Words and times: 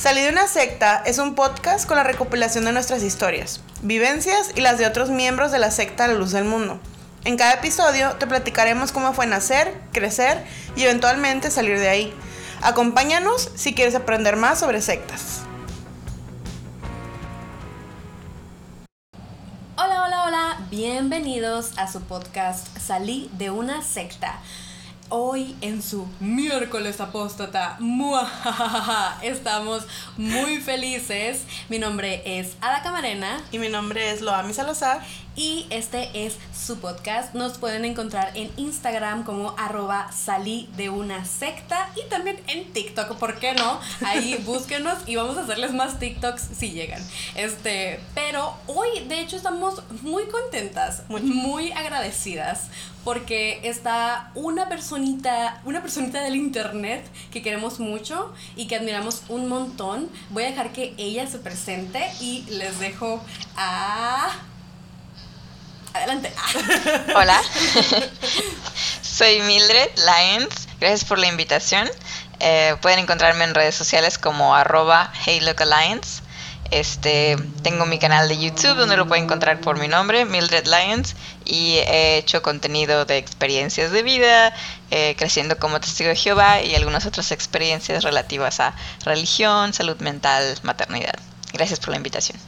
Salí 0.00 0.22
de 0.22 0.30
una 0.30 0.46
secta 0.46 1.02
es 1.04 1.18
un 1.18 1.34
podcast 1.34 1.86
con 1.86 1.98
la 1.98 2.02
recopilación 2.02 2.64
de 2.64 2.72
nuestras 2.72 3.02
historias, 3.02 3.60
vivencias 3.82 4.50
y 4.56 4.62
las 4.62 4.78
de 4.78 4.86
otros 4.86 5.10
miembros 5.10 5.52
de 5.52 5.58
la 5.58 5.70
secta 5.70 6.08
la 6.08 6.14
luz 6.14 6.30
del 6.30 6.44
mundo. 6.44 6.80
En 7.26 7.36
cada 7.36 7.52
episodio 7.52 8.16
te 8.16 8.26
platicaremos 8.26 8.92
cómo 8.92 9.12
fue 9.12 9.26
nacer, 9.26 9.78
crecer 9.92 10.42
y 10.74 10.84
eventualmente 10.84 11.50
salir 11.50 11.78
de 11.78 11.90
ahí. 11.90 12.14
Acompáñanos 12.62 13.50
si 13.56 13.74
quieres 13.74 13.94
aprender 13.94 14.36
más 14.36 14.58
sobre 14.58 14.80
sectas. 14.80 15.42
Hola, 19.76 20.04
hola, 20.06 20.24
hola, 20.24 20.66
bienvenidos 20.70 21.76
a 21.76 21.92
su 21.92 22.00
podcast 22.00 22.74
Salí 22.78 23.28
de 23.34 23.50
una 23.50 23.82
secta 23.82 24.40
hoy 25.10 25.56
en 25.60 25.82
su 25.82 26.06
miércoles 26.20 27.00
apóstata. 27.00 27.78
Estamos 29.22 29.84
muy 30.16 30.60
felices. 30.60 31.42
Mi 31.68 31.78
nombre 31.78 32.22
es 32.24 32.56
Ada 32.60 32.82
Camarena. 32.82 33.42
Y 33.52 33.58
mi 33.58 33.68
nombre 33.68 34.10
es 34.10 34.22
Loami 34.22 34.54
Salazar. 34.54 35.02
Y 35.36 35.66
este 35.70 36.26
es 36.26 36.36
su 36.54 36.80
podcast. 36.80 37.34
Nos 37.34 37.58
pueden 37.58 37.84
encontrar 37.84 38.32
en 38.34 38.50
Instagram 38.56 39.24
como 39.24 39.54
arroba 39.58 40.10
salí 40.12 40.68
de 40.76 40.90
una 40.90 41.24
secta 41.24 41.88
y 41.96 42.08
también 42.08 42.40
en 42.48 42.72
TikTok, 42.72 43.16
¿por 43.16 43.38
qué 43.38 43.54
no? 43.54 43.80
Ahí 44.04 44.42
búsquenos 44.46 44.98
y 45.06 45.16
vamos 45.16 45.36
a 45.38 45.42
hacerles 45.42 45.72
más 45.72 45.98
TikToks 45.98 46.42
si 46.58 46.72
llegan. 46.72 47.02
Este, 47.36 48.00
pero 48.14 48.54
hoy 48.66 48.88
de 49.08 49.20
hecho 49.20 49.36
estamos 49.36 49.82
muy 50.02 50.24
contentas, 50.26 51.04
muy, 51.08 51.22
muy 51.22 51.72
agradecidas 51.72 52.68
porque 53.04 53.60
está 53.64 54.30
una 54.34 54.68
personita, 54.68 55.60
una 55.64 55.80
personita 55.80 56.20
del 56.20 56.36
internet 56.36 57.06
que 57.32 57.42
queremos 57.42 57.80
mucho 57.80 58.32
y 58.56 58.66
que 58.66 58.76
admiramos 58.76 59.22
un 59.28 59.48
montón. 59.48 60.10
Voy 60.30 60.44
a 60.44 60.46
dejar 60.46 60.72
que 60.72 60.94
ella 60.98 61.26
se 61.26 61.38
presente 61.38 62.10
y 62.20 62.42
les 62.50 62.78
dejo 62.78 63.22
a 63.56 64.30
Adelante. 65.92 66.32
Hola, 67.16 67.40
soy 69.02 69.40
Mildred 69.40 69.90
Lyons. 69.96 70.68
Gracias 70.78 71.04
por 71.04 71.18
la 71.18 71.26
invitación. 71.26 71.88
Eh, 72.38 72.76
pueden 72.80 73.00
encontrarme 73.00 73.44
en 73.44 73.54
redes 73.54 73.74
sociales 73.74 74.16
como 74.16 74.54
arroba 74.54 75.12
HeyLookAlliance. 75.26 76.19
Este, 76.70 77.36
tengo 77.62 77.84
mi 77.84 77.98
canal 77.98 78.28
de 78.28 78.38
YouTube 78.38 78.76
donde 78.76 78.96
lo 78.96 79.08
pueden 79.08 79.24
encontrar 79.24 79.60
por 79.60 79.78
mi 79.78 79.88
nombre, 79.88 80.24
Mildred 80.24 80.66
Lyons, 80.66 81.16
y 81.44 81.78
he 81.78 82.18
hecho 82.18 82.42
contenido 82.42 83.04
de 83.04 83.16
experiencias 83.16 83.90
de 83.90 84.02
vida, 84.04 84.54
eh, 84.92 85.16
creciendo 85.18 85.58
como 85.58 85.80
testigo 85.80 86.10
de 86.10 86.16
Jehová 86.16 86.62
y 86.62 86.76
algunas 86.76 87.06
otras 87.06 87.32
experiencias 87.32 88.04
relativas 88.04 88.60
a 88.60 88.74
religión, 89.04 89.72
salud 89.72 89.96
mental, 89.98 90.58
maternidad. 90.62 91.18
Gracias 91.52 91.80
por 91.80 91.90
la 91.90 91.96
invitación. 91.96 92.38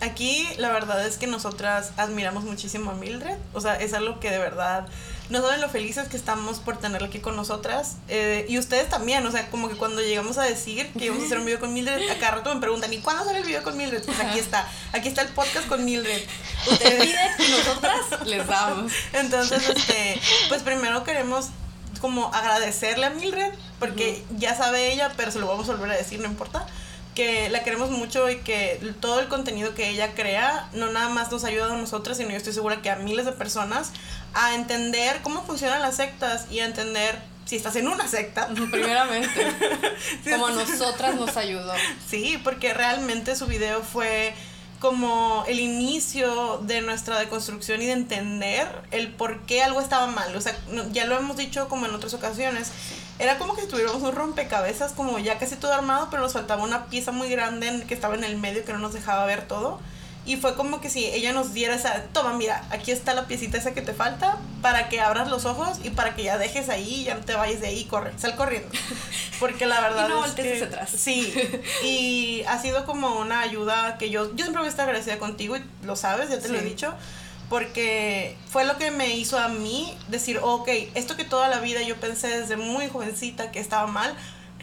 Aquí 0.00 0.46
la 0.58 0.70
verdad 0.70 1.06
es 1.06 1.16
que 1.16 1.28
nosotras 1.28 1.92
admiramos 1.96 2.44
muchísimo 2.44 2.90
a 2.90 2.94
Mildred, 2.94 3.38
o 3.52 3.60
sea, 3.60 3.76
es 3.76 3.94
algo 3.94 4.18
que 4.18 4.30
de 4.30 4.38
verdad 4.38 4.86
no 5.30 5.40
saben 5.40 5.60
lo 5.60 5.68
felices 5.68 6.08
que 6.08 6.16
estamos 6.16 6.58
por 6.58 6.76
tenerla 6.78 7.08
aquí 7.08 7.18
con 7.18 7.36
nosotras. 7.36 7.96
Eh, 8.08 8.44
y 8.48 8.58
ustedes 8.58 8.88
también, 8.88 9.26
o 9.26 9.30
sea, 9.30 9.50
como 9.50 9.68
que 9.68 9.76
cuando 9.76 10.02
llegamos 10.02 10.38
a 10.38 10.42
decir 10.42 10.92
que 10.92 11.06
íbamos 11.06 11.24
a 11.24 11.26
hacer 11.26 11.38
un 11.38 11.46
video 11.46 11.60
con 11.60 11.72
Mildred, 11.72 12.10
a 12.10 12.18
cada 12.18 12.36
rato 12.36 12.54
me 12.54 12.60
preguntan, 12.60 12.92
¿y 12.92 12.98
cuándo 12.98 13.24
sale 13.24 13.38
el 13.38 13.44
video 13.44 13.62
con 13.62 13.76
Mildred? 13.76 14.04
Pues 14.04 14.20
aquí 14.20 14.38
está, 14.38 14.68
aquí 14.92 15.08
está 15.08 15.22
el 15.22 15.28
podcast 15.28 15.66
con 15.66 15.84
Mildred. 15.84 16.22
Ustedes 16.70 17.16
y 17.38 17.50
nosotras 17.50 18.26
les 18.26 18.46
damos. 18.46 18.92
Entonces, 19.12 19.68
este, 19.76 20.20
pues 20.48 20.62
primero 20.62 21.04
queremos 21.04 21.48
como 22.00 22.32
agradecerle 22.34 23.06
a 23.06 23.10
Mildred, 23.10 23.52
porque 23.78 24.22
ya 24.36 24.54
sabe 24.54 24.92
ella, 24.92 25.12
pero 25.16 25.30
se 25.30 25.38
lo 25.38 25.46
vamos 25.46 25.68
a 25.70 25.72
volver 25.72 25.92
a 25.92 25.96
decir, 25.96 26.20
no 26.20 26.26
importa 26.26 26.66
que 27.14 27.48
la 27.48 27.62
queremos 27.62 27.90
mucho 27.90 28.28
y 28.28 28.38
que 28.38 28.80
todo 29.00 29.20
el 29.20 29.28
contenido 29.28 29.74
que 29.74 29.88
ella 29.88 30.14
crea 30.14 30.68
no 30.72 30.90
nada 30.90 31.08
más 31.08 31.30
nos 31.30 31.44
ayuda 31.44 31.72
a 31.72 31.76
nosotras, 31.76 32.16
sino 32.16 32.30
yo 32.30 32.36
estoy 32.36 32.52
segura 32.52 32.82
que 32.82 32.90
a 32.90 32.96
miles 32.96 33.24
de 33.24 33.32
personas 33.32 33.92
a 34.34 34.54
entender 34.54 35.20
cómo 35.22 35.44
funcionan 35.44 35.80
las 35.80 35.96
sectas 35.96 36.46
y 36.50 36.60
a 36.60 36.66
entender 36.66 37.20
si 37.44 37.56
estás 37.56 37.76
en 37.76 37.88
una 37.88 38.08
secta. 38.08 38.48
Primeramente. 38.70 39.46
como 40.30 40.46
a 40.46 40.52
nosotras 40.52 41.14
nos 41.14 41.36
ayudó. 41.36 41.72
Sí, 42.08 42.40
porque 42.42 42.74
realmente 42.74 43.36
su 43.36 43.46
video 43.46 43.82
fue 43.82 44.34
como 44.80 45.44
el 45.48 45.60
inicio 45.60 46.58
de 46.58 46.80
nuestra 46.82 47.18
deconstrucción 47.18 47.80
y 47.80 47.86
de 47.86 47.92
entender 47.92 48.68
el 48.90 49.08
por 49.12 49.46
qué 49.46 49.62
algo 49.62 49.80
estaba 49.80 50.06
mal. 50.08 50.34
O 50.36 50.40
sea, 50.40 50.56
ya 50.92 51.06
lo 51.06 51.16
hemos 51.16 51.36
dicho 51.36 51.68
como 51.68 51.86
en 51.86 51.94
otras 51.94 52.12
ocasiones 52.12 52.70
era 53.18 53.38
como 53.38 53.54
que 53.54 53.62
tuviéramos 53.62 54.02
un 54.02 54.12
rompecabezas, 54.12 54.92
como 54.92 55.18
ya 55.18 55.38
casi 55.38 55.56
todo 55.56 55.72
armado, 55.72 56.08
pero 56.10 56.22
nos 56.22 56.32
faltaba 56.32 56.64
una 56.64 56.86
pieza 56.86 57.12
muy 57.12 57.28
grande 57.28 57.84
que 57.86 57.94
estaba 57.94 58.14
en 58.14 58.24
el 58.24 58.36
medio 58.36 58.64
que 58.64 58.72
no 58.72 58.78
nos 58.78 58.92
dejaba 58.92 59.24
ver 59.26 59.46
todo. 59.46 59.80
Y 60.26 60.36
fue 60.36 60.54
como 60.54 60.80
que 60.80 60.88
si 60.88 61.04
ella 61.04 61.34
nos 61.34 61.52
diera 61.52 61.74
esa, 61.74 62.04
toma, 62.14 62.32
mira, 62.32 62.64
aquí 62.70 62.92
está 62.92 63.12
la 63.12 63.26
piecita 63.26 63.58
esa 63.58 63.74
que 63.74 63.82
te 63.82 63.92
falta 63.92 64.38
para 64.62 64.88
que 64.88 65.02
abras 65.02 65.28
los 65.28 65.44
ojos 65.44 65.78
y 65.84 65.90
para 65.90 66.14
que 66.14 66.24
ya 66.24 66.38
dejes 66.38 66.70
ahí, 66.70 67.04
ya 67.04 67.14
no 67.14 67.20
te 67.20 67.34
vayas 67.34 67.60
de 67.60 67.66
ahí, 67.66 67.84
corre, 67.84 68.12
sal 68.16 68.34
corriendo. 68.34 68.68
Porque 69.38 69.66
la 69.66 69.82
verdad 69.82 70.06
y 70.06 70.10
no 70.10 70.24
es 70.24 70.32
que, 70.32 70.62
atrás. 70.62 70.90
Sí, 70.96 71.34
y 71.84 72.42
ha 72.48 72.58
sido 72.58 72.86
como 72.86 73.20
una 73.20 73.40
ayuda 73.40 73.98
que 73.98 74.08
yo, 74.08 74.34
yo 74.34 74.44
siempre 74.44 74.60
voy 74.60 74.66
a 74.66 74.70
estar 74.70 74.86
agradecida 74.86 75.18
contigo 75.18 75.58
y 75.58 75.64
lo 75.82 75.94
sabes, 75.94 76.30
ya 76.30 76.40
te 76.40 76.48
lo 76.48 76.58
he 76.58 76.62
dicho 76.62 76.94
porque 77.54 78.36
fue 78.48 78.64
lo 78.64 78.78
que 78.78 78.90
me 78.90 79.14
hizo 79.14 79.38
a 79.38 79.46
mí 79.46 79.96
decir, 80.08 80.40
ok, 80.42 80.68
esto 80.96 81.14
que 81.14 81.22
toda 81.22 81.46
la 81.46 81.60
vida 81.60 81.82
yo 81.82 81.94
pensé 82.00 82.40
desde 82.40 82.56
muy 82.56 82.88
jovencita 82.88 83.52
que 83.52 83.60
estaba 83.60 83.86
mal, 83.86 84.12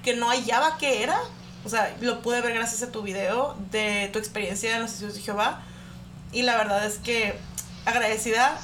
que 0.03 0.13
no 0.13 0.27
hallaba 0.27 0.77
qué 0.77 1.01
era, 1.01 1.17
o 1.63 1.69
sea, 1.69 1.95
lo 2.01 2.21
pude 2.21 2.41
ver 2.41 2.53
gracias 2.53 2.83
a 2.83 2.91
tu 2.91 3.01
video 3.01 3.55
de 3.71 4.09
tu 4.11 4.19
experiencia 4.19 4.75
en 4.75 4.81
los 4.81 4.91
estudios 4.91 5.15
de 5.15 5.21
Jehová, 5.21 5.61
y 6.33 6.41
la 6.41 6.57
verdad 6.57 6.85
es 6.85 6.97
que 6.97 7.39
agradecida 7.85 8.59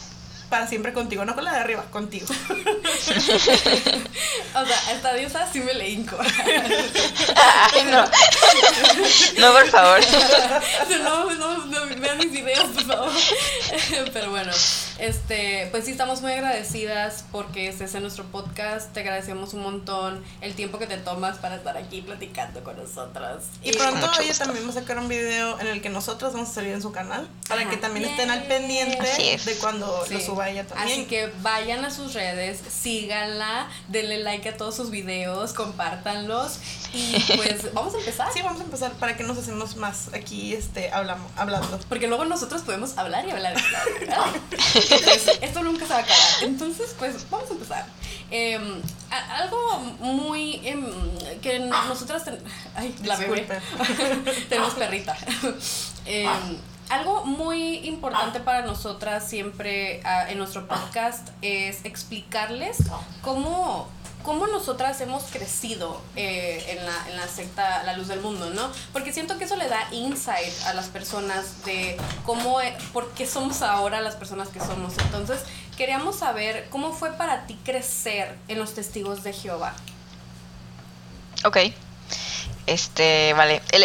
para 0.50 0.68
siempre 0.68 0.94
contigo, 0.94 1.26
no 1.26 1.36
con 1.36 1.44
la 1.44 1.54
de 1.54 1.60
arriba, 1.60 1.84
contigo. 1.92 2.26
o 4.56 4.66
sea, 4.66 4.92
esta 4.94 5.14
diosa 5.14 5.48
sí 5.52 5.60
me 5.60 5.74
le 5.74 5.90
hinco. 5.90 6.18
Ay, 7.36 7.84
no. 7.86 8.06
No, 9.40 9.54
por 9.54 9.68
favor. 9.68 10.00
No, 11.04 11.32
no, 11.32 11.66
no, 11.66 11.86
vean 12.00 12.18
mis 12.18 12.32
videos, 12.32 12.66
por 12.70 12.84
favor. 12.84 13.12
Pero 14.14 14.32
bueno, 14.32 14.52
este, 15.00 15.68
pues 15.72 15.86
sí 15.86 15.92
estamos 15.92 16.22
muy 16.22 16.32
agradecidas 16.32 17.24
porque 17.32 17.68
estés 17.68 17.94
en 17.96 18.02
nuestro 18.02 18.26
podcast. 18.26 18.94
Te 18.94 19.02
agradecemos 19.02 19.54
un 19.54 19.62
montón 19.62 20.24
el 20.42 20.56
tiempo 20.56 20.80
que 20.80 20.88
te 20.88 20.98
tomas 20.98 21.38
para 21.38 21.56
estar 21.56 21.78
aquí 21.78 22.02
platicando 22.02 22.64
con 22.64 22.78
nosotras. 22.78 23.44
Y, 23.64 23.74
pronto 23.74 24.10
ella 24.22 24.34
también 24.34 24.66
va 24.66 24.72
a 24.72 24.74
sacar 24.74 24.98
un 24.98 25.08
video 25.08 25.60
en 25.60 25.68
el 25.68 25.82
que 25.82 25.90
nosotros 25.90 26.34
vamos 26.34 26.50
a 26.50 26.54
salir 26.54 26.74
en 26.74 26.82
su 26.82 26.92
canal 26.92 27.28
para 27.48 27.70
que 27.70 27.78
también 27.78 28.06
estén 28.06 28.30
al 28.30 28.44
pendiente 28.44 29.38
de 29.44 29.56
cuando 29.58 30.06
lo 30.10 30.20
también. 30.38 30.78
Así 30.78 31.06
que 31.06 31.32
vayan 31.42 31.84
a 31.86 31.92
sus 31.92 32.14
redes, 32.14 32.60
síganla, 32.70 33.68
denle 33.88 34.20
like 34.20 34.48
a 34.50 34.58
todos 34.58 34.76
sus 34.76 34.90
videos, 34.90 35.54
compártanlos 35.54 36.60
y 36.94 37.20
pues 37.36 37.74
vamos 37.74 37.94
a 37.96 38.00
empezar. 38.00 38.32
Sí, 38.34 38.42
vamos 38.42 38.62
a 38.62 38.64
empezar 38.64 38.92
para 38.94 39.18
que 39.18 39.24
nos 39.24 39.38
hacemos 39.38 39.76
más 39.76 40.14
aquí 40.14 40.54
este 40.54 40.92
hablamos 40.92 41.32
hablando. 41.36 41.80
Porque 41.90 42.08
luego 42.08 42.26
nosotros 42.26 42.62
podemos 42.62 42.98
hablar 42.98 43.28
y 43.28 43.32
hablar. 43.32 43.56
Y 43.58 44.04
hablar. 44.04 44.30
esto 45.42 45.64
nunca 45.64 45.86
se 45.86 45.94
va 45.94 46.00
a 46.00 46.04
acabar. 46.04 46.44
Entonces, 46.44 46.96
pues 46.98 47.30
vamos 47.30 47.50
a 47.50 47.54
empezar. 47.54 47.86
Em, 48.30 48.82
algo 49.10 49.80
muy 50.00 50.60
em, 50.68 50.86
que 51.42 51.60
nosotras 51.60 52.24
ay 52.76 52.94
la 53.06 53.16
bebé 53.16 53.48
tenemos 54.50 54.74
perrita 54.74 55.16
em, 56.06 56.58
algo 56.90 57.26
muy 57.26 57.80
importante 57.88 58.40
para 58.40 58.66
nosotras 58.66 59.28
siempre 59.28 60.02
ah, 60.04 60.30
en 60.30 60.38
nuestro 60.38 60.68
podcast 60.68 61.30
es 61.42 61.84
explicarles 61.86 62.78
cómo 63.22 63.88
cómo 64.24 64.46
nosotras 64.48 65.00
hemos 65.00 65.24
crecido 65.24 66.02
eh, 66.18 66.62
en, 66.68 66.86
la, 66.86 67.10
en, 67.10 67.16
la, 67.16 67.28
secta 67.30 67.84
La 67.84 67.96
Luz 67.96 68.10
del 68.10 68.20
Mundo, 68.20 68.50
¿no? 68.50 68.70
Porque 68.92 69.14
siento 69.14 69.38
que 69.38 69.46
eso 69.46 69.56
le 69.56 69.70
da 69.70 69.88
insight 69.94 70.54
a 70.66 70.74
las 70.74 70.88
personas 70.88 71.64
de 71.64 71.96
cómo, 72.26 72.60
e, 72.60 72.76
por 72.92 73.10
qué 73.12 73.26
somos 73.26 73.62
ahora 73.62 74.02
las 74.02 74.16
personas 74.16 74.50
que 74.50 74.60
somos. 74.60 74.98
Entonces, 74.98 75.44
queríamos 75.78 76.18
saber 76.18 76.68
cómo 76.70 76.92
fue 76.92 77.14
para 77.14 77.48
ti 77.48 77.58
crecer 77.64 78.38
en 78.50 78.60
los 78.60 78.74
testigos 78.74 79.24
de 79.24 79.32
Jehová. 79.32 79.74
Ok. 81.46 81.58
Este, 82.68 83.34
vale. 83.34 83.62
El, 83.72 83.84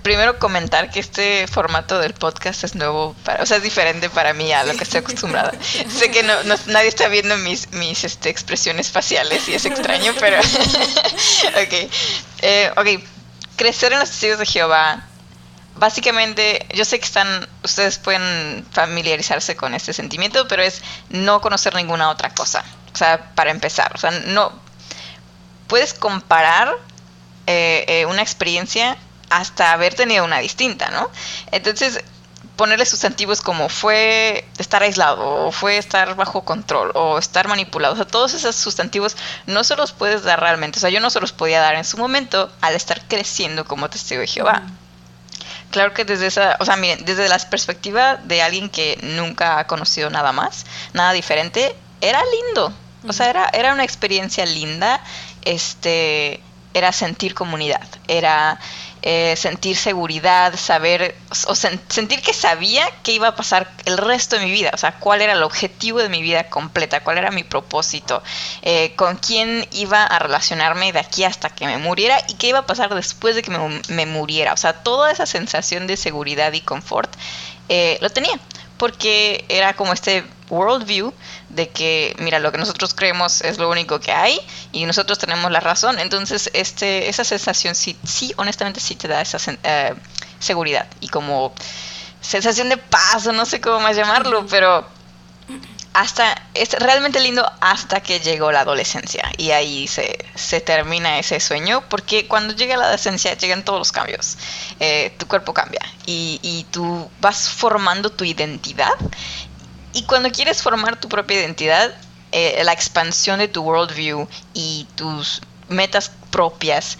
primero 0.00 0.38
comentar 0.38 0.90
que 0.90 1.00
este 1.00 1.46
formato 1.46 1.98
del 1.98 2.14
podcast 2.14 2.64
es 2.64 2.74
nuevo, 2.74 3.14
para, 3.24 3.42
o 3.42 3.46
sea, 3.46 3.58
es 3.58 3.62
diferente 3.62 4.08
para 4.08 4.32
mí 4.32 4.50
a 4.52 4.64
lo 4.64 4.74
que 4.74 4.84
estoy 4.84 5.00
acostumbrada. 5.00 5.52
sé 5.88 6.10
que 6.10 6.22
no, 6.22 6.34
nadie 6.66 6.88
está 6.88 7.08
viendo 7.08 7.36
mis, 7.36 7.70
mis 7.72 8.04
este, 8.04 8.30
expresiones 8.30 8.90
faciales 8.90 9.46
y 9.48 9.54
es 9.54 9.66
extraño, 9.66 10.14
pero... 10.18 10.40
ok. 11.50 11.90
Eh, 12.40 12.72
ok. 12.74 13.04
Crecer 13.56 13.92
en 13.92 13.98
los 13.98 14.08
testigos 14.08 14.38
de 14.38 14.46
Jehová. 14.46 15.06
Básicamente, 15.76 16.66
yo 16.74 16.86
sé 16.86 16.98
que 16.98 17.04
están, 17.04 17.46
ustedes 17.62 17.98
pueden 17.98 18.66
familiarizarse 18.72 19.56
con 19.56 19.74
este 19.74 19.92
sentimiento, 19.92 20.48
pero 20.48 20.62
es 20.62 20.80
no 21.10 21.42
conocer 21.42 21.74
ninguna 21.74 22.08
otra 22.08 22.30
cosa. 22.30 22.64
O 22.94 22.96
sea, 22.96 23.34
para 23.34 23.50
empezar, 23.50 23.92
o 23.94 23.98
sea, 23.98 24.10
no 24.10 24.52
puedes 25.66 25.92
comparar 25.92 26.76
eh, 27.46 27.84
eh, 27.88 28.06
una 28.06 28.22
experiencia 28.22 28.96
hasta 29.30 29.72
haber 29.72 29.94
tenido 29.94 30.24
una 30.24 30.38
distinta, 30.38 30.90
¿no? 30.90 31.10
Entonces, 31.50 32.02
ponerle 32.56 32.84
sustantivos 32.86 33.40
como 33.40 33.68
fue 33.68 34.44
estar 34.58 34.82
aislado, 34.82 35.46
o 35.46 35.52
fue 35.52 35.78
estar 35.78 36.14
bajo 36.16 36.44
control, 36.44 36.92
o 36.94 37.18
estar 37.18 37.48
manipulado. 37.48 37.94
O 37.94 37.96
sea, 37.96 38.06
todos 38.06 38.34
esos 38.34 38.54
sustantivos 38.54 39.16
no 39.46 39.64
se 39.64 39.74
los 39.74 39.92
puedes 39.92 40.22
dar 40.22 40.40
realmente. 40.40 40.78
O 40.78 40.80
sea, 40.80 40.90
yo 40.90 41.00
no 41.00 41.10
se 41.10 41.20
los 41.20 41.32
podía 41.32 41.60
dar 41.60 41.74
en 41.74 41.84
su 41.84 41.96
momento 41.96 42.52
al 42.60 42.74
estar 42.74 43.02
creciendo 43.08 43.64
como 43.64 43.88
testigo 43.90 44.20
de 44.20 44.26
Jehová. 44.26 44.62
Claro 45.70 45.94
que 45.94 46.04
desde 46.04 46.26
esa, 46.26 46.56
o 46.60 46.66
sea, 46.66 46.76
miren, 46.76 47.04
desde 47.06 47.28
la 47.28 47.38
perspectiva 47.38 48.16
de 48.16 48.42
alguien 48.42 48.68
que 48.68 48.98
nunca 49.02 49.58
ha 49.58 49.66
conocido 49.66 50.10
nada 50.10 50.32
más, 50.32 50.66
nada 50.92 51.12
diferente, 51.14 51.74
era 52.02 52.20
lindo. 52.46 52.72
O 53.08 53.12
sea, 53.14 53.30
era, 53.30 53.48
era 53.52 53.72
una 53.72 53.82
experiencia 53.82 54.44
linda. 54.44 55.02
Este, 55.44 56.42
era 56.74 56.92
sentir 56.92 57.34
comunidad, 57.34 57.86
era 58.08 58.58
eh, 59.04 59.34
sentir 59.36 59.76
seguridad, 59.76 60.54
saber, 60.56 61.16
o 61.48 61.54
sentir 61.56 62.22
que 62.22 62.32
sabía 62.32 62.86
que 63.02 63.12
iba 63.12 63.26
a 63.26 63.34
pasar 63.34 63.68
el 63.84 63.98
resto 63.98 64.38
de 64.38 64.44
mi 64.44 64.50
vida, 64.52 64.70
o 64.72 64.76
sea, 64.76 64.92
cuál 65.00 65.22
era 65.22 65.32
el 65.32 65.42
objetivo 65.42 65.98
de 65.98 66.08
mi 66.08 66.22
vida 66.22 66.48
completa, 66.48 67.00
cuál 67.00 67.18
era 67.18 67.32
mi 67.32 67.42
propósito, 67.42 68.22
eh, 68.62 68.94
con 68.94 69.16
quién 69.16 69.66
iba 69.72 70.04
a 70.04 70.20
relacionarme 70.20 70.92
de 70.92 71.00
aquí 71.00 71.24
hasta 71.24 71.50
que 71.50 71.66
me 71.66 71.78
muriera 71.78 72.16
y 72.28 72.34
qué 72.34 72.48
iba 72.48 72.60
a 72.60 72.66
pasar 72.66 72.94
después 72.94 73.34
de 73.34 73.42
que 73.42 73.50
me, 73.50 74.06
muriera, 74.06 74.52
o 74.52 74.56
sea, 74.56 74.72
toda 74.72 75.10
esa 75.10 75.26
sensación 75.26 75.88
de 75.88 75.96
seguridad 75.96 76.52
y 76.52 76.60
confort 76.60 77.12
eh, 77.68 77.98
lo 78.00 78.10
tenía, 78.10 78.38
porque 78.78 79.44
era 79.48 79.74
como 79.74 79.92
este 79.92 80.24
worldview 80.52 81.12
de 81.48 81.68
que, 81.70 82.14
mira, 82.18 82.38
lo 82.38 82.52
que 82.52 82.58
nosotros 82.58 82.94
creemos 82.94 83.40
es 83.40 83.58
lo 83.58 83.70
único 83.70 83.98
que 83.98 84.12
hay 84.12 84.38
y 84.70 84.84
nosotros 84.84 85.18
tenemos 85.18 85.50
la 85.50 85.60
razón. 85.60 85.98
Entonces, 85.98 86.50
este, 86.52 87.08
esa 87.08 87.24
sensación 87.24 87.74
sí, 87.74 87.96
sí 88.04 88.32
honestamente, 88.36 88.78
sí 88.78 88.94
te 88.94 89.08
da 89.08 89.20
esa 89.20 89.38
eh, 89.64 89.94
seguridad 90.38 90.86
y 91.00 91.08
como 91.08 91.52
sensación 92.20 92.68
de 92.68 92.76
paz, 92.76 93.26
no 93.26 93.46
sé 93.46 93.60
cómo 93.60 93.80
más 93.80 93.96
llamarlo, 93.96 94.46
pero 94.46 94.86
hasta 95.94 96.40
es 96.54 96.72
realmente 96.72 97.20
lindo 97.20 97.50
hasta 97.60 98.00
que 98.00 98.20
llegó 98.20 98.50
la 98.50 98.60
adolescencia 98.60 99.30
y 99.36 99.50
ahí 99.50 99.86
se, 99.86 100.24
se 100.34 100.60
termina 100.60 101.18
ese 101.18 101.38
sueño 101.38 101.82
porque 101.88 102.26
cuando 102.26 102.54
llega 102.54 102.76
la 102.76 102.84
adolescencia 102.84 103.36
llegan 103.36 103.62
todos 103.62 103.78
los 103.78 103.92
cambios 103.92 104.38
eh, 104.80 105.14
tu 105.18 105.26
cuerpo 105.26 105.52
cambia 105.52 105.82
y, 106.06 106.40
y, 106.42 106.64
tú 106.70 107.10
vas 107.20 107.48
formando 107.48 108.10
tu 108.10 108.24
identidad 108.24 108.94
y 109.92 110.04
cuando 110.04 110.30
quieres 110.30 110.62
formar 110.62 110.98
tu 110.98 111.08
propia 111.08 111.40
identidad, 111.40 111.94
eh, 112.32 112.62
la 112.64 112.72
expansión 112.72 113.38
de 113.38 113.48
tu 113.48 113.62
worldview 113.62 114.26
y 114.54 114.86
tus 114.94 115.42
metas 115.68 116.10
propias, 116.30 116.98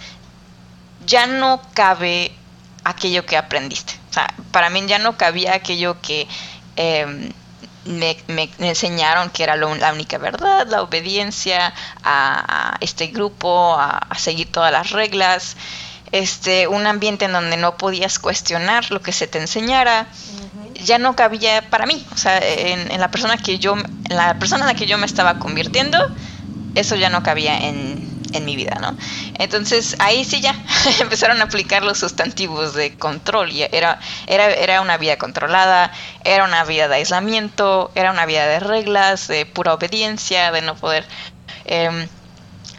ya 1.05 1.25
no 1.25 1.61
cabe 1.73 2.31
aquello 2.83 3.25
que 3.25 3.37
aprendiste. 3.37 3.93
O 4.09 4.13
sea, 4.13 4.33
para 4.51 4.69
mí 4.69 4.83
ya 4.87 4.99
no 4.99 5.17
cabía 5.17 5.55
aquello 5.55 5.99
que 6.01 6.27
em, 6.75 7.31
me, 7.85 8.17
enseñaron 8.59 9.29
que 9.29 9.43
era 9.43 9.55
la 9.55 9.91
única 9.91 10.17
verdad, 10.17 10.67
la 10.67 10.81
obediencia 10.81 11.73
a, 12.03 12.77
este 12.79 13.07
grupo, 13.07 13.75
a, 13.77 14.07
seguir 14.17 14.51
todas 14.51 14.71
las 14.71 14.91
reglas, 14.91 15.57
este, 16.11 16.67
un 16.67 16.85
ambiente 16.85 17.25
en 17.25 17.33
donde 17.33 17.57
no 17.57 17.75
podías 17.77 18.19
cuestionar 18.19 18.91
lo 18.91 19.01
que 19.01 19.11
se 19.11 19.27
te 19.27 19.39
enseñara 19.39 20.07
ya 20.83 20.97
no 20.97 21.15
cabía 21.15 21.69
para 21.69 21.85
mí. 21.85 22.05
O 22.13 22.17
sea, 22.17 22.39
en, 22.41 22.99
la 22.99 23.09
persona 23.11 23.37
que 23.37 23.59
yo, 23.59 23.75
la 24.09 24.37
persona 24.39 24.61
en 24.61 24.67
la 24.67 24.75
que 24.75 24.85
yo 24.85 24.97
me 24.97 25.05
estaba 25.05 25.39
convirtiendo, 25.39 25.97
eso 26.75 26.95
ya 26.95 27.09
no 27.09 27.23
cabía 27.23 27.57
en, 27.57 28.13
en 28.33 28.45
mi 28.45 28.55
vida, 28.55 28.77
¿no? 28.81 28.95
Entonces 29.39 29.95
ahí 29.99 30.25
sí 30.25 30.41
ya 30.41 30.55
empezaron 30.99 31.39
a 31.41 31.45
aplicar 31.45 31.83
los 31.83 31.99
sustantivos 31.99 32.73
de 32.73 32.95
control. 32.97 33.51
Y 33.51 33.63
era, 33.63 33.99
era, 34.27 34.51
era 34.51 34.81
una 34.81 34.97
vida 34.97 35.17
controlada, 35.17 35.91
era 36.23 36.43
una 36.43 36.63
vida 36.63 36.87
de 36.87 36.95
aislamiento, 36.95 37.91
era 37.95 38.11
una 38.11 38.25
vida 38.25 38.45
de 38.47 38.59
reglas, 38.59 39.27
de 39.27 39.45
pura 39.45 39.73
obediencia, 39.73 40.51
de 40.51 40.61
no 40.61 40.75
poder. 40.75 41.05
Em, 41.65 42.07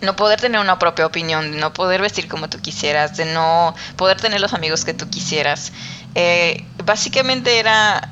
no 0.02 0.16
poder 0.16 0.40
tener 0.40 0.60
una 0.60 0.78
propia 0.78 1.06
opinión, 1.06 1.52
de 1.52 1.58
no 1.58 1.72
poder 1.72 2.02
vestir 2.02 2.28
como 2.28 2.48
tú 2.48 2.60
quisieras, 2.60 3.16
de 3.16 3.24
no 3.24 3.74
poder 3.96 4.20
tener 4.20 4.40
los 4.40 4.52
amigos 4.52 4.84
que 4.84 4.92
tú 4.92 5.08
quisieras. 5.08 5.72
Eh, 6.14 6.64
básicamente 6.84 7.58
era, 7.58 8.08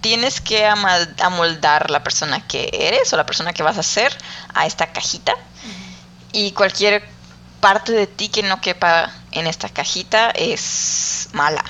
tienes 0.00 0.40
que 0.40 0.66
amoldar 0.66 1.90
la 1.90 2.02
persona 2.02 2.46
que 2.46 2.70
eres 2.72 3.12
o 3.12 3.16
la 3.16 3.26
persona 3.26 3.52
que 3.52 3.62
vas 3.62 3.78
a 3.78 3.82
ser 3.82 4.16
a 4.54 4.66
esta 4.66 4.88
cajita 4.92 5.34
y 6.32 6.52
cualquier 6.52 7.04
parte 7.60 7.92
de 7.92 8.06
ti 8.06 8.28
que 8.28 8.42
no 8.42 8.60
quepa 8.60 9.12
en 9.30 9.46
esta 9.46 9.68
cajita 9.68 10.30
es 10.30 11.28
mala. 11.32 11.64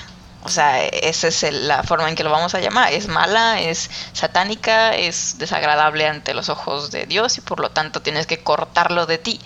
O 0.45 0.49
sea, 0.49 0.83
esa 0.83 1.27
es 1.27 1.43
la 1.53 1.83
forma 1.83 2.09
en 2.09 2.15
que 2.15 2.23
lo 2.23 2.31
vamos 2.31 2.53
a 2.53 2.59
llamar. 2.59 2.91
Es 2.91 3.07
mala, 3.07 3.61
es 3.61 3.89
satánica, 4.11 4.95
es 4.95 5.37
desagradable 5.37 6.05
ante 6.07 6.33
los 6.33 6.49
ojos 6.49 6.91
de 6.91 7.05
Dios 7.05 7.37
y 7.37 7.41
por 7.41 7.61
lo 7.61 7.69
tanto 7.69 8.01
tienes 8.01 8.27
que 8.27 8.43
cortarlo 8.43 9.05
de 9.05 9.19
ti. 9.19 9.39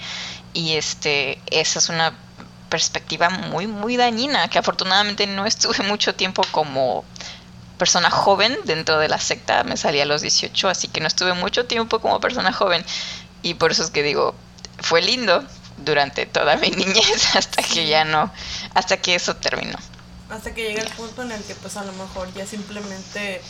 Y 0.54 0.74
este, 0.74 1.40
esa 1.52 1.78
es 1.78 1.90
una 1.90 2.14
perspectiva 2.69 3.30
muy, 3.30 3.68
muy 3.68 3.98
dañina, 3.98 4.50
que 4.50 4.60
afortunadamente 4.60 5.28
no 5.28 5.46
estuve 5.46 5.80
mucho 5.88 6.16
tiempo 6.16 6.44
como 6.52 7.04
persona 7.78 8.10
joven 8.10 8.58
dentro 8.66 8.98
de 9.00 9.08
la 9.08 9.19
secta, 9.19 9.64
me 9.64 9.78
salí 9.78 10.00
a 10.02 10.06
los 10.06 10.22
18, 10.22 10.68
así 10.68 10.88
que 10.88 11.00
no 11.00 11.08
estuve 11.08 11.34
mucho 11.34 11.66
tiempo 11.66 12.00
como 12.00 12.19
persona 12.19 12.52
joven. 12.52 12.84
Y 13.44 13.54
por 13.54 13.72
eso 13.72 13.84
es 13.84 13.92
que 13.92 14.04
digo, 14.04 14.34
fue 14.80 15.02
lindo 15.02 15.44
durante 15.78 16.25
toda 16.25 16.56
mi 16.58 16.69
niñez 16.72 17.36
hasta 17.36 17.62
que 17.64 17.88
ya 17.88 18.04
no, 18.04 18.31
hasta 18.74 18.98
que 18.98 19.16
eso 19.16 19.36
terminó. 19.36 19.78
Hasta 20.30 20.54
que 20.54 20.68
llega 20.68 20.81
el 20.81 20.90
punto 20.90 21.22
en 21.22 21.31
el 21.31 21.44
que 21.44 21.56
pues 21.56 21.78
a 21.78 21.86
lo 21.86 21.94
mejor 21.94 22.34
ya 22.34 22.46
simplemente 22.46 23.42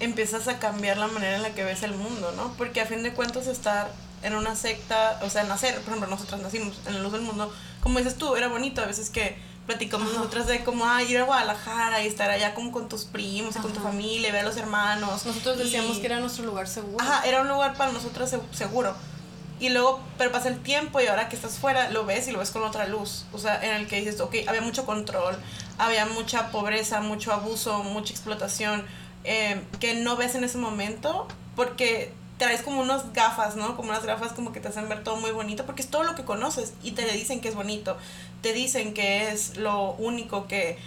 empiezas 0.00 0.48
a 0.48 0.58
cambiar 0.58 0.96
la 0.96 1.06
manera 1.08 1.36
en 1.36 1.42
la 1.42 1.50
que 1.50 1.64
ves 1.64 1.82
el 1.82 1.94
mundo, 1.94 2.32
¿no? 2.36 2.54
Porque 2.56 2.80
a 2.80 2.86
fin 2.86 3.02
de 3.02 3.12
cuentas 3.12 3.46
estar 3.46 3.90
en 4.22 4.34
una 4.34 4.56
secta, 4.56 5.20
o 5.22 5.28
sea, 5.28 5.44
nacer, 5.44 5.74
por 5.80 5.88
ejemplo, 5.88 6.08
nosotras 6.08 6.40
nacimos 6.40 6.74
en 6.86 6.94
la 6.94 7.00
luz 7.00 7.12
del 7.12 7.20
mundo, 7.20 7.52
como 7.84 7.98
dices 7.98 8.16
tú, 8.16 8.34
era 8.34 8.48
bonito 8.48 8.80
a 8.80 8.86
veces 8.86 9.10
que 9.10 9.36
platicamos 9.66 10.12
nosotras 10.14 10.46
de 10.46 10.64
como 10.64 10.86
ah, 10.86 11.02
ir 11.02 11.18
a 11.18 11.24
Guadalajara 11.24 12.02
y 12.02 12.06
estar 12.06 12.30
allá 12.30 12.54
como 12.54 12.72
con 12.72 12.88
tus 12.88 13.04
primos 13.04 13.56
y 13.56 13.58
con 13.58 13.74
tu 13.74 13.80
familia 13.80 14.32
ver 14.32 14.40
a 14.40 14.48
los 14.48 14.56
hermanos. 14.56 15.26
Nosotros 15.26 15.58
decíamos 15.58 15.98
que 15.98 16.06
era 16.06 16.18
nuestro 16.18 16.46
lugar 16.46 16.66
seguro. 16.66 16.96
Ajá, 16.98 17.26
era 17.26 17.42
un 17.42 17.48
lugar 17.48 17.76
para 17.76 17.92
nosotros 17.92 18.34
seguro. 18.52 18.94
Y 19.60 19.68
luego, 19.68 20.00
pero 20.16 20.32
pasa 20.32 20.48
el 20.48 20.60
tiempo 20.62 20.98
y 21.00 21.06
ahora 21.06 21.28
que 21.28 21.36
estás 21.36 21.58
fuera, 21.58 21.90
lo 21.90 22.06
ves 22.06 22.26
y 22.26 22.32
lo 22.32 22.38
ves 22.38 22.50
con 22.50 22.62
otra 22.62 22.88
luz. 22.88 23.26
O 23.34 23.38
sea, 23.38 23.62
en 23.62 23.72
el 23.74 23.86
que 23.86 24.00
dices, 24.00 24.18
ok, 24.20 24.34
había 24.46 24.62
mucho 24.62 24.86
control, 24.86 25.36
había 25.76 26.06
mucha 26.06 26.50
pobreza, 26.50 27.02
mucho 27.02 27.34
abuso, 27.34 27.82
mucha 27.82 28.14
explotación, 28.14 28.82
eh, 29.24 29.62
que 29.78 29.94
no 29.94 30.16
ves 30.16 30.34
en 30.36 30.44
ese 30.44 30.56
momento 30.56 31.28
porque 31.54 32.12
traes 32.38 32.62
como 32.62 32.80
unas 32.80 33.12
gafas, 33.12 33.56
¿no? 33.56 33.76
Como 33.76 33.90
unas 33.90 34.04
gafas 34.04 34.32
como 34.32 34.52
que 34.52 34.60
te 34.60 34.68
hacen 34.68 34.88
ver 34.88 35.04
todo 35.04 35.16
muy 35.16 35.30
bonito, 35.30 35.64
porque 35.66 35.82
es 35.82 35.88
todo 35.88 36.02
lo 36.02 36.14
que 36.14 36.24
conoces 36.24 36.72
y 36.82 36.92
te 36.92 37.10
dicen 37.12 37.40
que 37.40 37.48
es 37.48 37.54
bonito, 37.54 37.96
te 38.42 38.52
dicen 38.52 38.94
que 38.94 39.30
es 39.30 39.56
lo 39.56 39.92
único 39.92 40.46
que 40.46 40.78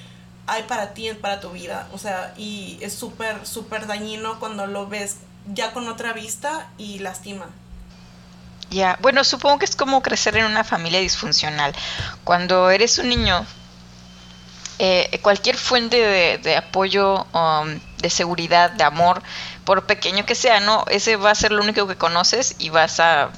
hay 0.45 0.63
para 0.63 0.93
ti, 0.93 1.09
para 1.13 1.39
tu 1.39 1.51
vida, 1.51 1.87
o 1.93 1.97
sea, 1.97 2.33
y 2.37 2.77
es 2.81 2.93
súper, 2.93 3.45
súper 3.45 3.87
dañino 3.87 4.39
cuando 4.39 4.65
lo 4.65 4.87
ves 4.87 5.17
ya 5.53 5.73
con 5.73 5.87
otra 5.87 6.13
vista 6.13 6.69
y 6.77 6.99
lastima. 6.99 7.47
Ya, 8.69 8.97
bueno, 9.01 9.23
supongo 9.23 9.59
que 9.59 9.65
es 9.65 9.75
como 9.77 10.01
crecer 10.01 10.35
en 10.35 10.45
una 10.45 10.65
familia 10.65 10.99
disfuncional. 10.99 11.73
Cuando 12.25 12.69
eres 12.69 12.97
un 12.97 13.07
niño, 13.07 13.45
eh, 14.79 15.19
cualquier 15.21 15.55
fuente 15.55 15.95
de, 15.97 16.37
de 16.37 16.57
apoyo, 16.57 17.25
um, 17.33 17.79
de 17.97 18.09
seguridad, 18.09 18.71
de 18.71 18.83
amor, 18.83 19.21
por 19.65 19.85
pequeño 19.85 20.25
que 20.25 20.35
sea, 20.35 20.59
¿no? 20.59 20.85
Ese 20.89 21.15
va 21.15 21.31
a 21.31 21.35
ser 21.35 21.51
lo 21.51 21.63
único 21.63 21.87
que 21.87 21.95
conoces 21.95 22.55
y 22.59 22.69
vas 22.69 22.99
a, 22.99 23.29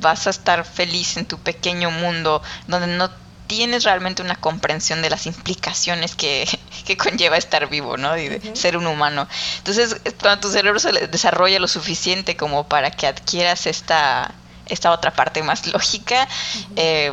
vas 0.00 0.26
a 0.26 0.30
estar 0.30 0.64
feliz 0.64 1.16
en 1.16 1.26
tu 1.26 1.38
pequeño 1.38 1.90
mundo 1.90 2.42
donde 2.66 2.86
no 2.86 3.10
tienes 3.50 3.82
realmente 3.82 4.22
una 4.22 4.36
comprensión 4.36 5.02
de 5.02 5.10
las 5.10 5.26
implicaciones 5.26 6.14
que, 6.14 6.46
conlleva 6.96 7.36
estar 7.36 7.68
vivo, 7.68 7.96
¿no? 7.96 8.16
Y 8.16 8.28
de 8.28 8.54
ser 8.54 8.76
un 8.76 8.86
humano. 8.86 9.26
Entonces, 9.58 9.96
cuando 10.20 10.42
tu 10.42 10.52
cerebro 10.52 10.78
se 10.78 10.92
desarrolla 11.08 11.58
lo 11.58 11.66
suficiente 11.66 12.36
como 12.36 12.68
para 12.68 12.92
que 12.92 13.08
adquieras 13.08 13.66
esta, 13.66 14.32
esta 14.66 14.92
otra 14.92 15.10
parte 15.12 15.42
más 15.42 15.66
lógica, 15.66 16.28
eh, 16.76 17.12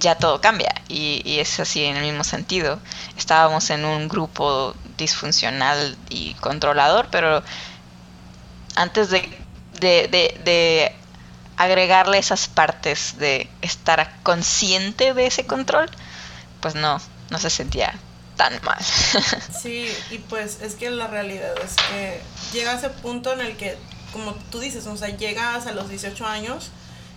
ya 0.00 0.14
todo 0.14 0.40
cambia. 0.40 0.74
Y, 0.88 1.20
y, 1.26 1.40
es 1.40 1.60
así 1.60 1.84
en 1.84 1.96
el 1.96 2.04
mismo 2.04 2.24
sentido. 2.24 2.78
Estábamos 3.18 3.68
en 3.68 3.84
un 3.84 4.08
grupo 4.08 4.74
disfuncional 4.96 5.96
y 6.08 6.34
controlador, 6.34 7.08
pero 7.10 7.42
antes 8.74 9.10
de, 9.10 9.28
de, 9.80 10.92
agregarle 11.56 12.18
esas 12.18 12.48
partes 12.48 13.18
de 13.18 13.48
estar 13.62 14.14
consciente 14.22 15.14
de 15.14 15.26
ese 15.26 15.46
control, 15.46 15.90
pues 16.60 16.74
no, 16.74 17.00
no 17.30 17.38
se 17.38 17.48
sentía 17.48 17.94
tan 18.36 18.52
mal. 18.62 18.78
Sí, 19.62 19.88
y 20.10 20.18
pues 20.18 20.60
es 20.60 20.74
que 20.74 20.90
la 20.90 21.06
realidad 21.06 21.54
es 21.64 21.74
que 21.74 22.20
llega 22.52 22.74
ese 22.74 22.90
punto 22.90 23.32
en 23.32 23.40
el 23.40 23.56
que, 23.56 23.76
como 24.12 24.34
tú 24.50 24.60
dices, 24.60 24.86
o 24.86 24.96
sea, 24.96 25.08
llegas 25.08 25.66
a 25.66 25.72
los 25.72 25.88
18 25.88 26.26
años 26.26 26.70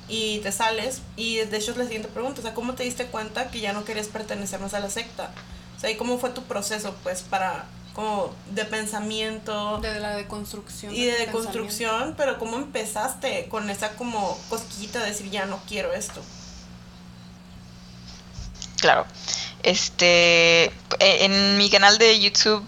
y 0.07 0.39
te 0.39 0.51
sales 0.51 1.01
y 1.17 1.37
de 1.37 1.57
hecho 1.57 1.71
es 1.71 1.77
la 1.77 1.83
siguiente 1.83 2.07
pregunta, 2.07 2.39
o 2.39 2.43
sea, 2.43 2.53
¿cómo 2.53 2.73
te 2.73 2.83
diste 2.83 3.05
cuenta 3.05 3.51
que 3.51 3.59
ya 3.59 3.73
no 3.73 3.83
querías 3.83 4.07
pertenecer 4.07 4.59
más 4.59 4.73
a 4.73 4.79
la 4.79 4.89
secta? 4.89 5.31
O 5.79 5.81
sea, 5.81 5.89
¿y 5.91 5.95
cómo 5.95 6.19
fue 6.19 6.31
tu 6.31 6.43
proceso 6.43 6.93
pues 7.03 7.21
para 7.21 7.63
como 7.93 8.35
de 8.51 8.65
pensamiento 8.65 9.77
de 9.77 9.97
la 10.01 10.17
deconstrucción 10.17 10.93
y 10.93 11.05
de 11.05 11.13
deconstrucción, 11.19 12.15
pero 12.17 12.37
cómo 12.37 12.57
empezaste 12.57 13.47
con 13.47 13.69
esa 13.69 13.95
como 13.95 14.37
cosquillita 14.49 14.99
de 14.99 15.05
decir 15.05 15.29
ya 15.29 15.45
no 15.45 15.57
quiero 15.69 15.93
esto? 15.93 16.21
Claro. 18.81 19.05
Este 19.63 20.65
e, 20.65 20.71
en 20.99 21.57
mi 21.57 21.69
canal 21.69 21.97
de 21.97 22.19
YouTube 22.19 22.65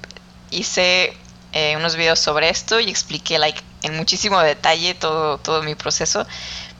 hice 0.50 1.13
eh, 1.51 1.75
unos 1.75 1.98
videos 1.98 2.20
sobre 2.20 2.48
esto 2.48 2.80
y 2.80 2.89
expliqué 2.89 3.39
like 3.39 3.62
en 3.82 3.98
muchísimo 3.98 4.39
detalle 4.39 4.94
todo, 4.94 5.38
todo 5.38 5.63
mi 5.63 5.75
proceso. 5.75 6.25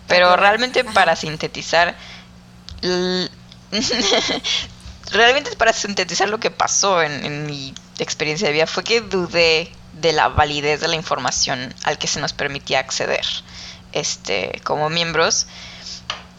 Pero 0.08 0.38
realmente 0.38 0.86
para 0.86 1.18
sintetizar, 1.18 1.94
realmente 5.12 5.56
para 5.56 5.74
sintetizar 5.74 6.30
lo 6.30 6.40
que 6.40 6.52
pasó 6.52 7.02
en, 7.02 7.46
mi 7.46 7.74
experiencia 8.00 8.48
de 8.48 8.54
vida 8.54 8.68
fue 8.68 8.84
que 8.84 9.02
dudé 9.02 9.72
de 9.94 10.14
la 10.14 10.30
validez 10.30 10.82
de 10.82 10.88
la 10.88 10.96
información 10.96 11.74
al 11.84 11.98
que 11.98 12.08
se 12.08 12.20
nos 12.20 12.34
permitía 12.34 12.80
acceder 12.80 13.26
este, 13.92 14.62
como 14.64 14.90
miembros. 14.90 15.48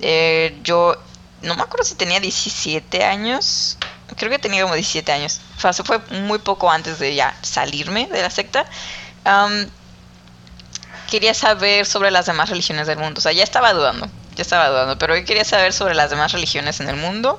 Eh, 0.01 0.59
yo 0.65 0.97
no 1.43 1.55
me 1.55 1.63
acuerdo 1.63 1.85
si 1.85 1.95
tenía 1.95 2.19
17 2.19 3.05
años, 3.05 3.77
creo 4.17 4.31
que 4.31 4.39
tenía 4.39 4.63
como 4.63 4.75
17 4.75 5.13
años. 5.13 5.41
O 5.57 5.61
sea, 5.61 5.73
fue 5.73 5.99
muy 6.11 6.39
poco 6.39 6.71
antes 6.71 6.99
de 6.99 7.15
ya 7.15 7.37
salirme 7.43 8.09
de 8.09 8.23
la 8.23 8.31
secta 8.31 8.67
quería 11.13 11.35
saber 11.35 11.85
sobre 11.85 12.11
las 12.11 12.25
demás 12.25 12.49
religiones 12.49 12.87
del 12.87 12.97
mundo. 12.97 13.19
O 13.19 13.21
sea, 13.21 13.33
ya 13.33 13.45
estaba 13.45 13.75
dudando, 13.75 14.09
ya 14.35 14.41
estaba 14.41 14.71
dudando, 14.71 14.97
pero 14.97 15.15
yo 15.15 15.27
quería 15.27 15.45
saber 15.45 15.75
sobre 15.75 15.95
las 15.95 16.09
demás 16.09 16.33
religiones 16.33 16.81
en 16.81 16.89
el 16.89 16.97
mundo. 16.97 17.39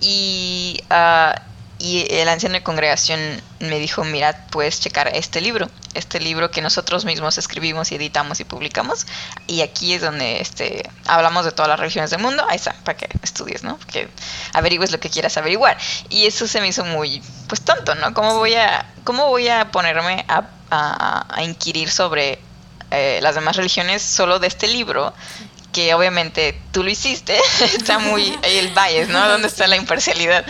Y, 0.00 0.80
uh, 0.90 1.38
y 1.78 2.06
el 2.10 2.28
anciano 2.28 2.54
de 2.54 2.62
congregación 2.62 3.20
me 3.60 3.78
dijo, 3.78 4.02
mira, 4.02 4.46
puedes 4.50 4.80
checar 4.80 5.10
este 5.14 5.40
libro, 5.40 5.68
este 5.94 6.18
libro 6.18 6.50
que 6.50 6.60
nosotros 6.60 7.04
mismos 7.04 7.38
escribimos 7.38 7.92
y 7.92 7.94
editamos 7.94 8.40
y 8.40 8.44
publicamos. 8.44 9.06
Y 9.46 9.60
aquí 9.60 9.94
es 9.94 10.02
donde 10.02 10.40
este, 10.40 10.88
hablamos 11.06 11.44
de 11.44 11.52
todas 11.52 11.68
las 11.68 11.78
religiones 11.78 12.10
del 12.10 12.20
mundo. 12.20 12.44
Ahí 12.48 12.56
está, 12.56 12.74
para 12.84 12.96
que 12.96 13.08
estudies, 13.22 13.62
¿no? 13.62 13.78
Que 13.92 14.08
averigües 14.54 14.90
lo 14.90 14.98
que 14.98 15.08
quieras 15.08 15.36
averiguar. 15.36 15.78
Y 16.08 16.26
eso 16.26 16.48
se 16.48 16.60
me 16.60 16.68
hizo 16.68 16.84
muy, 16.84 17.22
pues 17.46 17.60
tonto, 17.60 17.94
¿no? 17.94 18.12
¿Cómo 18.12 18.34
voy 18.38 18.54
a, 18.54 18.92
cómo 19.04 19.28
voy 19.28 19.48
a 19.48 19.70
ponerme 19.70 20.24
a, 20.28 20.48
a, 20.70 21.26
a 21.32 21.42
inquirir 21.44 21.90
sobre 21.90 22.40
eh, 22.90 23.18
las 23.22 23.34
demás 23.34 23.56
religiones 23.56 24.02
solo 24.02 24.38
de 24.38 24.46
este 24.46 24.66
libro, 24.66 25.12
que 25.72 25.94
obviamente 25.94 26.60
tú 26.72 26.82
lo 26.82 26.90
hiciste, 26.90 27.38
está 27.60 27.98
muy 27.98 28.38
ahí 28.42 28.58
el 28.58 28.68
bias, 28.68 29.08
¿no? 29.08 29.28
¿Dónde 29.28 29.48
está 29.48 29.66
la 29.66 29.76
imparcialidad? 29.76 30.44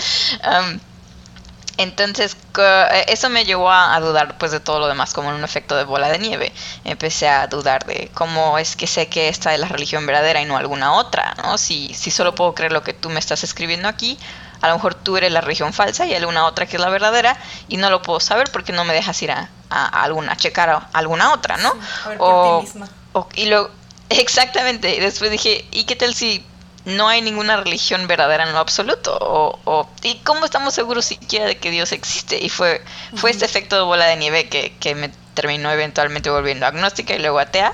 entonces, 1.76 2.36
eh, 2.58 3.04
eso 3.08 3.28
me 3.28 3.44
llevó 3.44 3.70
a, 3.70 3.98
dudar 4.00 4.36
pues 4.36 4.50
de 4.50 4.58
todo 4.58 4.80
lo 4.80 4.88
demás, 4.88 5.14
como 5.14 5.30
en 5.30 5.36
un 5.36 5.44
efecto 5.44 5.76
de 5.76 5.84
bola 5.84 6.08
de 6.08 6.18
nieve. 6.18 6.52
Empecé 6.84 7.28
a 7.28 7.46
dudar 7.46 7.86
de 7.86 8.10
cómo 8.14 8.58
es 8.58 8.74
que 8.74 8.88
sé 8.88 9.06
que 9.08 9.28
esta 9.28 9.54
es 9.54 9.60
la 9.60 9.68
religión 9.68 10.04
verdadera 10.04 10.42
y 10.42 10.44
no 10.44 10.56
alguna 10.56 10.94
otra, 10.94 11.34
¿no? 11.42 11.56
Si, 11.56 11.94
si 11.94 12.10
solo 12.10 12.34
puedo 12.34 12.54
creer 12.54 12.72
lo 12.72 12.82
que 12.82 12.94
tú 12.94 13.10
me 13.10 13.20
estás 13.20 13.44
escribiendo 13.44 13.88
aquí, 13.88 14.18
a 14.60 14.68
lo 14.68 14.74
mejor 14.74 14.94
tú 14.94 15.16
eres 15.16 15.30
la 15.30 15.40
religión 15.40 15.72
falsa 15.72 16.04
y 16.06 16.10
hay 16.10 16.16
alguna 16.16 16.46
otra 16.46 16.66
que 16.66 16.76
es 16.76 16.82
la 16.82 16.88
verdadera 16.88 17.36
y 17.68 17.76
no 17.76 17.90
lo 17.90 18.02
puedo 18.02 18.20
saber 18.20 18.50
porque 18.50 18.72
no 18.72 18.84
me 18.84 18.92
dejas 18.92 19.20
ir 19.22 19.30
a, 19.30 19.48
alguna, 19.70 20.32
a 20.32 20.36
checar 20.36 20.68
a 20.70 20.88
alguna 20.92 21.32
otra, 21.32 21.58
¿no? 21.58 21.72
a 22.04 22.08
ver 22.08 22.18
por 22.18 22.60
ti 22.60 22.66
misma. 22.66 22.88
y 23.34 23.46
luego, 23.46 23.70
exactamente, 24.10 24.96
y 24.96 25.00
después 25.00 25.30
dije, 25.30 25.64
¿y 25.70 25.84
qué 25.84 25.96
tal 25.96 26.14
si 26.14 26.44
no 26.84 27.08
hay 27.08 27.20
ninguna 27.22 27.56
religión 27.58 28.06
verdadera 28.06 28.44
en 28.44 28.52
lo 28.52 28.58
absoluto? 28.58 29.16
O, 29.20 29.88
¿Y 30.02 30.16
cómo 30.18 30.44
estamos 30.44 30.74
seguros 30.74 31.04
siquiera 31.04 31.46
de 31.46 31.58
que 31.58 31.70
Dios 31.70 31.92
existe? 31.92 32.38
Y 32.42 32.48
fue, 32.48 32.82
fue 33.14 33.30
este 33.30 33.44
efecto 33.44 33.76
de 33.76 33.82
bola 33.82 34.06
de 34.06 34.16
nieve 34.16 34.48
que, 34.48 34.74
que 34.80 34.94
me 34.94 35.10
terminó 35.34 35.70
eventualmente 35.70 36.30
volviendo 36.30 36.66
agnóstica 36.66 37.14
y 37.14 37.18
luego 37.18 37.38
atea. 37.38 37.72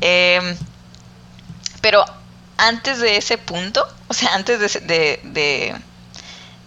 Em, 0.00 0.56
pero 1.80 2.04
antes 2.56 3.00
de 3.00 3.16
ese 3.16 3.38
punto, 3.38 3.86
o 4.08 4.14
sea, 4.14 4.34
antes 4.34 4.60
de, 4.86 5.20
de 5.24 5.74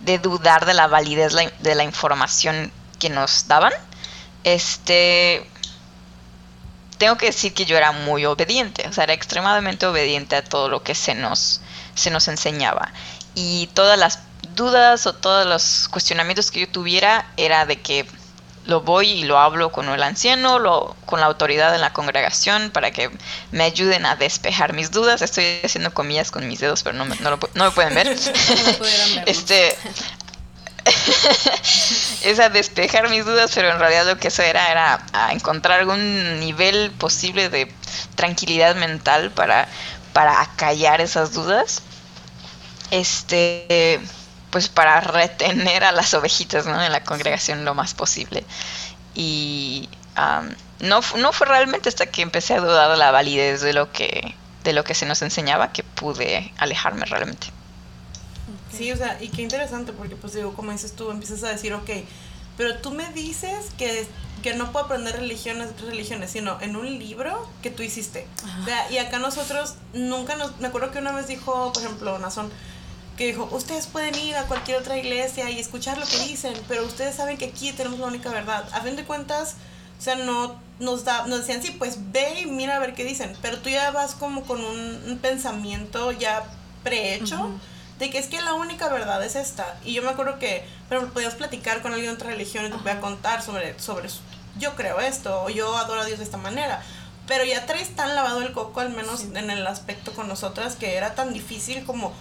de 0.03 0.19
dudar 0.19 0.65
de 0.65 0.73
la 0.73 0.87
validez 0.87 1.33
de 1.59 1.75
la 1.75 1.83
información 1.83 2.71
que 2.99 3.09
nos 3.09 3.47
daban, 3.47 3.73
este, 4.43 5.47
tengo 6.97 7.17
que 7.17 7.27
decir 7.27 7.53
que 7.53 7.65
yo 7.65 7.77
era 7.77 7.91
muy 7.91 8.25
obediente, 8.25 8.87
o 8.87 8.93
sea, 8.93 9.05
era 9.05 9.13
extremadamente 9.13 9.85
obediente 9.85 10.35
a 10.35 10.43
todo 10.43 10.69
lo 10.69 10.83
que 10.83 10.95
se 10.95 11.15
nos, 11.15 11.61
se 11.95 12.11
nos 12.11 12.27
enseñaba. 12.27 12.91
Y 13.35 13.67
todas 13.73 13.97
las 13.97 14.19
dudas 14.55 15.07
o 15.07 15.13
todos 15.13 15.45
los 15.45 15.87
cuestionamientos 15.89 16.51
que 16.51 16.61
yo 16.61 16.69
tuviera 16.69 17.25
era 17.37 17.65
de 17.65 17.81
que 17.81 18.05
lo 18.65 18.81
voy 18.81 19.09
y 19.09 19.23
lo 19.23 19.39
hablo 19.39 19.71
con 19.71 19.89
el 19.89 20.01
anciano, 20.03 20.59
lo, 20.59 20.95
con 21.05 21.19
la 21.19 21.25
autoridad 21.25 21.71
de 21.71 21.79
la 21.79 21.91
congregación 21.91 22.71
para 22.71 22.91
que 22.91 23.09
me 23.51 23.63
ayuden 23.65 24.05
a 24.05 24.15
despejar 24.15 24.73
mis 24.73 24.91
dudas. 24.91 25.21
Estoy 25.21 25.59
haciendo 25.63 25.93
comillas 25.93 26.31
con 26.31 26.47
mis 26.47 26.59
dedos, 26.59 26.83
pero 26.83 26.95
no 26.95 27.05
me, 27.05 27.17
no 27.17 27.37
me 27.55 27.71
pueden 27.71 27.93
ver. 27.93 28.07
este 29.25 29.75
es 32.23 32.39
a 32.39 32.49
despejar 32.49 33.09
mis 33.09 33.25
dudas, 33.25 33.51
pero 33.53 33.71
en 33.71 33.79
realidad 33.79 34.05
lo 34.05 34.17
que 34.17 34.27
eso 34.27 34.41
era 34.41 34.71
era 34.71 35.05
a 35.13 35.31
encontrar 35.31 35.79
algún 35.79 36.39
nivel 36.39 36.91
posible 36.91 37.49
de 37.49 37.71
tranquilidad 38.15 38.75
mental 38.75 39.31
para, 39.31 39.67
para 40.13 40.41
acallar 40.41 41.01
esas 41.01 41.33
dudas. 41.33 41.81
Este 42.91 43.99
pues 44.53 44.69
para 44.69 45.01
retener 45.01 45.83
a 45.83 45.91
las 45.91 46.13
ovejitas 46.13 46.67
¿no? 46.67 46.81
en 46.83 46.91
la 46.91 47.03
congregación 47.03 47.65
lo 47.65 47.73
más 47.73 47.95
posible. 47.95 48.45
Y 49.15 49.89
no, 50.79 51.01
no 51.17 51.33
fue 51.33 51.47
realmente 51.47 51.89
hasta 51.89 52.05
que 52.05 52.21
empecé 52.21 52.53
a 52.53 52.59
dudar 52.59 52.91
de 52.91 52.97
la 52.97 53.09
validez 53.09 53.61
de 53.61 53.73
lo 53.73 53.91
que, 53.91 54.35
de 54.63 54.73
lo 54.73 54.83
que 54.83 54.93
se 54.93 55.07
nos 55.07 55.23
enseñaba 55.23 55.71
que 55.71 55.81
pude 55.81 56.53
alejarme 56.57 57.05
realmente. 57.05 57.47
Sí, 58.77 58.91
o 58.91 58.97
sea, 58.97 59.21
y 59.21 59.29
qué 59.29 59.41
interesante 59.41 59.93
porque 59.93 60.15
pues 60.15 60.33
digo, 60.33 60.53
como 60.53 60.71
dices 60.71 60.93
tú, 60.93 61.11
empiezas 61.11 61.43
a 61.43 61.49
decir, 61.49 61.73
ok, 61.73 61.89
pero 62.57 62.77
tú 62.77 62.91
me 62.91 63.11
dices 63.13 63.71
que, 63.77 64.05
que 64.41 64.53
no 64.53 64.71
puedo 64.71 64.85
aprender 64.85 65.15
religiones 65.15 65.69
otras 65.71 65.89
religiones, 65.89 66.31
sino 66.31 66.59
en 66.61 66.75
un 66.75 66.85
libro 66.99 67.47
que 67.61 67.69
tú 67.69 67.83
hiciste. 67.83 68.27
O 68.61 68.65
sea, 68.65 68.91
y 68.91 68.97
acá 68.97 69.19
nosotros 69.19 69.75
nunca 69.93 70.35
nos, 70.35 70.59
me 70.59 70.67
acuerdo 70.67 70.91
que 70.91 70.99
una 70.99 71.11
vez 71.11 71.27
dijo, 71.27 71.71
por 71.73 71.83
ejemplo, 71.83 72.19
Nazón, 72.19 72.51
que 73.17 73.27
dijo, 73.27 73.47
ustedes 73.51 73.87
pueden 73.87 74.15
ir 74.15 74.35
a 74.35 74.43
cualquier 74.43 74.77
otra 74.77 74.97
iglesia 74.97 75.49
y 75.49 75.59
escuchar 75.59 75.97
lo 75.97 76.05
que 76.05 76.19
dicen, 76.19 76.53
pero 76.67 76.85
ustedes 76.85 77.15
saben 77.15 77.37
que 77.37 77.45
aquí 77.45 77.71
tenemos 77.71 77.99
la 77.99 78.07
única 78.07 78.29
verdad. 78.29 78.67
A 78.73 78.81
fin 78.81 78.95
de 78.95 79.03
cuentas, 79.03 79.55
o 79.99 80.01
sea, 80.01 80.15
no 80.15 80.55
nos, 80.79 81.05
da, 81.05 81.25
nos 81.27 81.39
decían, 81.39 81.61
sí, 81.61 81.75
pues 81.77 82.11
ve 82.11 82.41
y 82.41 82.45
mira 82.47 82.75
a 82.75 82.79
ver 82.79 82.93
qué 82.93 83.03
dicen, 83.03 83.35
pero 83.41 83.59
tú 83.59 83.69
ya 83.69 83.91
vas 83.91 84.15
como 84.15 84.43
con 84.43 84.63
un, 84.63 85.19
pensamiento 85.21 86.11
ya 86.11 86.43
prehecho. 86.83 87.51
De 88.03 88.09
que 88.09 88.17
es 88.17 88.27
que 88.27 88.41
la 88.41 88.53
única 88.53 88.89
verdad 88.89 89.23
es 89.23 89.37
esta. 89.37 89.77
Y 89.85 89.93
yo 89.93 90.01
me 90.01 90.09
acuerdo 90.09 90.37
que, 90.37 90.65
pero 90.89 91.07
podías 91.13 91.35
platicar 91.35 91.81
con 91.81 91.93
alguien 91.93 92.11
de 92.11 92.15
otra 92.15 92.31
religión 92.31 92.65
y 92.65 92.69
te 92.69 92.77
podía 92.77 92.99
contar 92.99 93.41
sobre, 93.41 93.79
sobre, 93.79 94.09
yo 94.59 94.75
creo 94.75 94.99
esto, 94.99 95.43
o 95.43 95.49
yo 95.49 95.73
adoro 95.77 96.01
a 96.01 96.05
Dios 96.05 96.17
de 96.17 96.25
esta 96.25 96.35
manera. 96.35 96.81
Pero 97.27 97.45
ya 97.45 97.65
traes 97.65 97.95
tan 97.95 98.13
lavado 98.13 98.41
el 98.41 98.51
coco, 98.51 98.81
al 98.81 98.89
menos 98.89 99.23
en 99.23 99.49
el 99.49 99.65
aspecto 99.65 100.11
con 100.11 100.27
nosotras, 100.27 100.75
que 100.75 100.97
era 100.97 101.15
tan 101.15 101.31
difícil 101.31 101.85
como 101.85 102.11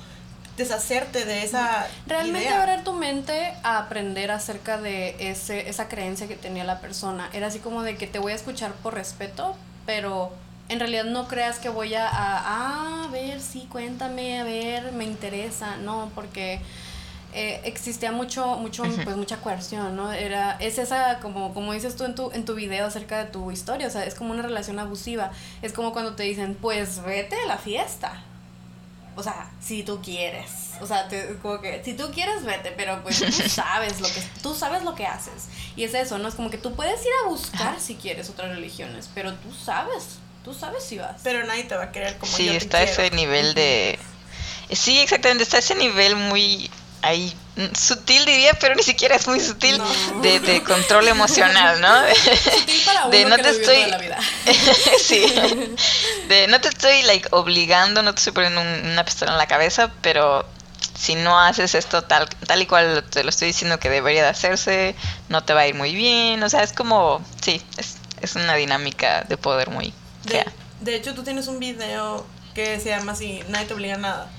deshacerte 0.56 1.24
de 1.24 1.42
esa 1.42 1.88
realmente 2.06 2.50
abrir 2.50 2.84
tu 2.84 2.92
mente 2.92 3.52
a 3.64 3.78
aprender 3.78 4.30
acerca 4.30 4.78
de 4.78 5.16
ese 5.30 5.68
esa 5.68 5.88
creencia 5.88 6.28
que 6.28 6.36
tenía 6.36 6.62
la 6.62 6.78
persona. 6.80 7.28
Era 7.32 7.48
así 7.48 7.58
como 7.58 7.82
de 7.82 7.96
que 7.96 8.06
te 8.06 8.20
voy 8.20 8.30
a 8.30 8.36
escuchar 8.36 8.70
por 8.74 8.94
respeto 8.94 9.56
pero 9.86 10.30
en 10.73 10.81
realidad 10.81 11.05
no 11.05 11.29
creas 11.29 11.59
que 11.59 11.69
voy 11.69 11.95
a, 11.95 12.09
a, 12.09 13.05
a 13.05 13.09
ver 13.09 13.41
sí 13.41 13.67
cuéntame 13.71 14.41
a 14.41 14.45
ver 14.45 14.93
me 14.93 15.05
interesa 15.05 15.76
no 15.76 16.11
porque 16.14 16.61
eh, 17.35 17.61
existía 17.64 18.12
mucho 18.12 18.57
mucho 18.57 18.85
pues 19.05 19.17
mucha 19.17 19.38
coerción 19.38 19.97
no 19.97 20.12
era 20.12 20.57
es 20.61 20.79
esa 20.79 21.19
como 21.21 21.55
como 21.55 21.73
dices 21.73 21.97
tú 21.97 22.05
en 22.05 22.14
tu 22.14 22.31
en 22.33 22.45
tu 22.45 22.55
video 22.55 22.87
acerca 22.87 23.19
de 23.19 23.31
tu 23.31 23.50
historia 23.50 23.87
o 23.87 23.91
sea 23.91 24.05
es 24.05 24.14
como 24.14 24.33
una 24.33 24.43
relación 24.43 24.79
abusiva. 24.79 25.31
Es 25.62 25.73
como 25.73 25.93
cuando 25.93 26.14
te 26.14 26.25
dicen 26.25 26.57
pues 26.61 27.02
vete 27.02 27.37
a 27.37 27.47
la 27.47 27.59
fiesta 27.59 28.23
o 29.14 29.23
sea, 29.23 29.50
si 29.61 29.83
tú 29.83 30.00
quieres. 30.02 30.73
O 30.81 30.87
sea, 30.87 31.07
como 31.43 31.61
que 31.61 31.83
si 31.85 31.95
tú 31.95 32.11
quieres 32.12 32.45
vete, 32.45 32.73
pero 32.73 33.02
pues 33.02 33.21
tú 33.21 33.31
sabes 33.49 34.00
lo 34.00 34.09
que 34.09 34.23
tú 34.43 34.55
sabes 34.55 34.83
lo 34.85 34.95
que 34.95 35.07
haces. 35.07 35.49
Y 35.76 35.85
es 35.85 35.95
eso, 35.95 36.19
no 36.19 36.29
es 36.29 36.35
como 36.35 36.50
que 36.50 36.59
tú 36.59 36.75
puedes 36.75 37.00
ir 37.02 37.12
a 37.25 37.29
buscar 37.29 37.79
si 37.79 37.97
quieres 37.97 38.31
otras 38.31 38.50
religiones, 38.50 39.11
pero 39.14 39.35
tú 39.35 39.52
sabes, 39.52 40.19
tú 40.44 40.54
sabes 40.54 40.84
si 40.84 40.99
vas. 40.99 41.20
Pero 41.22 41.44
nadie 41.44 41.64
te 41.64 41.75
va 41.76 41.84
a 41.84 41.92
querer 41.92 42.18
como 42.18 42.34
Sí, 42.34 42.49
está 42.49 42.82
ese 42.82 43.11
nivel 43.11 43.54
de 43.54 43.99
Sí, 44.70 45.00
exactamente, 45.00 45.44
está 45.44 45.58
ese 45.58 45.75
nivel 45.75 46.16
muy 46.16 46.70
ahí 47.02 47.37
sutil 47.75 48.25
diría, 48.25 48.54
pero 48.54 48.75
ni 48.75 48.82
siquiera 48.82 49.16
es 49.16 49.26
muy 49.26 49.40
sutil 49.40 49.80
de, 50.22 50.40
de, 50.40 50.62
control 50.62 51.08
emocional, 51.08 51.80
¿no? 51.80 52.02
Sutil 52.14 52.82
para 52.87 53.06
uno 53.06 53.11
de 53.11 53.25
no 53.26 53.37
te 53.37 53.50
estoy 53.50 53.76
toda 53.76 53.88
la 53.88 53.99
vida. 53.99 54.18
sí. 54.99 55.26
De 56.28 56.46
no 56.46 56.61
te 56.61 56.68
estoy 56.68 57.02
like 57.02 57.28
obligando, 57.32 58.02
no 58.02 58.14
te 58.14 58.20
estoy 58.20 58.32
poniendo 58.32 58.61
una 58.61 59.04
pistola 59.04 59.32
en 59.32 59.38
la 59.38 59.46
cabeza, 59.46 59.92
pero 60.00 60.46
si 60.99 61.16
no 61.16 61.38
haces 61.38 61.75
esto 61.75 62.02
tal 62.02 62.28
tal 62.46 62.62
y 62.62 62.66
cual 62.66 63.04
te 63.11 63.25
lo 63.25 63.30
estoy 63.30 63.49
diciendo 63.49 63.78
que 63.78 63.90
debería 63.90 64.22
de 64.22 64.28
hacerse, 64.28 64.94
no 65.28 65.42
te 65.44 65.52
va 65.52 65.62
a 65.62 65.66
ir 65.66 65.75
muy 65.75 65.94
bien, 65.94 66.42
o 66.42 66.49
sea, 66.49 66.62
es 66.62 66.72
como 66.72 67.22
sí, 67.42 67.61
es, 67.76 67.96
es 68.20 68.37
una 68.37 68.54
dinámica 68.54 69.22
de 69.28 69.37
poder 69.37 69.68
muy 69.68 69.92
De, 70.25 70.45
de 70.81 70.97
hecho, 70.97 71.14
tú 71.14 71.23
tienes 71.23 71.49
un 71.49 71.59
video 71.59 72.25
que 72.55 72.79
se 72.81 72.91
llama 72.91 73.12
así, 73.12 73.41
nadie 73.49 73.67
te 73.67 73.75
obliga 73.75 73.95
a 73.95 73.99
nada. 73.99 74.31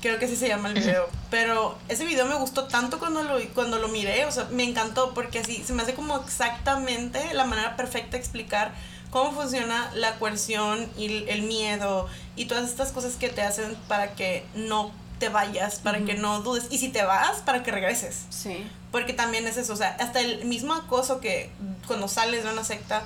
Creo 0.00 0.18
que 0.18 0.26
así 0.26 0.36
se 0.36 0.48
llama 0.48 0.68
el 0.68 0.74
video. 0.74 1.08
Pero 1.30 1.76
ese 1.88 2.04
video 2.04 2.26
me 2.26 2.36
gustó 2.36 2.64
tanto 2.64 2.98
cuando 2.98 3.22
lo, 3.22 3.38
cuando 3.54 3.78
lo 3.78 3.88
miré, 3.88 4.26
o 4.26 4.32
sea, 4.32 4.44
me 4.50 4.64
encantó 4.64 5.12
porque 5.14 5.40
así 5.40 5.62
se 5.64 5.72
me 5.72 5.82
hace 5.82 5.94
como 5.94 6.16
exactamente 6.18 7.34
la 7.34 7.44
manera 7.44 7.76
perfecta 7.76 8.12
de 8.12 8.18
explicar 8.18 8.72
cómo 9.10 9.32
funciona 9.32 9.90
la 9.94 10.16
coerción 10.16 10.88
y 10.96 11.24
el 11.28 11.42
miedo 11.42 12.06
y 12.36 12.44
todas 12.44 12.68
estas 12.68 12.92
cosas 12.92 13.16
que 13.16 13.28
te 13.28 13.42
hacen 13.42 13.74
para 13.88 14.14
que 14.14 14.44
no 14.54 14.92
te 15.18 15.28
vayas, 15.28 15.80
para 15.80 16.00
que 16.00 16.14
no 16.14 16.42
dudes. 16.42 16.66
Y 16.70 16.78
si 16.78 16.90
te 16.90 17.02
vas, 17.02 17.38
para 17.38 17.62
que 17.62 17.72
regreses. 17.72 18.26
Sí. 18.30 18.64
Porque 18.92 19.12
también 19.12 19.46
es 19.46 19.56
eso, 19.56 19.72
o 19.72 19.76
sea, 19.76 19.96
hasta 19.98 20.20
el 20.20 20.44
mismo 20.44 20.74
acoso 20.74 21.20
que 21.20 21.50
cuando 21.86 22.08
sales 22.08 22.44
de 22.44 22.52
una 22.52 22.64
secta 22.64 23.02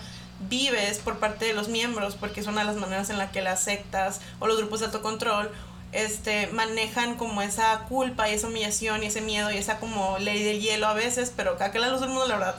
vives 0.49 0.99
por 0.99 1.19
parte 1.19 1.45
de 1.45 1.55
los 1.55 1.69
miembros, 1.69 2.15
porque 2.15 2.41
es 2.41 2.47
una 2.47 2.61
de 2.61 2.67
las 2.67 2.77
maneras 2.77 3.11
en 3.11 3.19
la 3.19 3.31
que 3.31 3.43
las 3.43 3.63
sectas 3.63 4.21
o 4.39 4.47
los 4.47 4.59
grupos 4.59 4.81
de 4.81 4.87
autocontrol 4.87 5.51
este, 5.93 6.47
manejan 6.49 7.17
como 7.17 7.43
esa 7.43 7.81
culpa 7.89 8.29
y 8.29 8.35
esa 8.35 8.49
humillación 8.49 9.03
y 9.03 9.07
ese 9.07 9.21
miedo 9.21 9.51
y 9.51 9.59
esa 9.59 9.79
como 9.79 10.19
ley 10.19 10.43
del 10.43 10.61
hielo 10.61 10.87
a 10.87 10.95
veces, 10.95 11.33
pero 11.37 11.53
acá 11.53 11.71
que 11.71 11.79
la 11.79 11.89
luz 11.89 12.01
del 12.01 12.09
mundo 12.09 12.27
la 12.27 12.37
verdad 12.37 12.55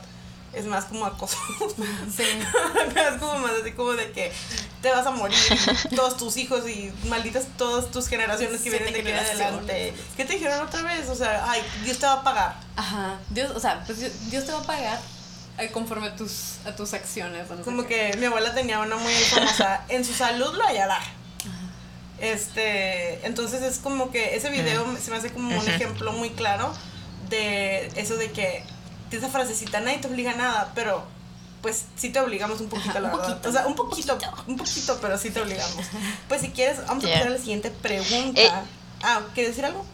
es 0.53 0.65
más 0.65 0.85
como 0.85 1.05
acoso. 1.05 1.37
Sí. 2.15 2.23
es 2.95 3.19
como 3.19 3.39
más 3.39 3.53
así 3.61 3.71
como 3.71 3.93
de 3.93 4.11
que 4.11 4.31
te 4.81 4.91
vas 4.91 5.07
a 5.07 5.11
morir, 5.11 5.37
todos 5.95 6.17
tus 6.17 6.37
hijos 6.37 6.69
y 6.69 6.91
malditas 7.07 7.45
todas 7.57 7.89
tus 7.89 8.07
generaciones 8.07 8.61
que 8.61 8.69
vienen 8.69 8.93
de 8.93 8.99
aquí 8.99 9.11
adelante. 9.11 9.93
¿Qué 10.15 10.25
te 10.25 10.33
dijeron 10.33 10.67
otra 10.67 10.83
vez? 10.83 11.09
O 11.09 11.15
sea, 11.15 11.49
ay, 11.49 11.61
Dios 11.83 11.97
te 11.97 12.05
va 12.05 12.13
a 12.13 12.23
pagar. 12.23 12.55
Ajá, 12.75 13.17
Dios, 13.29 13.51
o 13.55 13.59
sea, 13.59 13.83
pues 13.85 14.29
Dios 14.29 14.45
te 14.45 14.51
va 14.51 14.59
a 14.59 14.63
pagar 14.63 14.99
conforme 15.71 16.07
a 16.07 16.15
tus, 16.15 16.57
a 16.65 16.75
tus 16.75 16.93
acciones. 16.93 17.47
como 17.63 17.85
que 17.85 18.15
mi 18.17 18.25
abuela 18.25 18.53
tenía 18.53 18.79
una 18.79 18.95
muy 18.95 19.13
famosa, 19.13 19.85
en 19.89 20.03
su 20.03 20.13
salud 20.13 20.53
lo 20.55 20.63
hallará. 20.63 20.99
Este, 22.19 23.25
entonces 23.25 23.61
es 23.63 23.79
como 23.79 24.11
que 24.11 24.35
ese 24.35 24.49
video 24.49 24.85
se 24.97 25.11
me 25.11 25.17
hace 25.17 25.31
como 25.31 25.59
un 25.59 25.67
ejemplo 25.67 26.13
muy 26.13 26.29
claro 26.29 26.73
de 27.29 27.87
eso 27.95 28.15
de 28.15 28.31
que 28.31 28.63
esa 29.11 29.29
frasecita, 29.29 29.79
nadie 29.79 29.99
te 29.99 30.07
obliga 30.07 30.31
a 30.31 30.35
nada, 30.35 30.71
pero 30.75 31.03
pues 31.61 31.85
sí 31.95 32.09
te 32.09 32.19
obligamos 32.19 32.59
un 32.59 32.67
poquito, 32.67 32.99
la 32.99 33.09
verdad. 33.09 33.45
o 33.45 33.51
sea, 33.51 33.67
un 33.67 33.75
poquito, 33.75 34.17
un 34.47 34.57
poquito, 34.57 34.97
pero 35.01 35.17
sí 35.17 35.29
te 35.29 35.41
obligamos. 35.41 35.85
Pues 36.27 36.41
si 36.41 36.49
quieres, 36.49 36.85
vamos 36.87 37.05
a 37.05 37.07
pasar 37.07 37.27
a 37.27 37.29
la 37.31 37.37
siguiente 37.37 37.71
pregunta. 37.71 38.41
Eh. 38.41 38.51
ah, 39.03 39.21
¿quieres 39.33 39.51
decir 39.51 39.65
algo? 39.65 39.85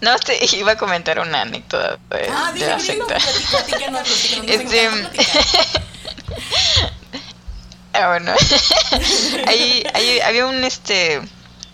No, 0.02 0.18
te 0.18 0.38
iba 0.56 0.72
a 0.72 0.76
comentar 0.76 1.18
una 1.18 1.42
anécdota 1.42 1.98
de, 2.10 2.28
ah, 2.30 2.52
de 2.52 2.66
la 2.66 2.78
secta. 2.78 3.16
Este, 4.46 4.88
ah, 7.92 8.08
bueno. 8.08 8.32
ahí, 9.46 9.84
ahí 9.94 10.20
había 10.20 10.46
un 10.46 10.62
este 10.64 11.20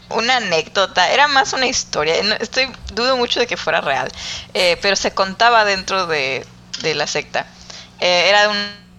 una 0.08 0.36
anécdota, 0.36 1.10
era 1.10 1.26
más 1.26 1.52
una 1.52 1.66
historia, 1.66 2.14
estoy 2.38 2.70
dudo 2.94 3.16
mucho 3.16 3.40
de 3.40 3.48
que 3.48 3.56
fuera 3.56 3.80
real, 3.80 4.08
eh, 4.54 4.78
pero 4.80 4.94
se 4.94 5.12
contaba 5.12 5.64
dentro 5.64 6.06
de, 6.06 6.46
de 6.82 6.94
la 6.94 7.08
secta. 7.08 7.44
Eh, 7.98 8.28
era 8.28 8.42
de 8.42 8.48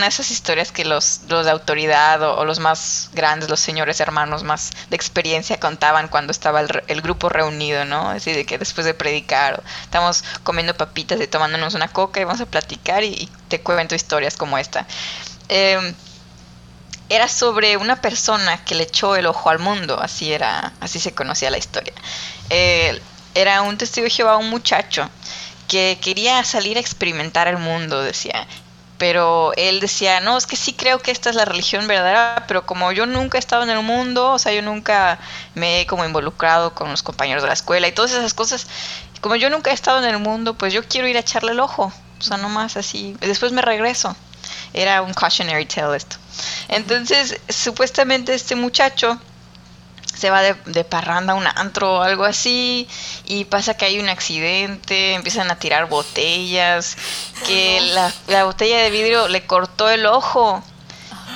esas 0.06 0.30
historias 0.30 0.72
que 0.72 0.86
los, 0.86 1.22
los 1.27 1.46
de 1.46 1.51
autoridad 1.51 2.22
o, 2.22 2.46
los 2.46 2.60
más 2.60 3.10
grandes, 3.13 3.50
los 3.50 3.60
señores 3.60 4.00
hermanos 4.00 4.44
más 4.44 4.72
de 4.89 4.96
experiencia 4.96 5.60
contaban 5.60 6.08
cuando 6.08 6.32
estaba 6.32 6.62
el, 6.62 7.01
grupo 7.01 7.30
reunido, 7.30 7.84
¿no? 7.86 8.10
Así 8.10 8.31
de 8.31 8.46
que 8.46 8.57
después 8.57 8.86
de 8.86 8.94
predicar, 8.94 9.64
estamos 9.81 10.24
comiendo 10.44 10.75
papitas 10.75 11.20
y 11.20 11.27
tomándonos 11.27 11.74
una 11.74 11.88
coca 11.88 12.20
y 12.20 12.25
vamos 12.25 12.42
a 12.42 12.46
platicar 12.46 13.03
y, 13.03 13.29
te 13.48 13.62
cuento 13.62 13.96
historias 13.96 14.38
como 14.38 14.57
esta. 14.57 14.86
Eh, 15.50 15.94
era 17.10 17.27
sobre 17.27 17.77
una 17.77 18.01
persona 18.01 18.64
que 18.66 18.75
le 18.75 18.83
echó 18.83 19.16
el 19.16 19.25
ojo 19.25 19.50
al 19.50 19.60
mundo, 19.60 20.00
así 20.00 20.33
era, 20.33 20.74
así 20.81 21.00
se 21.00 21.16
conocía 21.16 21.50
la 21.50 21.57
historia. 21.57 21.94
Eh, 22.50 23.01
era 23.33 23.62
un 23.62 23.77
testigo 23.77 24.05
de 24.05 24.10
Jehová, 24.10 24.38
un 24.38 24.50
muchacho 24.50 25.10
que 25.68 25.98
quería 26.01 26.44
salir 26.44 26.77
a 26.77 26.79
experimentar 26.79 27.48
el 27.48 27.57
mundo, 27.57 28.01
decía. 28.01 28.48
Pero 28.98 29.53
él 29.55 29.79
decía, 29.79 30.20
no, 30.20 30.38
es 30.38 30.48
que 30.48 30.55
sí 30.55 30.74
creo 30.74 31.00
que 31.00 31.12
esta 31.12 31.29
es 31.29 31.36
la 31.36 31.46
religión 31.46 31.88
verdadera, 31.88 32.46
pero 32.48 32.66
como 32.66 32.92
yo 32.92 33.05
nunca 33.05 33.38
he 33.38 33.40
estado 33.40 33.64
en 33.64 33.70
el 33.70 33.83
mundo, 33.83 34.31
o 34.31 34.40
sea, 34.40 34.53
yo 34.53 34.62
nunca 34.62 35.20
me 35.53 35.81
he 35.81 35.86
como 35.86 36.03
involucrado 36.03 36.74
con 36.74 36.90
los 36.90 37.03
compañeros 37.03 37.44
de 37.44 37.48
la 37.48 37.53
escuela 37.53 37.88
y 37.88 37.92
todas 37.92 38.12
esas 38.12 38.33
cosas, 38.33 38.68
como 39.22 39.36
yo 39.36 39.50
nunca 39.50 39.72
he 39.72 39.74
estado 39.74 40.00
en 40.00 40.05
el 40.05 40.20
mundo, 40.20 40.55
pues 40.55 40.74
yo 40.74 40.83
quiero 40.83 41.07
ir 41.07 41.18
a 41.18 41.22
echarle 41.22 41.51
el 41.51 41.60
ojo, 41.60 41.92
o 42.20 42.22
sea, 42.22 42.38
nomás 42.38 42.77
así, 42.77 43.16
después 43.20 43.51
me 43.51 43.62
regreso. 43.62 44.16
Era 44.74 45.01
un 45.01 45.14
cautionary 45.14 45.66
tale 45.66 45.98
esto. 45.98 46.18
Entonces, 46.68 47.40
supuestamente 47.50 48.33
este 48.33 48.55
muchacho 48.55 49.20
se 50.18 50.30
va 50.30 50.42
de, 50.42 50.56
de, 50.66 50.84
parranda 50.84 51.34
a 51.34 51.36
un 51.36 51.46
antro 51.46 51.98
o 51.98 52.01
algo 52.01 52.25
así 52.25 52.88
y 53.25 53.46
pasa 53.46 53.75
que 53.75 53.86
hay 53.86 54.00
un 54.00 54.10
accidente, 54.10 55.14
empiezan 55.14 55.51
a 55.51 55.60
tirar 55.60 55.88
botellas, 55.88 56.98
que 57.46 57.80
la, 57.94 58.12
la 58.27 58.46
botella 58.46 58.80
de 58.80 58.90
vidrio 58.90 59.27
le 59.27 59.46
cortó 59.46 59.90
el 59.90 60.06
ojo, 60.08 60.64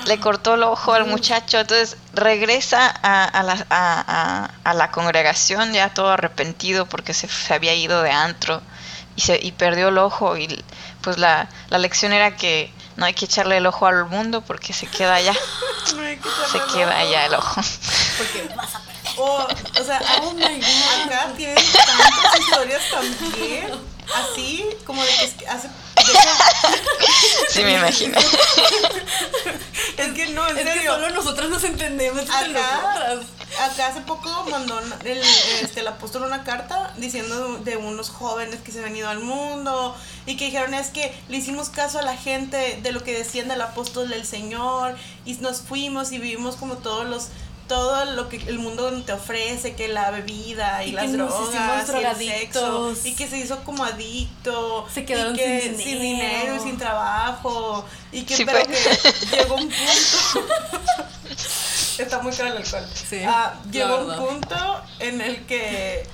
le 0.06 0.20
cortó 0.20 0.56
el 0.56 0.64
ojo 0.64 0.94
al 0.94 1.06
muchacho, 1.06 1.60
entonces 1.60 1.98
regresa 2.14 2.92
a, 3.04 3.24
a, 3.26 3.44
la, 3.44 3.66
a, 3.70 4.50
a 4.64 4.74
la, 4.74 4.92
congregación 4.92 5.74
ya 5.74 5.94
todo 5.94 6.10
arrepentido 6.10 6.88
porque 6.88 7.14
se, 7.14 7.28
se 7.28 7.54
había 7.54 7.76
ido 7.76 8.02
de 8.02 8.12
antro 8.12 8.62
y, 9.16 9.22
se, 9.22 9.40
y 9.42 9.52
perdió 9.52 9.90
el 9.90 10.00
ojo 10.00 10.38
y 10.38 10.64
pues 11.02 11.20
la, 11.20 11.50
la 11.70 11.78
lección 11.78 12.14
era 12.14 12.36
que 12.36 12.74
no 12.96 13.06
hay 13.06 13.14
que 13.14 13.26
echarle 13.26 13.58
el 13.58 13.66
ojo 13.66 13.88
al 13.88 14.06
mundo 14.06 14.42
porque 14.42 14.74
se 14.74 14.88
queda 14.88 15.16
allá. 15.16 15.34
se 16.52 16.60
queda 16.74 16.98
allá 16.98 17.26
el 17.26 17.34
ojo. 17.36 17.62
Porque 18.22 18.54
vas 18.56 18.76
a 18.76 18.80
perder. 18.82 19.02
Oh, 19.18 19.48
o 19.80 19.84
sea, 19.84 20.02
oh 20.22 20.34
my 20.34 20.42
God, 20.42 21.06
acá 21.06 21.34
tienen 21.36 21.56
tantas 21.56 22.40
historias 22.40 22.82
también. 22.92 23.92
Así, 24.14 24.66
como 24.86 25.02
de 25.04 25.10
que 25.38 25.48
hace. 25.48 25.70
sí, 27.50 27.64
me 27.64 27.76
imagino. 27.76 28.20
es 29.98 30.14
que 30.14 30.28
no, 30.28 30.48
en 30.50 30.58
es 30.58 30.64
serio. 30.66 30.82
Que 30.82 30.88
solo 30.88 31.10
nosotras 31.12 31.50
nos 31.50 31.64
entendemos 31.64 32.30
acá. 32.30 33.20
Acá 33.60 33.88
hace 33.88 34.02
poco 34.02 34.30
mandó 34.50 34.80
el, 35.04 35.22
este, 35.62 35.82
el 35.82 35.88
apóstol 35.88 36.24
una 36.24 36.44
carta 36.44 36.94
diciendo 36.98 37.58
de 37.58 37.78
unos 37.78 38.10
jóvenes 38.10 38.60
que 38.62 38.72
se 38.72 38.80
han 38.80 38.86
venido 38.86 39.10
al 39.10 39.20
mundo 39.20 39.96
y 40.26 40.38
que 40.38 40.46
dijeron 40.46 40.74
es 40.74 40.88
que 40.88 41.14
le 41.28 41.38
hicimos 41.38 41.70
caso 41.70 42.00
a 42.00 42.02
la 42.02 42.16
gente 42.16 42.80
de 42.82 42.92
lo 42.92 43.04
que 43.04 43.14
decían 43.18 43.50
del 43.50 43.62
apóstol 43.62 44.10
del 44.10 44.26
Señor 44.26 44.96
y 45.26 45.34
nos 45.36 45.62
fuimos 45.62 46.12
y 46.12 46.20
vivimos 46.20 46.56
como 46.56 46.78
todos 46.78 47.06
los 47.06 47.28
todo 47.72 48.04
lo 48.04 48.28
que 48.28 48.36
el 48.36 48.60
mundo 48.60 48.92
te 49.06 49.14
ofrece, 49.14 49.76
que 49.76 49.88
la 49.88 50.12
bebida 50.12 50.84
y, 50.84 50.90
y 50.90 50.92
las 50.92 51.14
drogas 51.14 51.90
y 52.22 52.28
el 52.28 52.32
sexo, 52.34 52.94
y 53.06 53.16
que 53.16 53.30
se 53.30 53.38
hizo 53.38 53.64
como 53.64 53.86
adicto, 53.86 54.86
se 54.94 55.06
quedaron 55.06 55.36
y 55.36 55.38
que 55.38 55.62
sin, 55.62 55.78
dinero. 55.78 55.84
sin 55.90 56.02
dinero 56.02 56.56
y 56.58 56.60
sin 56.60 56.78
trabajo, 56.78 57.86
y 58.12 58.24
que 58.24 58.36
Sí, 58.36 58.44
pero 58.44 58.60
fue. 58.66 58.74
que 58.74 59.38
llegó 59.38 59.56
un 59.56 59.70
punto 59.70 60.54
está 61.98 62.20
muy 62.20 62.34
caro 62.34 62.50
el 62.52 62.58
alcohol. 62.58 62.86
Sí, 63.10 63.22
Ah, 63.26 63.54
llegó 63.72 64.00
un 64.00 64.16
punto 64.18 64.82
en 65.00 65.22
el 65.22 65.46
que 65.46 66.06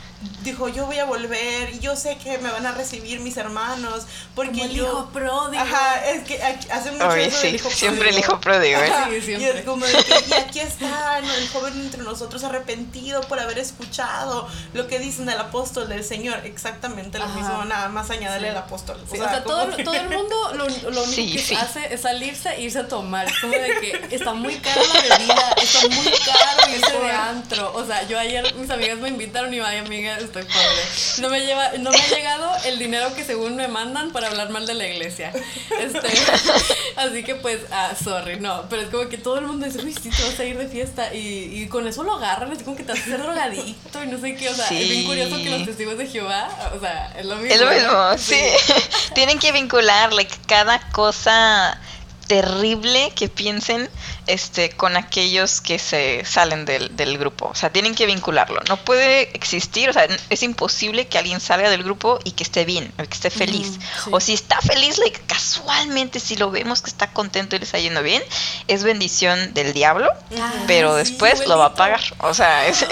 dijo 0.42 0.68
yo 0.68 0.86
voy 0.88 0.98
a 0.98 1.06
volver 1.06 1.70
y 1.76 1.80
yo 1.80 1.96
sé 1.96 2.18
que 2.18 2.40
me 2.40 2.50
van 2.50 2.66
a 2.66 2.72
recibir 2.72 3.20
mis 3.20 3.38
hermanos 3.38 4.06
porque 4.34 4.52
Como 4.52 4.64
el 4.66 4.72
yo 4.72 4.84
hijo 4.86 5.10
pródigo. 5.14 5.62
Ajá, 5.62 6.06
es 6.10 6.24
que 6.24 6.42
hace 6.42 6.92
mucho 6.92 7.08
Oye, 7.08 7.26
eso 7.28 7.40
del 7.42 7.50
sí, 7.52 7.56
hijo 7.58 7.70
siempre 7.70 8.10
el 8.10 8.18
hijo 8.18 8.40
pródigo, 8.40 8.80
¿eh? 8.82 8.90
Ajá, 8.92 9.10
Sí, 9.24 9.32
Y 9.34 9.44
es 9.44 9.64
como 9.64 9.86
de 9.86 9.92
que, 9.94 10.24
y 10.30 10.34
aquí 10.34 10.60
está 10.60 11.22
¿no? 11.22 11.32
el 11.34 11.48
joven 11.50 11.74
entre 11.82 12.02
nosotros 12.04 12.44
arrepentido 12.44 13.22
por 13.22 13.40
haber 13.40 13.60
escuchado 13.60 14.48
lo 14.74 14.88
que 14.88 14.98
dicen 15.00 15.26
del 15.28 15.38
apóstol 15.40 15.88
del 15.88 16.04
Señor. 16.04 16.40
Exactamente 16.46 17.20
lo 17.20 17.26
Ajá. 17.26 17.36
mismo, 17.36 17.66
nada 17.66 17.90
más 17.90 18.10
añadirle 18.10 18.48
Sí. 18.48 18.52
el 18.52 18.58
apóstol. 18.58 18.98
Sí, 19.12 19.20
o 19.20 19.24
sea, 19.24 19.44
como 19.44 19.56
todo, 19.66 19.76
que- 19.76 19.84
todo 19.84 19.94
el 19.96 20.10
mundo 20.10 20.36
lo, 20.54 20.68
lo 20.92 21.04
único 21.04 21.16
Sí, 21.16 21.34
que 21.34 21.40
sí. 21.44 21.56
hace 21.56 21.94
es 21.94 22.02
salirse 22.02 22.50
e 22.56 22.62
irse 22.62 22.80
a 22.80 22.88
tomar. 22.88 23.28
Es 23.28 23.40
como 23.40 23.54
de 23.54 23.68
que 23.82 24.16
está 24.16 24.34
muy 24.34 24.56
cara 24.56 24.82
la 24.82 25.16
bebida, 25.18 25.54
está 25.62 25.88
muy 25.88 26.06
caro 26.06 26.72
irse 26.76 26.98
de 27.00 27.12
antro. 27.12 27.72
O 27.76 27.86
sea, 27.86 28.08
yo 28.08 28.18
ayer 28.20 28.54
mis 28.56 28.70
amigas 28.70 28.98
me 28.98 29.10
invitaron 29.10 29.54
y 29.54 29.60
vaya 29.60 29.80
amiga, 29.82 30.07
estoy 30.16 30.44
pobre. 30.44 30.82
No 31.20 31.30
me 31.30 31.46
lleva, 31.46 31.72
no 31.80 31.92
me 31.92 32.00
ha 32.00 32.08
llegado 32.08 32.52
el 32.66 32.80
dinero 32.80 33.14
que 33.16 33.24
según 33.24 33.56
me 33.56 33.68
mandan 33.68 34.12
para 34.12 34.28
hablar 34.28 34.50
mal 34.50 34.66
de 34.66 34.74
la 34.74 34.88
iglesia. 34.88 35.34
Este, 35.80 36.08
así 36.96 37.24
que 37.24 37.36
pues, 37.36 37.60
ah, 37.72 37.94
sorry, 38.02 38.40
no. 38.40 38.68
Pero 38.70 38.84
es 38.84 38.90
como 38.90 39.10
que 39.10 39.18
todo 39.18 39.38
el 39.38 39.46
mundo 39.46 39.66
dice, 39.66 39.80
uy, 39.84 39.94
sí, 39.94 40.10
te 40.10 40.24
vas 40.24 40.40
a 40.40 40.46
ir 40.46 40.58
de 40.58 40.68
fiesta. 40.68 41.14
Y, 41.14 41.62
y 41.62 41.68
con 41.68 41.88
eso 41.88 42.04
lo 42.04 42.16
agarran, 42.16 42.52
es 42.52 42.64
como 42.64 42.76
que 42.76 42.84
te 42.84 42.94
vas 42.94 43.02
a 43.02 43.04
hacer 43.04 43.22
drogadicto 43.22 44.04
y 44.04 44.08
no 44.08 44.20
sé 44.20 44.36
qué. 44.36 44.50
O 44.50 44.56
sea, 44.56 44.68
es 44.70 44.90
bien 44.90 45.06
curioso 45.06 45.38
que 45.38 45.50
los 45.50 45.66
testigos 45.66 45.98
de 45.98 46.08
Jehová, 46.08 46.50
o 46.76 46.80
sea, 46.80 47.14
es 47.18 47.26
lo 47.26 47.36
mismo. 47.36 47.54
Es 47.54 47.62
lo 47.62 47.70
mismo, 47.72 48.18
sí. 48.18 48.42
Tienen 49.14 49.40
que 49.40 49.52
vincular, 49.52 50.14
like, 50.14 50.34
cada 50.48 50.80
cosa 50.92 51.80
terrible 52.28 53.12
que 53.16 53.30
piensen 53.30 53.90
este, 54.28 54.72
con 54.72 54.98
aquellos 54.98 55.62
que 55.62 55.80
se 55.80 56.24
salen 56.26 56.66
del, 56.66 56.96
del, 56.96 57.18
grupo. 57.18 57.48
O 57.48 57.56
sea, 57.56 57.72
tienen 57.72 57.96
que 57.96 58.06
vincularlo. 58.06 58.62
No 58.68 58.78
puede 58.78 59.36
existir, 59.36 59.90
o 59.90 59.94
sea, 59.94 60.08
es 60.30 60.44
imposible 60.44 61.08
que 61.08 61.18
alguien 61.18 61.40
salga 61.40 61.70
del 61.70 61.84
grupo 61.84 62.20
y 62.24 62.32
que 62.32 62.44
esté 62.44 62.66
bien, 62.66 62.92
o 63.00 63.04
que 63.04 63.14
esté 63.14 63.30
feliz. 63.30 63.78
Mm, 63.78 63.82
sí. 63.82 64.10
O 64.12 64.20
si 64.20 64.34
está 64.34 64.60
feliz, 64.62 64.98
like, 64.98 65.20
casualmente, 65.28 66.20
si 66.20 66.36
lo 66.36 66.52
vemos 66.52 66.82
que 66.82 66.90
está 66.90 67.12
contento 67.14 67.56
y 67.56 67.60
le 67.60 67.66
está 67.66 67.80
yendo 67.80 68.04
bien, 68.04 68.22
es 68.68 68.84
bendición 68.84 69.54
del 69.54 69.74
diablo, 69.74 70.10
ah, 70.40 70.54
pero 70.68 70.96
después 70.96 71.48
lo 71.48 71.58
va 71.58 71.68
a 71.68 71.74
pagar. 71.76 72.02
O 72.20 72.34
sea, 72.34 72.68
es... 72.68 72.86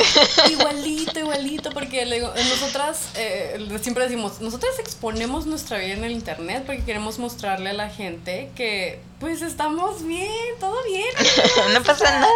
Igualito, 0.50 1.19
igualito, 1.19 1.71
porque 1.71 2.06
le, 2.06 2.21
nosotras 2.21 3.10
eh, 3.15 3.60
siempre 3.82 4.06
decimos, 4.06 4.39
nosotras 4.39 4.80
exponemos 4.80 5.45
nuestra 5.45 5.78
vida 5.78 5.93
en 5.93 6.04
el 6.04 6.12
internet 6.12 6.63
porque 6.65 6.84
queremos 6.84 7.19
mostrarle 7.19 7.71
a 7.71 7.74
la 7.74 7.89
gente 7.89 8.52
que 8.56 9.02
pues 9.19 9.41
estamos 9.41 10.04
bien, 10.04 10.30
todo 10.60 10.75
bien. 10.84 11.06
no 11.73 11.84
pasa 11.84 12.12
nada. 12.12 12.28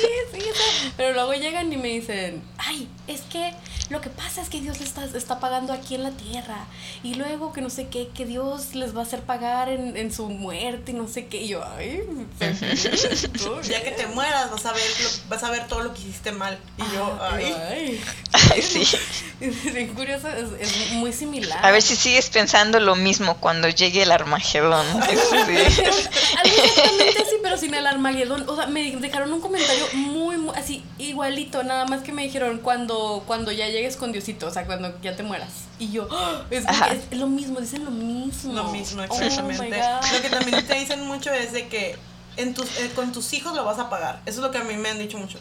Sí, 0.00 0.08
sí, 0.32 0.40
sí, 0.40 0.92
pero 0.96 1.12
luego 1.12 1.34
llegan 1.34 1.72
y 1.72 1.76
me 1.76 1.88
dicen, 1.88 2.42
ay, 2.58 2.88
es 3.06 3.22
que 3.22 3.52
lo 3.92 4.00
que 4.00 4.08
pasa 4.08 4.40
es 4.40 4.48
que 4.48 4.60
Dios 4.60 4.80
les 4.80 4.88
está, 4.88 5.04
está 5.04 5.38
pagando 5.38 5.72
aquí 5.72 5.94
en 5.94 6.02
la 6.02 6.10
tierra. 6.10 6.66
Y 7.02 7.14
luego 7.14 7.52
que 7.52 7.60
no 7.60 7.70
sé 7.70 7.88
qué, 7.88 8.08
que 8.08 8.24
Dios 8.24 8.74
les 8.74 8.96
va 8.96 9.00
a 9.00 9.02
hacer 9.04 9.20
pagar 9.20 9.68
en, 9.68 9.96
en 9.96 10.12
su 10.12 10.28
muerte 10.28 10.92
y 10.92 10.94
no 10.94 11.06
sé 11.08 11.26
qué. 11.26 11.42
Y 11.42 11.48
yo, 11.48 11.62
ay, 11.64 12.02
ya 13.62 13.82
que 13.82 13.90
te 13.92 14.06
mueras 14.08 14.50
vas 14.50 14.66
a 14.66 14.72
ver, 14.72 14.82
vas 15.28 15.42
a 15.44 15.50
ver 15.50 15.68
todo 15.68 15.82
lo 15.82 15.92
que 15.94 16.00
hiciste 16.00 16.32
mal. 16.32 16.58
Y 16.78 16.94
yo, 16.94 17.18
ay. 17.20 17.54
Ay, 17.68 18.00
ay 18.52 18.62
sí. 18.62 18.86
Es 19.42 19.74
bien 19.74 19.88
curioso, 19.88 20.28
es, 20.28 20.50
es, 20.60 20.92
muy 20.92 21.12
similar. 21.12 21.58
A 21.66 21.72
ver 21.72 21.82
si 21.82 21.96
sigues 21.96 22.30
pensando 22.30 22.78
lo 22.78 22.94
mismo 22.94 23.36
cuando 23.38 23.68
llegue 23.68 24.04
el 24.04 24.12
Armagedón. 24.12 24.86
Sí. 25.02 25.52
Exactamente 25.56 27.22
así, 27.22 27.34
pero 27.42 27.56
sin 27.56 27.74
el 27.74 27.88
Armagedón. 27.88 28.48
O 28.48 28.54
sea, 28.54 28.66
me 28.68 28.94
dejaron 28.96 29.32
un 29.32 29.40
comentario 29.40 29.84
muy, 29.94 30.36
muy 30.36 30.54
así, 30.56 30.84
igualito, 30.98 31.64
nada 31.64 31.86
más 31.86 32.02
que 32.02 32.12
me 32.12 32.22
dijeron 32.22 32.58
cuando, 32.58 33.24
cuando 33.26 33.50
ya 33.50 33.66
llegues 33.82 33.96
con 33.96 34.12
Diosito, 34.12 34.46
o 34.46 34.50
sea, 34.50 34.64
cuando 34.64 35.00
ya 35.00 35.16
te 35.16 35.22
mueras. 35.22 35.50
Y 35.78 35.90
yo, 35.90 36.08
¡Oh! 36.10 36.42
es, 36.50 36.64
es, 37.10 37.18
lo 37.18 37.26
mismo, 37.26 37.60
dicen 37.60 37.84
lo 37.84 37.90
mismo. 37.90 38.52
Lo 38.52 38.64
mismo, 38.64 39.02
exactamente. 39.02 39.80
Oh 39.82 40.14
lo 40.14 40.22
que 40.22 40.30
también 40.30 40.66
te 40.66 40.74
dicen 40.74 41.04
mucho 41.06 41.32
es 41.32 41.52
de 41.52 41.68
que 41.68 41.96
en 42.36 42.54
tus, 42.54 42.66
eh, 42.78 42.92
con 42.94 43.12
tus 43.12 43.32
hijos 43.32 43.54
lo 43.54 43.64
vas 43.64 43.78
a 43.78 43.90
pagar. 43.90 44.20
Eso 44.24 44.40
es 44.40 44.46
lo 44.46 44.50
que 44.50 44.58
a 44.58 44.64
mí 44.64 44.74
me 44.74 44.90
han 44.90 44.98
dicho 44.98 45.18
mucho. 45.18 45.38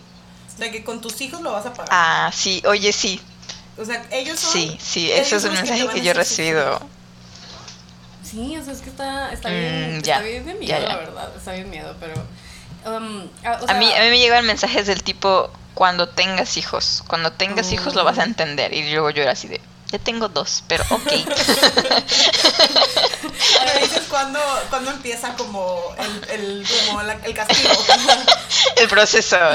De 0.58 0.71
que 0.71 0.84
con 0.84 1.01
tus 1.01 1.21
hijos 1.21 1.41
lo 1.41 1.51
vas 1.51 1.65
a 1.65 1.73
pagar. 1.73 1.89
Ah, 1.91 2.32
sí, 2.34 2.62
oye, 2.65 2.91
sí. 2.91 3.21
O 3.77 3.86
sea, 3.86 4.06
ellos 4.12 4.39
son. 4.39 4.51
Sí, 4.51 4.77
sí, 4.80 5.12
eso 5.12 5.38
es 5.38 5.43
un 5.45 5.54
mensaje 5.54 5.88
que, 5.88 5.93
que 5.93 6.01
yo 6.01 6.12
he 6.12 6.13
recibido. 6.13 6.80
Sí, 8.23 8.56
o 8.58 8.63
sea, 8.63 8.73
es 8.73 8.82
que 8.82 8.89
está, 8.89 9.34
está 9.34 9.49
bien, 9.49 9.97
mm, 9.97 10.01
ya, 10.01 10.15
está 10.15 10.27
bien 10.27 10.45
de 10.45 10.54
miedo, 10.54 10.71
ya, 10.71 10.80
ya. 10.80 10.88
la 10.88 10.97
verdad, 10.97 11.32
está 11.36 11.54
bien 11.54 11.69
miedo, 11.69 11.95
pero... 11.99 12.13
Um, 12.86 13.25
o 13.25 13.41
sea, 13.41 13.75
a, 13.75 13.77
mí, 13.77 13.91
a 13.93 14.04
mí 14.04 14.10
me 14.10 14.19
llegan 14.19 14.45
mensajes 14.45 14.88
del 14.88 15.04
tipo, 15.04 15.51
cuando 15.73 16.10
tengas 16.10 16.57
hijos, 16.57 17.03
cuando 17.07 17.31
tengas 17.31 17.67
oh. 17.69 17.73
hijos 17.73 17.95
lo 17.95 18.03
vas 18.03 18.19
a 18.19 18.23
entender, 18.23 18.73
y 18.73 18.91
luego 18.91 19.10
yo 19.10 19.23
era 19.23 19.31
así 19.31 19.47
de, 19.47 19.62
ya 19.91 19.99
tengo 19.99 20.29
dos, 20.29 20.63
pero 20.67 20.86
ok. 20.89 21.12
Ahora 23.60 23.73
dices 23.81 24.03
cuando, 24.10 24.39
cuando 24.69 24.91
empieza 24.91 25.36
como 25.36 25.93
el, 25.97 26.29
el, 26.29 26.65
como 26.88 27.03
la, 27.03 27.13
el 27.13 27.34
castigo. 27.34 27.73
el 28.77 28.88
proceso. 28.88 29.38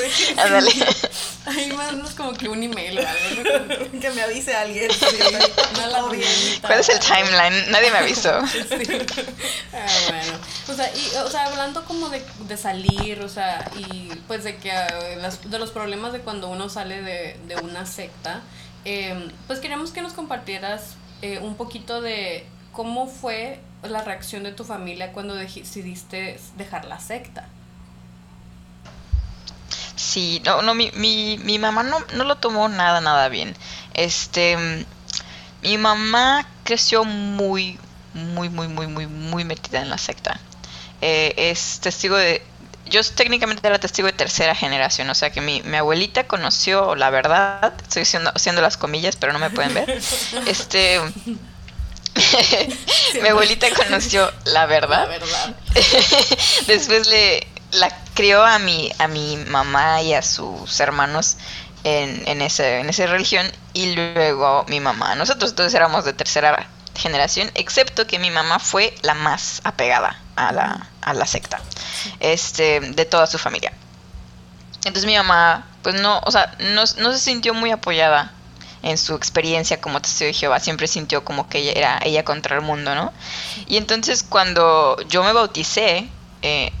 Sí, 0.00 0.34
Ándale. 0.36 0.72
Ahí 1.46 1.72
mandas 1.72 2.14
como 2.14 2.32
que 2.34 2.48
un 2.48 2.62
email 2.62 2.98
o 2.98 3.08
algo. 3.08 4.00
que 4.00 4.10
me 4.10 4.22
avise 4.22 4.54
alguien. 4.54 4.90
Sí, 4.92 5.18
no 5.76 5.86
la. 5.88 6.02
¿Cuál 6.60 6.80
es 6.80 6.88
el 6.88 7.00
timeline? 7.00 7.70
Nadie 7.70 7.90
me 7.90 7.98
avisó. 7.98 8.40
Sí. 8.46 8.56
Ah, 9.72 9.86
bueno. 10.08 10.38
O 10.70 10.74
sea, 10.74 10.88
y, 10.94 11.16
o 11.16 11.28
sea, 11.28 11.46
hablando 11.46 11.84
como 11.84 12.08
de, 12.08 12.24
de 12.46 12.56
salir, 12.56 13.20
o 13.22 13.28
sea, 13.28 13.68
y 13.76 14.08
pues 14.28 14.44
de 14.44 14.56
que 14.56 14.70
uh, 14.70 15.20
las, 15.20 15.50
de 15.50 15.58
los 15.58 15.70
problemas 15.70 16.12
de 16.12 16.20
cuando 16.20 16.48
uno 16.48 16.68
sale 16.68 17.02
de, 17.02 17.38
de 17.48 17.56
una 17.56 17.86
secta, 17.86 18.42
eh, 18.84 19.30
pues 19.46 19.58
queremos 19.58 19.90
que 19.90 20.00
nos 20.00 20.12
compartieras 20.12 20.94
eh, 21.22 21.38
un 21.40 21.56
poquito 21.56 22.00
de 22.00 22.46
cómo 22.72 23.08
fue 23.08 23.60
la 23.82 24.02
reacción 24.02 24.44
de 24.44 24.52
tu 24.52 24.64
familia 24.64 25.12
cuando 25.12 25.34
decidiste 25.34 26.38
dejar 26.56 26.84
la 26.84 27.00
secta. 27.00 27.48
Sí, 29.96 30.40
no, 30.44 30.62
no, 30.62 30.74
mi, 30.74 30.90
mi, 30.94 31.38
mi 31.38 31.58
mamá 31.58 31.82
no, 31.82 31.98
no 32.14 32.24
lo 32.24 32.36
tomó 32.36 32.68
nada, 32.68 33.00
nada 33.00 33.28
bien. 33.28 33.54
Este, 33.94 34.86
mi 35.62 35.78
mamá 35.78 36.46
creció 36.64 37.04
muy, 37.04 37.78
muy, 38.14 38.48
muy, 38.48 38.68
muy, 38.68 38.86
muy, 38.86 39.06
muy 39.06 39.44
metida 39.44 39.82
en 39.82 39.90
la 39.90 39.98
secta. 39.98 40.40
Eh, 41.00 41.34
es 41.36 41.80
testigo 41.80 42.16
de, 42.16 42.42
yo 42.86 43.02
técnicamente 43.04 43.66
era 43.66 43.78
testigo 43.78 44.06
de 44.06 44.12
tercera 44.12 44.54
generación, 44.54 45.08
o 45.08 45.14
sea 45.14 45.30
que 45.30 45.40
mi, 45.40 45.62
mi 45.62 45.76
abuelita 45.76 46.26
conoció 46.26 46.94
la 46.94 47.10
verdad, 47.10 47.72
estoy 47.82 48.02
haciendo, 48.02 48.30
haciendo 48.34 48.60
las 48.60 48.76
comillas, 48.76 49.16
pero 49.16 49.32
no 49.32 49.38
me 49.38 49.50
pueden 49.50 49.74
ver. 49.74 50.00
Este, 50.46 51.00
mi 53.22 53.28
abuelita 53.28 53.68
conoció 53.74 54.30
la 54.44 54.66
verdad. 54.66 55.02
La 55.02 55.06
verdad. 55.06 55.56
Después 56.66 57.06
le 57.06 57.46
la 57.72 57.96
crió 58.14 58.44
a 58.44 58.58
mi, 58.58 58.90
a 58.98 59.06
mi 59.06 59.36
mamá 59.36 60.02
y 60.02 60.12
a 60.12 60.22
sus 60.22 60.80
hermanos 60.80 61.36
en, 61.84 62.26
en, 62.26 62.42
ese, 62.42 62.80
en 62.80 62.88
esa 62.88 63.06
religión 63.06 63.46
y 63.72 63.94
luego 63.94 64.64
mi 64.68 64.80
mamá. 64.80 65.14
Nosotros 65.14 65.54
todos 65.54 65.72
éramos 65.74 66.04
de 66.04 66.12
tercera 66.12 66.68
generación, 66.96 67.50
excepto 67.54 68.06
que 68.06 68.18
mi 68.18 68.30
mamá 68.30 68.58
fue 68.58 68.94
la 69.02 69.14
más 69.14 69.60
apegada 69.64 70.20
a 70.48 70.52
la, 70.52 70.88
a 71.02 71.14
la 71.14 71.26
secta 71.26 71.60
este, 72.20 72.80
de 72.80 73.04
toda 73.04 73.26
su 73.26 73.38
familia. 73.38 73.72
Entonces 74.78 75.04
mi 75.04 75.16
mamá, 75.16 75.66
pues 75.82 76.00
no, 76.00 76.20
o 76.24 76.30
sea, 76.30 76.54
no, 76.58 76.84
no 76.98 77.12
se 77.12 77.18
sintió 77.18 77.52
muy 77.52 77.70
apoyada 77.70 78.32
en 78.82 78.96
su 78.96 79.14
experiencia 79.14 79.80
como 79.80 80.00
testigo 80.00 80.28
de 80.28 80.32
Jehová, 80.34 80.58
siempre 80.58 80.88
sintió 80.88 81.22
como 81.22 81.48
que 81.48 81.58
ella 81.58 81.72
era 81.72 82.00
ella 82.02 82.24
contra 82.24 82.56
el 82.56 82.62
mundo, 82.62 82.94
¿no? 82.94 83.12
Y 83.66 83.76
entonces 83.76 84.22
cuando 84.22 84.96
yo 85.08 85.22
me 85.22 85.32
bauticé, 85.32 86.08
eh, 86.40 86.72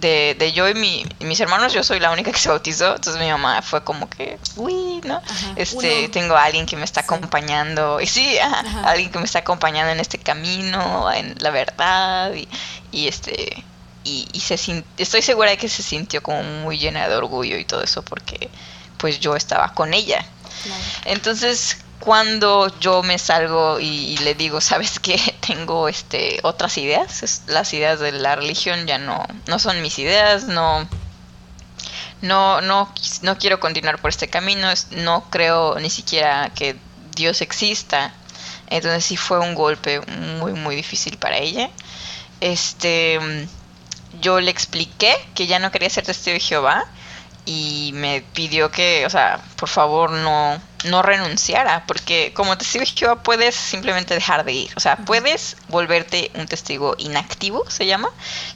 de, 0.00 0.36
de, 0.38 0.52
yo 0.52 0.68
y 0.68 0.74
mi, 0.74 1.06
mis 1.20 1.40
hermanos, 1.40 1.72
yo 1.72 1.82
soy 1.82 2.00
la 2.00 2.10
única 2.10 2.32
que 2.32 2.38
se 2.38 2.48
bautizó, 2.48 2.96
entonces 2.96 3.20
mi 3.20 3.28
mamá 3.28 3.62
fue 3.62 3.82
como 3.82 4.08
que, 4.08 4.38
uy, 4.56 5.00
¿no? 5.04 5.16
Ajá, 5.16 5.52
este, 5.56 6.00
uno. 6.00 6.10
tengo 6.10 6.36
a 6.36 6.44
alguien 6.44 6.66
que 6.66 6.76
me 6.76 6.84
está 6.84 7.00
sí. 7.00 7.06
acompañando, 7.06 8.00
y 8.00 8.06
sí, 8.06 8.38
ajá, 8.38 8.60
ajá. 8.60 8.90
alguien 8.90 9.10
que 9.10 9.18
me 9.18 9.24
está 9.24 9.40
acompañando 9.40 9.92
en 9.92 10.00
este 10.00 10.18
camino, 10.18 11.10
en 11.12 11.34
la 11.38 11.50
verdad, 11.50 12.32
y, 12.34 12.48
y 12.92 13.08
este, 13.08 13.64
y, 14.04 14.28
y 14.32 14.40
se 14.40 14.84
estoy 14.98 15.22
segura 15.22 15.50
de 15.50 15.56
que 15.56 15.68
se 15.68 15.82
sintió 15.82 16.22
como 16.22 16.42
muy 16.42 16.78
llena 16.78 17.08
de 17.08 17.16
orgullo 17.16 17.58
y 17.58 17.64
todo 17.64 17.82
eso, 17.82 18.02
porque 18.02 18.50
pues 18.98 19.20
yo 19.20 19.34
estaba 19.36 19.72
con 19.72 19.94
ella. 19.94 20.24
Claro. 20.62 20.82
Entonces, 21.04 21.78
cuando 22.00 22.68
yo 22.78 23.02
me 23.02 23.18
salgo 23.18 23.80
y, 23.80 24.16
le 24.18 24.34
digo, 24.34 24.60
sabes 24.60 24.98
qué, 24.98 25.18
tengo 25.46 25.88
este 25.88 26.40
otras 26.42 26.78
ideas, 26.78 27.42
las 27.46 27.72
ideas 27.72 28.00
de 28.00 28.12
la 28.12 28.36
religión 28.36 28.86
ya 28.86 28.98
no, 28.98 29.26
no 29.46 29.58
son 29.58 29.82
mis 29.82 29.98
ideas, 29.98 30.44
no, 30.44 30.88
no, 32.22 32.60
no, 32.60 32.92
no 33.22 33.38
quiero 33.38 33.60
continuar 33.60 34.00
por 34.00 34.10
este 34.10 34.28
camino, 34.28 34.68
no 34.90 35.24
creo 35.30 35.78
ni 35.78 35.90
siquiera 35.90 36.50
que 36.54 36.76
Dios 37.14 37.40
exista. 37.40 38.12
Entonces 38.68 39.04
sí 39.04 39.16
fue 39.16 39.38
un 39.38 39.54
golpe 39.54 40.00
muy, 40.00 40.52
muy 40.52 40.74
difícil 40.74 41.18
para 41.18 41.38
ella. 41.38 41.70
Este, 42.40 43.18
yo 44.20 44.40
le 44.40 44.50
expliqué 44.50 45.14
que 45.34 45.46
ya 45.46 45.58
no 45.58 45.70
quería 45.70 45.90
ser 45.90 46.04
testigo 46.04 46.34
de 46.34 46.40
Jehová 46.40 46.86
y 47.44 47.92
me 47.94 48.22
pidió 48.34 48.70
que, 48.70 49.06
o 49.06 49.10
sea, 49.10 49.40
por 49.56 49.68
favor 49.68 50.10
no, 50.10 50.60
no 50.86 51.02
renunciara, 51.02 51.84
porque 51.86 52.32
como 52.34 52.56
testigo 52.58 52.84
de 52.84 52.90
Jehová 52.90 53.22
puedes 53.22 53.54
simplemente 53.54 54.14
dejar 54.14 54.44
de 54.44 54.52
ir, 54.52 54.72
o 54.76 54.80
sea, 54.80 54.96
puedes 54.96 55.56
volverte 55.68 56.30
un 56.34 56.46
testigo 56.46 56.94
inactivo, 56.98 57.68
se 57.68 57.86
llama, 57.86 58.08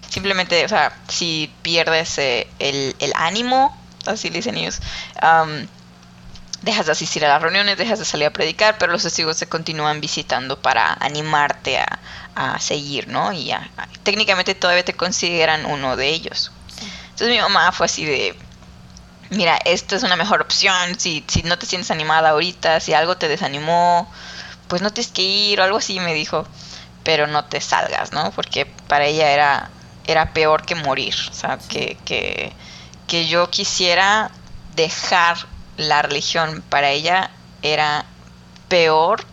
simplemente, 0.08 0.64
o 0.64 0.68
sea, 0.68 0.96
si 1.08 1.52
pierdes 1.62 2.18
eh, 2.18 2.48
el, 2.58 2.96
el, 2.98 3.12
ánimo, 3.16 3.76
así 4.06 4.30
dicen 4.30 4.56
ellos, 4.56 4.80
um, 5.22 5.66
dejas 6.62 6.86
de 6.86 6.92
asistir 6.92 7.24
a 7.24 7.28
las 7.28 7.42
reuniones, 7.42 7.78
dejas 7.78 7.98
de 7.98 8.04
salir 8.04 8.26
a 8.26 8.30
predicar, 8.30 8.76
pero 8.78 8.92
los 8.92 9.02
testigos 9.02 9.36
se 9.36 9.48
continúan 9.48 10.00
visitando 10.00 10.60
para 10.60 10.92
animarte 10.94 11.78
a, 11.78 11.98
a 12.34 12.58
seguir, 12.60 13.08
¿no? 13.08 13.32
Y 13.32 13.50
a, 13.50 13.70
a, 13.76 13.86
técnicamente 14.02 14.54
todavía 14.54 14.84
te 14.84 14.94
consideran 14.94 15.66
uno 15.66 15.96
de 15.96 16.08
ellos. 16.08 16.52
Entonces 17.10 17.28
mi 17.28 17.38
mamá 17.38 17.72
fue 17.72 17.86
así 17.86 18.04
de 18.04 18.36
mira, 19.30 19.58
esto 19.64 19.96
es 19.96 20.02
una 20.02 20.16
mejor 20.16 20.40
opción, 20.40 20.98
si, 20.98 21.24
si 21.28 21.42
no 21.42 21.58
te 21.58 21.66
sientes 21.66 21.90
animada 21.90 22.30
ahorita, 22.30 22.80
si 22.80 22.94
algo 22.94 23.16
te 23.16 23.28
desanimó, 23.28 24.10
pues 24.68 24.82
no 24.82 24.92
tienes 24.92 25.12
que 25.12 25.22
ir 25.22 25.60
o 25.60 25.64
algo 25.64 25.78
así, 25.78 26.00
me 26.00 26.14
dijo, 26.14 26.46
pero 27.04 27.26
no 27.26 27.44
te 27.44 27.60
salgas, 27.60 28.12
¿no? 28.12 28.30
Porque 28.32 28.66
para 28.66 29.06
ella 29.06 29.30
era, 29.30 29.70
era 30.06 30.32
peor 30.32 30.64
que 30.64 30.74
morir, 30.74 31.14
o 31.30 31.32
sea, 31.32 31.58
que, 31.68 31.96
que, 32.04 32.52
que 33.06 33.26
yo 33.26 33.50
quisiera 33.50 34.30
dejar 34.76 35.36
la 35.76 36.02
religión 36.02 36.62
para 36.68 36.90
ella 36.90 37.30
era 37.62 38.04
peor 38.68 39.24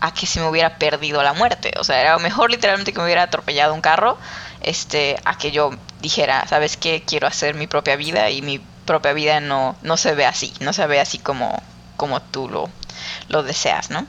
a 0.00 0.12
que 0.12 0.26
si 0.26 0.38
me 0.40 0.48
hubiera 0.48 0.78
perdido 0.78 1.22
la 1.22 1.32
muerte. 1.32 1.72
O 1.78 1.84
sea, 1.84 2.00
era 2.00 2.18
mejor 2.18 2.50
literalmente 2.50 2.92
que 2.92 2.98
me 2.98 3.04
hubiera 3.06 3.22
atropellado 3.24 3.74
un 3.74 3.80
carro, 3.80 4.18
este, 4.60 5.16
a 5.24 5.36
que 5.38 5.50
yo 5.50 5.70
dijera, 6.00 6.46
¿sabes 6.48 6.76
qué? 6.76 7.02
Quiero 7.06 7.26
hacer 7.26 7.54
mi 7.54 7.66
propia 7.66 7.96
vida 7.96 8.30
y 8.30 8.42
mi 8.42 8.60
propia 8.86 9.12
vida 9.12 9.40
no, 9.40 9.76
no 9.82 9.96
se 9.96 10.14
ve 10.14 10.24
así, 10.24 10.54
no 10.60 10.72
se 10.72 10.86
ve 10.86 11.00
así 11.00 11.18
como, 11.18 11.62
como 11.96 12.22
tú 12.22 12.48
lo, 12.48 12.70
lo 13.28 13.42
deseas, 13.42 13.90
¿no? 13.90 14.06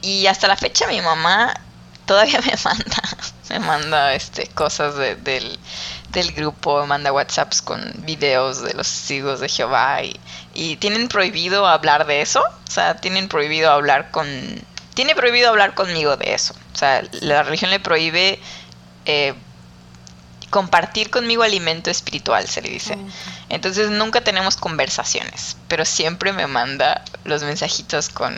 y 0.00 0.26
hasta 0.26 0.48
la 0.48 0.56
fecha 0.56 0.86
mi 0.86 1.00
mamá 1.00 1.54
todavía 2.06 2.40
me 2.46 2.52
manda, 2.64 3.02
me 3.50 3.58
manda 3.58 4.14
este, 4.14 4.46
cosas 4.48 4.96
del, 4.96 5.58
del 6.10 6.32
grupo, 6.32 6.80
me 6.82 6.86
manda 6.86 7.12
WhatsApps 7.12 7.62
con 7.62 7.80
videos 7.98 8.62
de 8.62 8.74
los 8.74 8.88
testigos 8.88 9.40
de 9.40 9.48
Jehová 9.48 10.02
y, 10.02 10.18
y 10.54 10.76
tienen 10.76 11.08
prohibido 11.08 11.66
hablar 11.66 12.06
de 12.06 12.22
eso, 12.22 12.40
o 12.40 12.70
sea, 12.70 12.96
tienen 12.96 13.28
prohibido 13.28 13.70
hablar 13.70 14.10
con, 14.10 14.26
tiene 14.94 15.14
prohibido 15.14 15.50
hablar 15.50 15.74
conmigo 15.74 16.16
de 16.16 16.34
eso, 16.34 16.54
o 16.72 16.76
sea, 16.76 17.02
la 17.20 17.42
religión 17.42 17.70
le 17.70 17.80
prohíbe 17.80 18.38
eh, 19.06 19.34
compartir 20.54 21.10
conmigo 21.10 21.42
alimento 21.42 21.90
espiritual, 21.90 22.46
se 22.46 22.62
le 22.62 22.68
dice. 22.68 22.96
Entonces 23.48 23.90
nunca 23.90 24.20
tenemos 24.20 24.54
conversaciones, 24.54 25.56
pero 25.66 25.84
siempre 25.84 26.32
me 26.32 26.46
manda 26.46 27.04
los 27.24 27.42
mensajitos 27.42 28.08
con, 28.08 28.36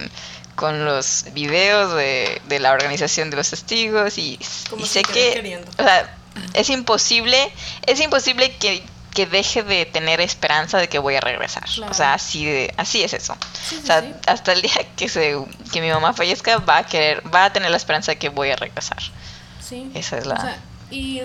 con 0.55 0.87
los 0.87 1.27
videos 1.35 1.95
de, 1.95 2.41
de 2.49 2.59
la 2.59 2.73
organización 2.73 3.29
de 3.29 3.37
los 3.37 3.51
testigos 3.51 4.17
y, 4.17 4.39
sé 4.83 5.03
que 5.03 5.63
o 5.79 5.83
sea, 5.83 6.17
es 6.55 6.71
imposible, 6.71 7.53
es 7.85 8.01
imposible 8.01 8.57
que, 8.57 8.83
que, 9.13 9.27
deje 9.27 9.63
de 9.63 9.85
tener 9.85 10.23
esperanza 10.23 10.79
de 10.79 10.89
que 10.89 10.99
voy 10.99 11.17
a 11.17 11.21
regresar. 11.21 11.69
O 11.87 11.93
sea, 11.93 12.15
así 12.15 12.47
de, 12.47 12.73
así 12.79 13.03
es 13.03 13.13
eso. 13.13 13.35
o 13.35 13.87
sea, 13.87 14.03
hasta 14.27 14.55
el 14.55 14.63
día 14.63 14.87
que 14.97 15.11
se, 15.11 15.37
que 15.71 15.83
mi 15.83 15.91
mamá 15.91 16.15
fallezca 16.15 16.57
va 16.57 16.79
a 16.79 16.87
querer, 16.87 17.23
va 17.31 17.45
a 17.45 17.53
tener 17.53 17.71
la 17.71 17.77
esperanza 17.77 18.13
de 18.13 18.19
que 18.19 18.31
voy 18.31 18.53
a 18.53 18.57
regresar. 18.57 19.03
Sí. 19.61 19.91
Esa 19.95 20.17
es 20.17 20.25
la. 20.25 20.57
Y 20.91 21.21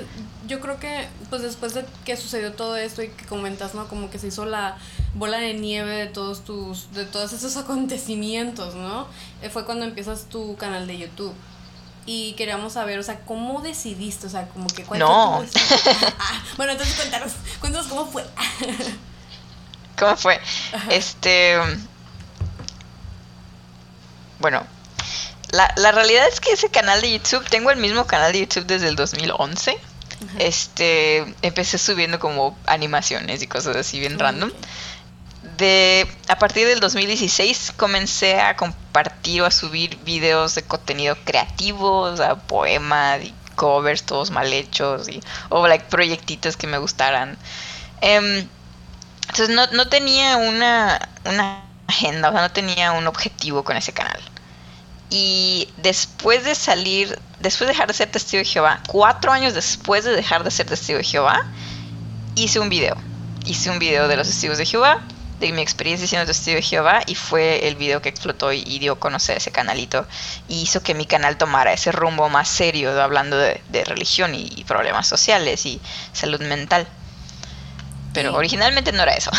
yo 0.52 0.60
creo 0.60 0.80
que, 0.80 1.08
pues 1.30 1.42
después 1.42 1.74
de 1.74 1.86
que 2.04 2.18
sucedió 2.18 2.52
todo 2.52 2.76
esto 2.76 3.02
y 3.02 3.08
que 3.08 3.26
comentas, 3.26 3.74
¿no? 3.74 3.88
Como 3.88 4.12
que 4.12 4.20
se 4.20 4.28
hizo 4.28 4.46
la 4.46 4.78
bola 5.14 5.38
de 5.38 5.54
nieve 5.54 5.96
de 5.96 6.08
todos 6.08 6.44
tus, 6.44 6.92
de 6.92 7.06
todos 7.06 7.32
esos 7.32 7.56
acontecimientos, 7.64 8.76
¿no? 8.76 9.08
Eh, 9.42 9.50
fue 9.50 9.66
cuando 9.66 9.86
empiezas 9.86 10.26
tu 10.26 10.58
canal 10.58 10.88
de 10.88 10.98
YouTube. 10.98 11.34
Y 12.06 12.34
queríamos 12.34 12.74
saber, 12.74 13.00
o 13.00 13.04
sea, 13.04 13.22
¿cómo 13.22 13.62
decidiste? 13.62 14.28
O 14.28 14.30
sea, 14.30 14.50
como 14.50 14.68
que 14.68 14.84
cuál 14.84 15.00
No. 15.00 15.46
Ah, 16.20 16.44
bueno, 16.58 16.74
entonces 16.74 16.96
cuéntanos, 16.96 17.32
cuéntanos 17.62 17.88
cómo 17.88 18.06
fue. 18.06 18.26
¿Cómo 19.98 20.18
fue? 20.18 20.42
Este. 20.90 21.58
Bueno, 24.40 24.66
la, 25.52 25.72
la 25.78 25.92
realidad 25.92 26.28
es 26.28 26.42
que 26.42 26.52
ese 26.52 26.70
canal 26.70 27.00
de 27.00 27.12
YouTube, 27.12 27.48
tengo 27.48 27.72
el 27.72 27.78
mismo 27.78 28.06
canal 28.06 28.34
de 28.34 28.42
YouTube 28.42 28.66
desde 28.66 28.90
el 28.90 28.96
2011. 28.96 29.80
Este, 30.38 31.26
empecé 31.42 31.78
subiendo 31.78 32.20
como 32.20 32.58
animaciones 32.68 33.42
y 33.42 33.48
cosas 33.48 33.76
así 33.76 34.00
bien 34.00 34.20
random. 34.20 34.52
De, 35.58 36.08
a 36.28 36.38
partir 36.38 36.68
del 36.68 36.80
2016 36.80 37.74
comencé 37.76 38.40
a 38.40 38.56
compartir 38.56 39.42
o 39.42 39.46
a 39.46 39.52
subir 39.52 39.98
videos 40.04 40.56
de 40.56 40.64
contenido 40.64 41.16
creativo, 41.26 42.02
o 42.02 42.18
sea, 42.18 42.36
poemas 42.36 43.24
y 43.24 43.34
covers 43.56 44.04
todos 44.04 44.32
mal 44.32 44.52
hechos 44.54 45.10
y, 45.10 45.22
o 45.50 45.68
like 45.68 45.86
proyectitos 45.86 46.58
que 46.58 46.68
me 46.68 46.78
gustaran. 46.78 47.38
Em, 48.02 48.48
entonces 49.22 49.50
no, 49.50 49.68
no 49.68 49.88
tenía 49.88 50.38
una, 50.38 51.10
una 51.26 51.64
agenda, 51.88 52.30
o 52.30 52.32
sea, 52.32 52.42
no 52.42 52.52
tenía 52.52 52.92
un 52.92 53.08
objetivo 53.08 53.64
con 53.64 53.78
ese 53.78 53.94
canal. 53.94 54.22
Y 55.14 55.68
después 55.76 56.46
de 56.46 56.56
salir, 56.56 57.20
después 57.42 57.68
de 57.68 57.74
dejar 57.74 57.88
de 57.88 57.94
ser 57.94 58.10
testigo 58.10 58.40
de 58.40 58.46
Jehová, 58.46 58.82
cuatro 58.88 59.34
años 59.34 59.54
después 59.54 60.06
de 60.06 60.12
dejar 60.12 60.46
de 60.46 60.52
ser 60.52 60.66
testigo 60.66 61.00
de 61.00 61.04
Jehová, 61.04 61.46
hice 62.36 62.60
un 62.60 62.70
video. 62.70 62.96
Hice 63.46 63.70
un 63.70 63.78
video 63.78 64.08
de 64.08 64.16
los 64.16 64.28
testigos 64.28 64.58
de 64.58 64.66
Jehová, 64.66 65.02
de 65.42 65.52
mi 65.52 65.62
experiencia 65.62 66.08
siendo 66.08 66.26
testigo 66.26 66.56
de 66.56 66.62
Jehová, 66.62 67.02
y 67.08 67.16
fue 67.16 67.68
el 67.68 67.76
video 67.76 68.02
que 68.02 68.08
explotó 68.08 68.54
y, 68.54 68.80
dio 68.80 68.94
a 68.94 69.00
conocer 69.00 69.36
ese 69.36 69.52
canalito. 69.52 70.08
Y 70.48 70.62
hizo 70.62 70.82
que 70.82 70.94
mi 70.94 71.06
canal 71.06 71.38
tomara 71.38 71.74
ese 71.74 71.92
rumbo 71.92 72.30
más 72.30 72.48
serio, 72.48 73.02
hablando 73.02 73.38
de, 73.38 73.84
religión 73.84 74.34
y 74.34 74.64
problemas 74.66 75.08
sociales 75.08 75.66
y 75.66 75.82
salud 76.14 76.40
mental. 76.40 76.88
Pero 78.14 78.36
originalmente 78.36 78.92
no 78.92 79.04
era 79.04 79.14
eso. 79.14 79.32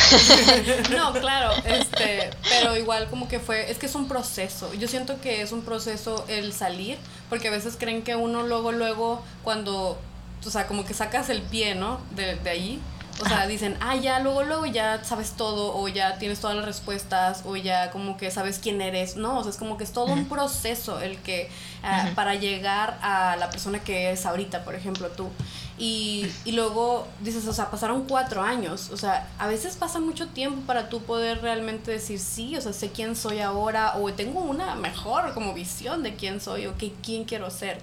no, 0.97 1.13
claro, 1.21 1.53
este, 1.65 2.31
pero 2.49 2.77
igual 2.77 3.09
como 3.09 3.29
que 3.29 3.39
fue, 3.39 3.71
es 3.71 3.79
que 3.79 3.87
es 3.87 3.95
un 3.95 4.09
proceso. 4.09 4.73
Yo 4.75 4.89
siento 4.89 5.21
que 5.21 5.43
es 5.43 5.53
un 5.53 5.63
proceso 5.63 6.25
el 6.29 6.53
salir, 6.53 6.99
porque 7.29 7.49
a 7.49 7.51
veces 7.51 7.77
creen 7.79 8.03
que 8.03 8.17
uno 8.17 8.43
luego, 8.43 8.73
luego, 8.73 9.23
cuando, 9.45 10.01
o 10.45 10.51
sea, 10.51 10.67
como 10.67 10.85
que 10.85 10.95
sacas 10.95 11.29
el 11.29 11.43
pie, 11.43 11.75
¿no? 11.75 12.01
De, 12.15 12.37
de 12.37 12.51
ahí, 12.51 12.81
o 13.21 13.29
sea, 13.29 13.47
dicen, 13.47 13.77
ah, 13.81 13.95
ya, 13.95 14.19
luego, 14.19 14.43
luego 14.43 14.67
ya 14.67 15.05
sabes 15.05 15.33
todo, 15.33 15.77
o 15.77 15.87
ya 15.89 16.19
tienes 16.19 16.41
todas 16.41 16.57
las 16.57 16.65
respuestas, 16.65 17.43
o 17.45 17.57
ya 17.57 17.91
como 17.91 18.17
que 18.17 18.31
sabes 18.31 18.59
quién 18.59 18.81
eres. 18.81 19.17
No, 19.17 19.39
o 19.39 19.43
sea, 19.43 19.51
es 19.51 19.59
como 19.59 19.77
que 19.77 19.85
es 19.85 19.93
todo 19.93 20.07
un 20.07 20.29
proceso 20.29 21.01
el 21.01 21.19
que, 21.19 21.51
ah, 21.83 22.11
para 22.15 22.35
llegar 22.35 22.99
a 23.03 23.37
la 23.37 23.51
persona 23.51 23.81
que 23.81 24.07
eres 24.07 24.27
ahorita, 24.27 24.65
por 24.65 24.75
ejemplo, 24.75 25.09
tú. 25.09 25.31
Y, 25.79 26.27
y, 26.45 26.53
luego 26.53 27.09
dices, 27.21 27.47
o 27.47 27.53
sea, 27.53 27.71
pasaron 27.71 28.05
cuatro 28.07 28.43
años. 28.43 28.91
O 28.91 28.97
sea, 28.97 29.29
a 29.39 29.47
veces 29.47 29.77
pasa 29.77 30.01
mucho 30.01 30.29
tiempo 30.29 30.61
para 30.67 30.89
tú 30.89 31.03
poder 31.03 31.41
realmente 31.41 31.91
decir, 31.91 32.19
sí, 32.21 32.57
o 32.57 32.61
sea, 32.61 32.73
sé 32.73 32.91
quién 32.91 33.17
soy 33.17 33.41
ahora, 33.41 33.97
o 33.97 34.13
tengo 34.13 34.41
una 34.41 34.75
mejor 34.75 35.33
como 35.35 35.55
visión 35.55 36.03
de 36.03 36.15
quién 36.15 36.41
soy, 36.41 36.67
o 36.67 36.77
que, 36.77 36.93
quién 37.03 37.25
quiero 37.25 37.51
ser. 37.51 37.79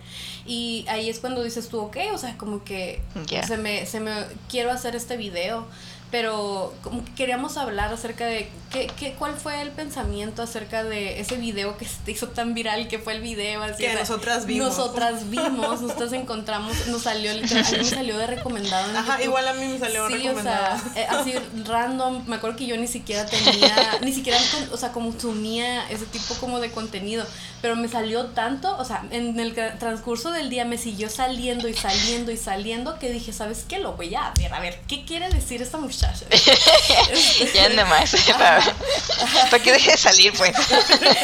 Y 0.45 0.85
ahí 0.87 1.09
es 1.09 1.19
cuando 1.19 1.43
dices 1.43 1.67
tú, 1.69 1.79
ok, 1.79 1.97
o 2.13 2.17
sea, 2.17 2.37
como 2.37 2.63
que 2.63 3.01
se, 3.45 3.57
me, 3.57 3.85
se 3.85 3.99
me 3.99 4.25
quiero 4.47 4.71
hacer 4.71 4.95
este 4.95 5.17
video 5.17 5.67
pero 6.11 6.73
como 6.81 7.03
queríamos 7.15 7.57
hablar 7.57 7.93
acerca 7.93 8.25
de 8.25 8.49
qué, 8.71 8.91
qué, 8.97 9.13
cuál 9.13 9.35
fue 9.35 9.61
el 9.61 9.69
pensamiento 9.69 10.41
acerca 10.41 10.83
de 10.83 11.19
ese 11.19 11.35
video 11.35 11.77
que 11.77 11.85
se 11.85 12.11
hizo 12.11 12.29
tan 12.29 12.53
viral, 12.53 12.87
que 12.87 12.97
fue 12.97 13.13
el 13.13 13.21
video 13.21 13.61
así, 13.61 13.83
que 13.83 13.93
nosotras 13.93 14.45
vimos. 14.45 14.69
Nosotras 14.69 15.29
vimos, 15.29 15.81
nosotras 15.81 16.13
encontramos, 16.13 16.87
nos 16.87 17.03
salió, 17.03 17.31
a 17.31 17.35
mí 17.35 17.41
me 17.41 17.83
salió 17.83 18.17
de 18.17 18.27
recomendado. 18.27 18.97
Ajá, 18.97 19.21
igual 19.21 19.47
a 19.47 19.53
mí 19.53 19.67
me 19.67 19.77
salió 19.77 20.07
sí, 20.07 20.15
recomendado. 20.15 20.77
O 20.77 20.93
sea, 20.93 21.01
eh, 21.03 21.07
así 21.09 21.33
random, 21.65 22.23
me 22.27 22.37
acuerdo 22.37 22.57
que 22.57 22.65
yo 22.65 22.75
ni 22.77 22.87
siquiera 22.87 23.25
tenía, 23.27 23.99
ni 24.01 24.11
siquiera, 24.11 24.39
o 24.71 24.77
sea, 24.77 24.91
consumía 24.91 25.87
ese 25.89 26.05
tipo 26.05 26.33
como 26.35 26.59
de 26.59 26.71
contenido, 26.71 27.25
pero 27.61 27.75
me 27.75 27.87
salió 27.87 28.27
tanto, 28.27 28.75
o 28.77 28.85
sea, 28.85 29.05
en 29.11 29.39
el 29.39 29.53
transcurso 29.77 30.31
del 30.31 30.49
día 30.49 30.65
me 30.65 30.79
siguió 30.79 31.09
saliendo 31.09 31.67
y 31.67 31.73
saliendo 31.75 32.31
y 32.31 32.37
saliendo 32.37 32.97
que 32.97 33.11
dije, 33.11 33.31
¿sabes 33.31 33.65
qué? 33.67 33.77
Lo 33.77 33.93
voy 33.93 34.15
a 34.15 34.33
ver, 34.35 34.53
a 34.53 34.59
ver, 34.59 34.79
¿qué 34.87 35.05
quiere 35.05 35.29
decir 35.29 35.61
esta 35.61 35.77
muchacha? 35.77 35.98
ya 37.53 37.65
ande 37.65 37.85
más. 37.85 38.11
Para, 38.37 39.63
que 39.63 39.71
deje 39.71 39.91
de 39.91 39.97
salir, 39.97 40.33
pues. 40.33 40.53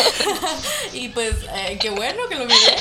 y 0.94 1.10
pues, 1.10 1.36
eh, 1.54 1.78
qué 1.80 1.90
bueno 1.90 2.28
que 2.30 2.36
lo 2.36 2.46
miré. 2.46 2.76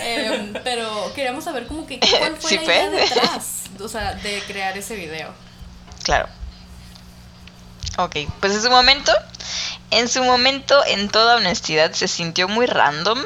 Em, 0.00 0.52
pero 0.64 1.12
queríamos 1.14 1.44
saber 1.44 1.66
como 1.66 1.86
que 1.86 2.00
cuál 2.00 2.36
fue 2.36 2.56
la 2.56 2.62
idea 2.62 2.90
detrás, 2.90 3.62
o 3.80 3.88
sea, 3.88 4.14
de 4.14 4.42
crear 4.46 4.76
ese 4.76 4.96
video. 4.96 5.32
Claro. 6.02 6.28
Ok, 7.98 8.16
pues 8.40 8.52
en 8.54 8.62
su 8.62 8.70
momento, 8.70 9.12
en 9.90 10.08
su 10.08 10.22
momento, 10.22 10.84
en 10.86 11.08
toda 11.08 11.36
honestidad, 11.36 11.92
se 11.92 12.08
sintió 12.08 12.48
muy 12.48 12.66
random. 12.66 13.22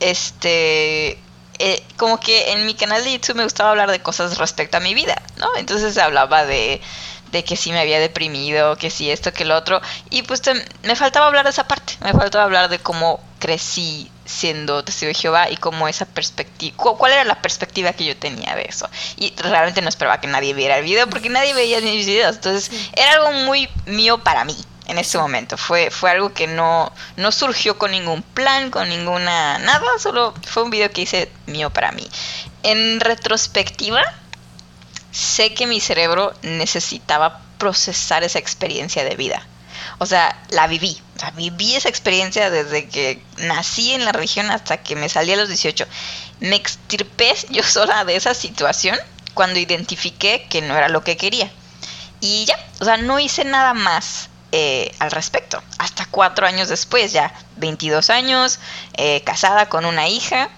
Este, 0.00 1.18
eh, 1.58 1.84
como 1.98 2.18
que 2.18 2.52
en 2.52 2.64
mi 2.64 2.74
canal 2.74 3.04
de 3.04 3.12
YouTube 3.12 3.36
me 3.36 3.44
gustaba 3.44 3.70
hablar 3.70 3.90
de 3.90 4.00
cosas 4.00 4.38
respecto 4.38 4.78
a 4.78 4.80
mi 4.80 4.94
vida, 4.94 5.20
¿no? 5.36 5.54
Entonces 5.56 5.98
hablaba 5.98 6.46
de 6.46 6.80
de 7.32 7.44
que 7.44 7.56
sí 7.56 7.72
me 7.72 7.80
había 7.80 8.00
deprimido, 8.00 8.76
que 8.76 8.90
sí 8.90 9.10
esto, 9.10 9.32
que 9.32 9.44
lo 9.44 9.56
otro. 9.56 9.80
Y 10.10 10.22
pues 10.22 10.42
me 10.82 10.96
faltaba 10.96 11.26
hablar 11.26 11.44
de 11.44 11.50
esa 11.50 11.68
parte, 11.68 11.94
me 12.02 12.12
faltaba 12.12 12.44
hablar 12.44 12.68
de 12.68 12.78
cómo 12.78 13.20
crecí 13.38 14.10
siendo 14.24 14.84
testigo 14.84 15.08
de 15.08 15.14
Jehová 15.14 15.50
y 15.50 15.56
cómo 15.56 15.88
esa 15.88 16.06
perspectiva, 16.06 16.76
cuál 16.76 17.12
era 17.12 17.24
la 17.24 17.42
perspectiva 17.42 17.92
que 17.92 18.04
yo 18.04 18.16
tenía 18.16 18.54
de 18.54 18.62
eso. 18.62 18.88
Y 19.16 19.34
realmente 19.36 19.82
no 19.82 19.88
esperaba 19.88 20.20
que 20.20 20.28
nadie 20.28 20.54
viera 20.54 20.78
el 20.78 20.84
video 20.84 21.08
porque 21.08 21.28
nadie 21.28 21.54
veía 21.54 21.80
mis 21.80 22.06
videos. 22.06 22.36
Entonces 22.36 22.70
era 22.92 23.12
algo 23.12 23.32
muy 23.32 23.68
mío 23.86 24.18
para 24.18 24.44
mí 24.44 24.56
en 24.90 24.98
ese 24.98 25.18
momento. 25.18 25.56
Fue, 25.56 25.90
fue 25.90 26.10
algo 26.10 26.32
que 26.32 26.46
no, 26.46 26.92
no 27.16 27.32
surgió 27.32 27.78
con 27.78 27.92
ningún 27.92 28.22
plan, 28.22 28.70
con 28.70 28.88
ninguna 28.88 29.58
nada, 29.58 29.86
solo 29.98 30.34
fue 30.46 30.64
un 30.64 30.70
video 30.70 30.90
que 30.90 31.02
hice 31.02 31.30
mío 31.46 31.70
para 31.70 31.92
mí. 31.92 32.06
En 32.62 33.00
retrospectiva, 33.00 34.02
sé 35.12 35.54
que 35.54 35.66
mi 35.66 35.80
cerebro 35.80 36.34
necesitaba 36.42 37.40
procesar 37.58 38.22
esa 38.24 38.38
experiencia 38.38 39.04
de 39.04 39.16
vida. 39.16 39.46
O 39.98 40.06
sea, 40.06 40.36
la 40.50 40.66
viví. 40.66 41.00
O 41.16 41.20
sea, 41.20 41.30
viví 41.32 41.74
esa 41.74 41.88
experiencia 41.88 42.50
desde 42.50 42.88
que 42.88 43.22
nací 43.38 43.92
en 43.92 44.04
la 44.04 44.12
región 44.12 44.50
hasta 44.50 44.78
que 44.78 44.96
me 44.96 45.08
salí 45.08 45.32
a 45.32 45.36
los 45.36 45.48
18. 45.48 45.86
Me 46.40 46.56
extirpé 46.56 47.34
yo 47.50 47.62
sola 47.62 48.04
de 48.04 48.16
esa 48.16 48.34
situación 48.34 48.98
cuando 49.34 49.58
identifiqué 49.58 50.46
que 50.48 50.62
no 50.62 50.76
era 50.76 50.88
lo 50.88 51.04
que 51.04 51.16
quería. 51.16 51.50
Y 52.20 52.44
ya, 52.46 52.58
o 52.80 52.84
sea, 52.84 52.96
no 52.96 53.18
hice 53.18 53.44
nada 53.44 53.74
más 53.74 54.28
eh, 54.52 54.92
al 54.98 55.10
respecto. 55.10 55.62
Hasta 55.78 56.06
cuatro 56.06 56.46
años 56.46 56.68
después, 56.68 57.12
ya 57.12 57.32
22 57.56 58.10
años, 58.10 58.58
eh, 58.94 59.22
casada 59.22 59.68
con 59.68 59.84
una 59.84 60.08
hija. 60.08 60.50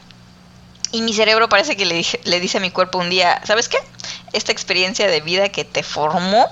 Y 0.93 1.03
mi 1.03 1.15
cerebro 1.15 1.49
parece 1.49 1.77
que 1.77 1.87
le, 1.87 2.05
le 2.25 2.41
dice 2.41 2.59
a 2.59 2.61
mi 2.61 2.71
cuerpo 2.71 2.99
un 2.99 3.11
día, 3.11 3.41
¿sabes 3.45 3.69
qué? 3.69 3.79
Esta 4.33 4.53
experiencia 4.53 5.07
de 5.07 5.21
vida 5.21 5.51
que 5.51 5.65
te 5.65 5.83
formó 5.83 6.49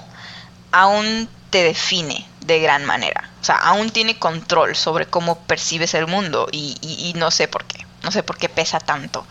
aún 0.73 1.29
te 1.51 1.62
define 1.62 2.27
de 2.40 2.61
gran 2.61 2.85
manera. 2.85 3.31
O 3.40 3.45
sea, 3.45 3.57
aún 3.57 3.90
tiene 3.90 4.19
control 4.19 4.77
sobre 4.77 5.07
cómo 5.07 5.38
percibes 5.40 5.95
el 5.95 6.07
mundo 6.07 6.49
y, 6.53 7.12
no 7.16 7.31
sé 7.31 7.49
por 7.49 7.64
qué. 7.64 7.87
No 8.03 8.11
sé 8.11 8.23
por 8.23 8.38
qué 8.38 8.49
pesa 8.49 8.81
tanto. 8.81 9.27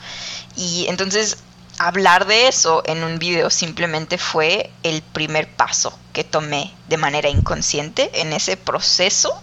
Y 0.56 0.86
entonces 0.90 1.38
hablar 1.80 2.28
de 2.28 2.48
eso 2.48 2.84
en 2.86 3.04
un 3.04 3.20
video 3.20 3.50
simplemente 3.50 4.18
fue 4.18 4.70
el 4.84 5.02
primer 5.02 5.50
paso 5.50 5.98
que 6.14 6.24
tomé 6.24 6.74
de 6.88 6.98
manera 6.98 7.30
inconsciente 7.30 8.12
en 8.22 8.34
ese 8.34 8.58
proceso 8.58 9.42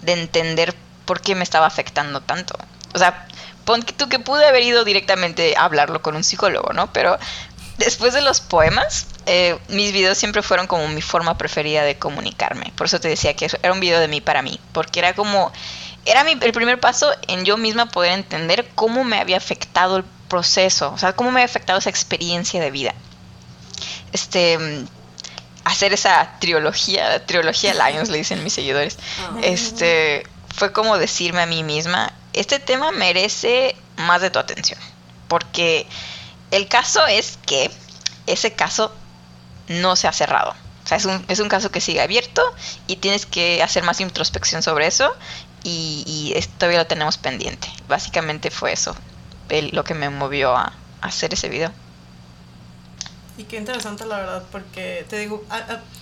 de 0.00 0.12
entender 0.12 0.74
por 1.04 1.20
qué 1.20 1.34
me 1.34 1.44
estaba 1.44 1.66
afectando 1.66 2.20
tanto. 2.20 2.56
O 2.94 2.98
sea, 2.98 3.26
pon 3.64 3.82
tú 3.82 4.08
que 4.08 4.18
pude 4.18 4.46
haber 4.46 4.62
ido 4.62 4.84
directamente 4.84 5.56
a 5.56 5.64
hablarlo 5.64 6.02
con 6.02 6.16
un 6.16 6.24
psicólogo, 6.24 6.72
¿no? 6.72 6.92
Pero 6.92 7.18
después 7.78 8.14
de 8.14 8.20
los 8.20 8.40
poemas, 8.40 9.06
eh, 9.26 9.58
mis 9.68 9.92
videos 9.92 10.18
siempre 10.18 10.42
fueron 10.42 10.66
como 10.66 10.86
mi 10.88 11.02
forma 11.02 11.36
preferida 11.36 11.82
de 11.82 11.98
comunicarme. 11.98 12.72
Por 12.76 12.86
eso 12.86 13.00
te 13.00 13.08
decía 13.08 13.34
que 13.34 13.48
era 13.62 13.72
un 13.72 13.80
video 13.80 14.00
de 14.00 14.08
mí 14.08 14.20
para 14.20 14.42
mí, 14.42 14.60
porque 14.72 15.00
era 15.00 15.14
como, 15.14 15.52
era 16.04 16.22
el 16.22 16.52
primer 16.52 16.80
paso 16.80 17.12
en 17.28 17.44
yo 17.44 17.56
misma 17.56 17.86
poder 17.86 18.12
entender 18.12 18.68
cómo 18.74 19.04
me 19.04 19.18
había 19.18 19.36
afectado 19.36 19.98
el 19.98 20.04
proceso, 20.28 20.92
o 20.92 20.98
sea, 20.98 21.14
cómo 21.14 21.30
me 21.30 21.40
había 21.40 21.50
afectado 21.50 21.78
esa 21.78 21.90
experiencia 21.90 22.60
de 22.60 22.70
vida. 22.70 22.94
Este, 24.12 24.58
hacer 25.64 25.92
esa 25.92 26.36
trilogía, 26.38 27.24
trilogía 27.26 27.74
Lions 27.74 28.10
le 28.10 28.18
dicen 28.18 28.44
mis 28.44 28.52
seguidores, 28.52 28.98
ah. 29.20 29.38
este, 29.42 30.26
fue 30.54 30.72
como 30.72 30.98
decirme 30.98 31.42
a 31.42 31.46
mí 31.46 31.62
misma, 31.62 32.12
este 32.32 32.58
tema 32.58 32.92
merece 32.92 33.74
más 33.96 34.20
de 34.20 34.30
tu 34.30 34.38
atención, 34.38 34.78
porque 35.28 35.86
el 36.56 36.68
caso 36.68 37.06
es 37.06 37.38
que 37.46 37.70
ese 38.26 38.52
caso 38.52 38.92
no 39.68 39.96
se 39.96 40.08
ha 40.08 40.12
cerrado. 40.12 40.54
O 40.84 40.86
sea, 40.86 40.98
es 40.98 41.04
un, 41.06 41.24
es 41.28 41.40
un 41.40 41.48
caso 41.48 41.70
que 41.70 41.80
sigue 41.80 42.02
abierto 42.02 42.42
y 42.86 42.96
tienes 42.96 43.24
que 43.26 43.62
hacer 43.62 43.84
más 43.84 44.00
introspección 44.00 44.62
sobre 44.62 44.86
eso 44.86 45.14
y, 45.62 46.34
todavía 46.58 46.80
lo 46.80 46.86
tenemos 46.86 47.16
pendiente. 47.18 47.68
Básicamente 47.88 48.50
fue 48.50 48.72
eso 48.72 48.94
lo 49.72 49.84
que 49.84 49.94
me 49.94 50.10
movió 50.10 50.56
a, 50.56 50.72
hacer 51.00 51.34
ese 51.34 51.48
video. 51.48 51.70
Y 53.36 53.44
qué 53.44 53.56
interesante 53.56 54.06
la 54.06 54.18
verdad, 54.18 54.44
porque 54.50 55.04
te 55.08 55.18
digo, 55.18 55.44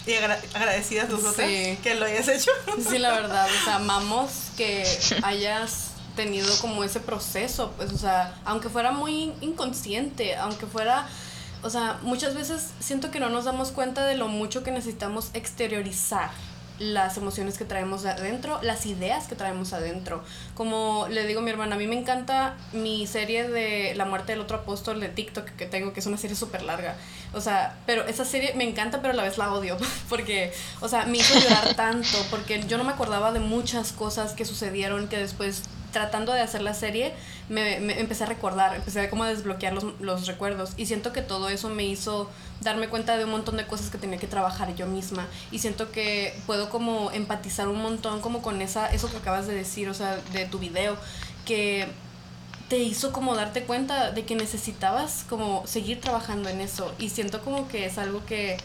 y 0.07 0.15
agradecidas 0.15 1.09
nosotras 1.09 1.49
que 1.83 1.95
lo 1.99 2.07
hayas 2.07 2.29
hecho. 2.29 2.51
Sí, 2.89 2.99
la 2.99 3.11
verdad, 3.11 3.47
o 3.47 3.65
sea, 3.65 3.77
amamos 3.77 4.31
que 4.57 4.85
hayas 5.23 5.92
tenido 6.17 6.49
como 6.61 6.85
ese 6.85 7.01
proceso, 7.01 7.73
pues, 7.77 7.93
o 7.93 7.99
sea, 7.99 8.35
aunque 8.45 8.69
fuera 8.69 8.93
muy 8.93 9.33
inconsciente, 9.41 10.37
aunque 10.37 10.67
fuera, 10.67 11.07
o 11.63 11.71
sea, 11.71 11.99
muchas 12.03 12.35
veces 12.35 12.71
siento 12.81 13.11
que 13.11 13.21
no 13.21 13.29
nos 13.29 13.45
damos 13.45 13.71
cuenta 13.73 14.07
de 14.07 14.17
lo 14.17 14.29
mucho 14.29 14.63
que 14.63 14.71
necesitamos 14.71 15.31
exteriorizar 15.35 16.31
las 16.79 17.17
emociones 17.17 17.59
que 17.59 17.65
traemos 17.65 18.05
adentro, 18.05 18.59
las 18.63 18.87
ideas 18.87 19.27
que 19.29 19.37
traemos 19.37 19.73
adentro. 19.73 20.23
Como 20.55 21.07
le 21.09 21.27
digo 21.27 21.41
a 21.41 21.43
mi 21.43 21.51
hermana, 21.51 21.77
a 21.77 21.79
mí 21.79 21.87
me 21.87 21.99
encanta 21.99 22.57
mi 22.73 23.07
serie 23.07 23.49
de 23.49 23.95
La 23.95 24.05
muerte 24.05 24.33
del 24.33 24.41
otro 24.41 24.59
apóstol 24.59 24.99
de 25.01 25.09
TikTok 25.09 25.45
que 25.51 25.67
tengo, 25.67 25.93
que 25.93 26.01
es 26.01 26.07
una 26.07 26.17
serie 26.17 26.35
súper 26.37 26.63
larga. 26.63 26.97
O 27.33 27.41
sea, 27.41 27.77
pero 27.87 28.05
esa 28.07 28.25
serie 28.25 28.55
me 28.55 28.65
encanta, 28.65 29.01
pero 29.01 29.15
a 29.15 29.17
la 29.17 29.23
vez 29.23 29.39
la 29.39 29.53
odio. 29.53 29.77
Porque, 30.09 30.53
o 30.81 30.89
sea, 30.89 31.07
me 31.07 31.19
hizo 31.19 31.39
llorar 31.39 31.75
tanto, 31.75 32.19
porque 32.31 32.63
yo 32.67 32.79
no 32.79 32.85
me 32.85 32.93
acordaba 32.93 33.33
de 33.33 33.41
muchas 33.41 33.93
cosas 33.93 34.33
que 34.33 34.45
sucedieron 34.45 35.09
que 35.09 35.19
después 35.19 35.63
tratando 35.93 36.33
de 36.33 36.41
hacer 36.41 36.63
la 36.63 36.75
serie, 36.75 37.13
me, 37.49 37.77
empecé 38.01 38.25
a 38.25 38.27
recordar, 38.27 38.75
empecé 38.75 39.01
a 39.01 39.11
como 39.11 39.25
a 39.25 39.29
desbloquear 39.29 39.73
los, 39.73 39.85
los, 40.01 40.27
recuerdos. 40.27 40.73
Y 40.77 40.87
siento 40.87 41.13
que 41.13 41.23
todo 41.23 41.49
eso 41.49 41.69
me 41.69 41.85
hizo 41.85 42.31
darme 42.61 42.89
cuenta 42.89 43.17
de 43.17 43.25
un 43.25 43.31
montón 43.31 43.57
de 43.57 43.67
cosas 43.67 43.91
que 43.91 43.99
tenía 43.99 44.19
que 44.19 44.27
trabajar 44.27 44.75
yo 44.75 44.87
misma. 44.87 45.29
Y 45.51 45.59
siento 45.59 45.93
que 45.93 46.35
puedo 46.47 46.71
como 46.71 47.11
empatizar 47.13 47.69
un 47.69 47.81
montón 47.81 48.21
como 48.21 48.43
con 48.43 48.61
esa, 48.63 48.93
eso 48.93 49.11
que 49.11 49.19
acabas 49.19 49.47
de 49.47 49.55
decir, 49.55 49.89
o 49.89 49.95
sea, 49.95 50.17
de 50.33 50.47
tu 50.47 50.59
video, 50.59 50.97
que 51.45 51.87
te 52.69 52.79
hizo 52.79 53.13
como 53.13 53.35
darte 53.35 53.65
cuenta 53.65 54.13
de 54.13 54.25
que 54.25 54.35
necesitabas 54.35 55.27
como 55.29 55.67
seguir 55.67 56.01
trabajando 56.01 56.49
en 56.49 56.61
eso. 56.61 56.95
Y 56.99 57.11
siento 57.11 57.43
como 57.43 57.69
que 57.69 57.85
es 57.85 57.99
algo 57.99 58.25
que 58.25 58.57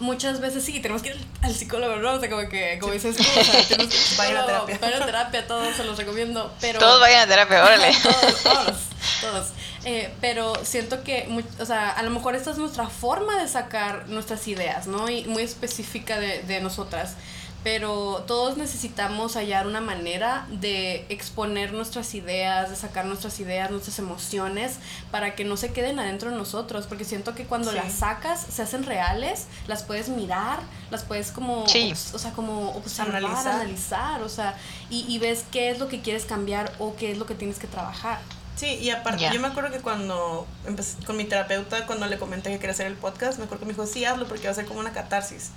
muchas 0.00 0.40
veces 0.40 0.64
sí, 0.64 0.80
tenemos 0.80 1.02
que 1.02 1.10
ir 1.10 1.26
al 1.42 1.54
psicólogo, 1.54 1.96
¿no? 1.96 2.14
O 2.14 2.20
sea, 2.20 2.28
como 2.28 2.48
que, 2.48 2.78
como 2.80 2.92
dices 2.92 3.16
tú, 3.16 3.22
o 3.22 3.44
sea, 3.44 3.62
tenemos 3.62 3.94
que 3.94 4.16
vayan 4.18 4.36
a 4.38 4.46
terapia. 4.46 4.78
Vayan 4.80 5.02
a 5.02 5.06
terapia, 5.06 5.46
todos 5.46 5.76
se 5.76 5.84
los 5.84 5.96
recomiendo, 5.96 6.52
pero... 6.60 6.78
Todos 6.78 7.00
vayan 7.00 7.22
a 7.22 7.26
terapia, 7.26 7.64
órale. 7.64 7.92
todos, 8.02 8.42
todos, 8.42 8.78
todos. 9.20 9.46
Eh, 9.84 10.12
pero 10.20 10.52
siento 10.64 11.02
que, 11.04 11.42
o 11.58 11.64
sea, 11.64 11.90
a 11.90 12.02
lo 12.02 12.10
mejor 12.10 12.34
esta 12.34 12.50
es 12.50 12.58
nuestra 12.58 12.88
forma 12.88 13.40
de 13.40 13.48
sacar 13.48 14.08
nuestras 14.08 14.46
ideas, 14.48 14.86
¿no? 14.86 15.08
Y 15.08 15.24
muy 15.24 15.42
específica 15.42 16.18
de, 16.18 16.42
de 16.42 16.60
nosotras 16.60 17.14
pero 17.62 18.24
todos 18.26 18.56
necesitamos 18.56 19.36
hallar 19.36 19.66
una 19.66 19.80
manera 19.80 20.46
de 20.50 21.04
exponer 21.10 21.72
nuestras 21.72 22.14
ideas, 22.14 22.70
de 22.70 22.76
sacar 22.76 23.04
nuestras 23.04 23.38
ideas, 23.40 23.70
nuestras 23.70 23.98
emociones, 23.98 24.78
para 25.10 25.34
que 25.34 25.44
no 25.44 25.56
se 25.56 25.72
queden 25.72 25.98
adentro 25.98 26.30
de 26.30 26.36
nosotros, 26.36 26.86
porque 26.86 27.04
siento 27.04 27.34
que 27.34 27.44
cuando 27.44 27.72
las 27.72 27.92
sacas 27.92 28.40
se 28.40 28.62
hacen 28.62 28.84
reales, 28.84 29.46
las 29.66 29.82
puedes 29.82 30.08
mirar, 30.08 30.60
las 30.90 31.04
puedes 31.04 31.32
como, 31.32 31.64
o 31.64 32.18
sea, 32.18 32.32
como 32.34 32.70
observar, 32.70 33.24
analizar, 33.24 34.22
o 34.22 34.28
sea, 34.28 34.56
y, 34.88 35.04
y 35.08 35.18
ves 35.18 35.44
qué 35.50 35.70
es 35.70 35.78
lo 35.78 35.88
que 35.88 36.00
quieres 36.00 36.24
cambiar 36.24 36.72
o 36.78 36.96
qué 36.96 37.12
es 37.12 37.18
lo 37.18 37.26
que 37.26 37.34
tienes 37.34 37.58
que 37.58 37.66
trabajar. 37.66 38.20
Sí, 38.56 38.74
y 38.74 38.90
aparte, 38.90 39.26
yo 39.32 39.40
me 39.40 39.48
acuerdo 39.48 39.70
que 39.70 39.80
cuando 39.80 40.46
empecé 40.66 41.02
con 41.06 41.16
mi 41.16 41.24
terapeuta, 41.24 41.86
cuando 41.86 42.06
le 42.06 42.18
comenté 42.18 42.50
que 42.50 42.58
quería 42.58 42.72
hacer 42.72 42.88
el 42.88 42.94
podcast, 42.94 43.38
me 43.38 43.44
acuerdo 43.44 43.60
que 43.60 43.66
me 43.66 43.72
dijo, 43.72 43.86
sí, 43.86 44.04
hazlo 44.04 44.28
porque 44.28 44.44
va 44.44 44.50
a 44.50 44.54
ser 44.54 44.66
como 44.66 44.80
una 44.80 44.92
catarsis. 44.92 45.50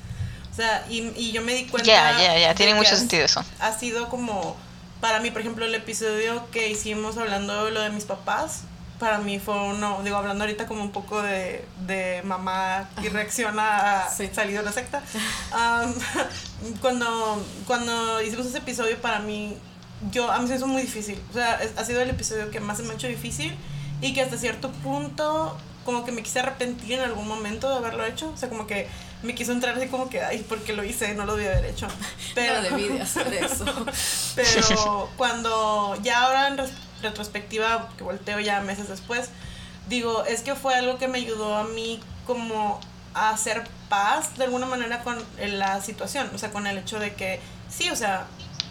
O 0.53 0.55
sea, 0.55 0.85
y, 0.87 1.11
y 1.15 1.31
yo 1.31 1.41
me 1.41 1.55
di 1.55 1.65
cuenta. 1.65 1.87
Ya, 1.87 2.21
ya, 2.21 2.37
ya, 2.37 2.53
tiene 2.53 2.75
mucho 2.75 2.95
sentido 2.95 3.25
eso. 3.25 3.43
Ha 3.59 3.73
sido 3.73 4.07
como, 4.07 4.55
para 5.01 5.19
mí, 5.19 5.31
por 5.31 5.41
ejemplo, 5.41 5.65
el 5.65 5.73
episodio 5.73 6.47
que 6.51 6.69
hicimos 6.69 7.17
hablando 7.17 7.65
de 7.65 7.71
lo 7.71 7.81
de 7.81 7.89
mis 7.89 8.03
papás, 8.03 8.61
para 8.99 9.17
mí 9.17 9.39
fue 9.39 9.55
uno, 9.55 9.99
digo, 10.03 10.15
hablando 10.15 10.43
ahorita 10.43 10.67
como 10.67 10.83
un 10.83 10.91
poco 10.91 11.23
de, 11.23 11.65
de 11.87 12.21
mamá 12.23 12.87
y 13.01 13.09
reacciona 13.09 14.03
a 14.03 14.09
salir 14.09 14.57
de 14.57 14.63
la 14.63 14.71
secta. 14.71 15.01
cuando, 16.81 17.43
cuando 17.65 18.21
hicimos 18.21 18.45
ese 18.45 18.59
episodio, 18.59 19.01
para 19.01 19.19
mí, 19.19 19.57
yo, 20.11 20.31
a 20.31 20.37
mí 20.37 20.47
se 20.47 20.55
hizo 20.57 20.67
muy 20.67 20.83
difícil. 20.83 21.19
O 21.31 21.33
sea, 21.33 21.59
ha 21.75 21.83
sido 21.83 21.99
el 21.99 22.11
episodio 22.11 22.51
que 22.51 22.59
más 22.59 22.77
se 22.77 22.83
me 22.83 22.91
ha 22.91 22.93
hecho 22.93 23.07
difícil 23.07 23.57
y 24.01 24.13
que 24.13 24.21
hasta 24.21 24.37
cierto 24.37 24.69
punto 24.71 25.57
como 25.83 26.05
que 26.05 26.11
me 26.11 26.21
quise 26.21 26.39
arrepentir 26.39 26.93
en 26.93 27.01
algún 27.01 27.27
momento 27.27 27.69
de 27.69 27.77
haberlo 27.77 28.05
hecho. 28.05 28.29
O 28.29 28.37
sea, 28.37 28.49
como 28.49 28.67
que 28.67 28.87
me 29.23 29.33
quiso 29.33 29.51
entrar 29.51 29.75
así 29.75 29.87
como 29.87 30.09
que, 30.09 30.21
ay, 30.21 30.45
porque 30.47 30.73
lo 30.73 30.83
hice, 30.83 31.15
no 31.15 31.25
lo 31.25 31.35
debía 31.35 31.53
haber 31.53 31.71
hecho. 31.71 31.87
Pero, 32.35 32.55
no 32.55 32.61
debí 32.61 32.89
de 32.89 33.01
hacer 33.01 33.33
eso. 33.33 33.65
pero 34.35 35.09
cuando 35.17 35.97
ya 36.03 36.23
ahora 36.23 36.49
en 36.49 36.57
retrospectiva, 37.01 37.89
que 37.97 38.03
volteo 38.03 38.39
ya 38.39 38.61
meses 38.61 38.89
después, 38.89 39.29
digo, 39.87 40.25
es 40.25 40.41
que 40.41 40.55
fue 40.55 40.75
algo 40.75 40.97
que 40.97 41.07
me 41.07 41.19
ayudó 41.19 41.55
a 41.55 41.63
mí 41.63 41.99
como 42.25 42.79
a 43.13 43.29
hacer 43.29 43.63
paz 43.89 44.37
de 44.37 44.45
alguna 44.45 44.65
manera 44.65 45.03
con 45.03 45.17
la 45.39 45.81
situación. 45.81 46.29
O 46.33 46.37
sea, 46.37 46.51
con 46.51 46.67
el 46.67 46.77
hecho 46.77 46.99
de 46.99 47.13
que, 47.13 47.39
sí, 47.69 47.89
o 47.89 47.95
sea, 47.95 48.27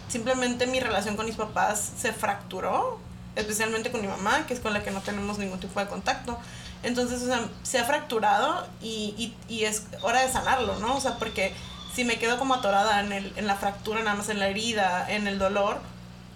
simplemente 0.07 0.67
mi 0.67 0.79
relación 0.79 1.15
con 1.15 1.25
mis 1.25 1.35
papás 1.35 1.93
se 1.97 2.13
fracturó, 2.13 2.99
especialmente 3.35 3.91
con 3.91 4.01
mi 4.01 4.07
mamá, 4.07 4.45
que 4.45 4.53
es 4.53 4.59
con 4.59 4.73
la 4.73 4.83
que 4.83 4.91
no 4.91 5.01
tenemos 5.01 5.37
ningún 5.37 5.59
tipo 5.59 5.79
de 5.79 5.87
contacto. 5.87 6.37
Entonces, 6.83 7.21
o 7.23 7.25
sea, 7.25 7.47
se 7.63 7.79
ha 7.79 7.85
fracturado 7.85 8.67
y, 8.81 9.33
y, 9.47 9.63
es 9.63 9.83
hora 10.01 10.21
de 10.21 10.31
sanarlo, 10.31 10.77
¿no? 10.79 10.97
O 10.97 11.01
sea, 11.01 11.17
porque 11.17 11.53
si 11.95 12.03
me 12.03 12.19
quedo 12.19 12.37
como 12.37 12.55
atorada 12.55 12.99
en, 12.99 13.13
el, 13.13 13.33
en 13.37 13.47
la 13.47 13.55
fractura, 13.55 14.01
nada 14.03 14.17
más 14.17 14.29
en 14.29 14.39
la 14.39 14.49
herida, 14.49 15.09
en 15.09 15.27
el 15.27 15.39
dolor, 15.39 15.79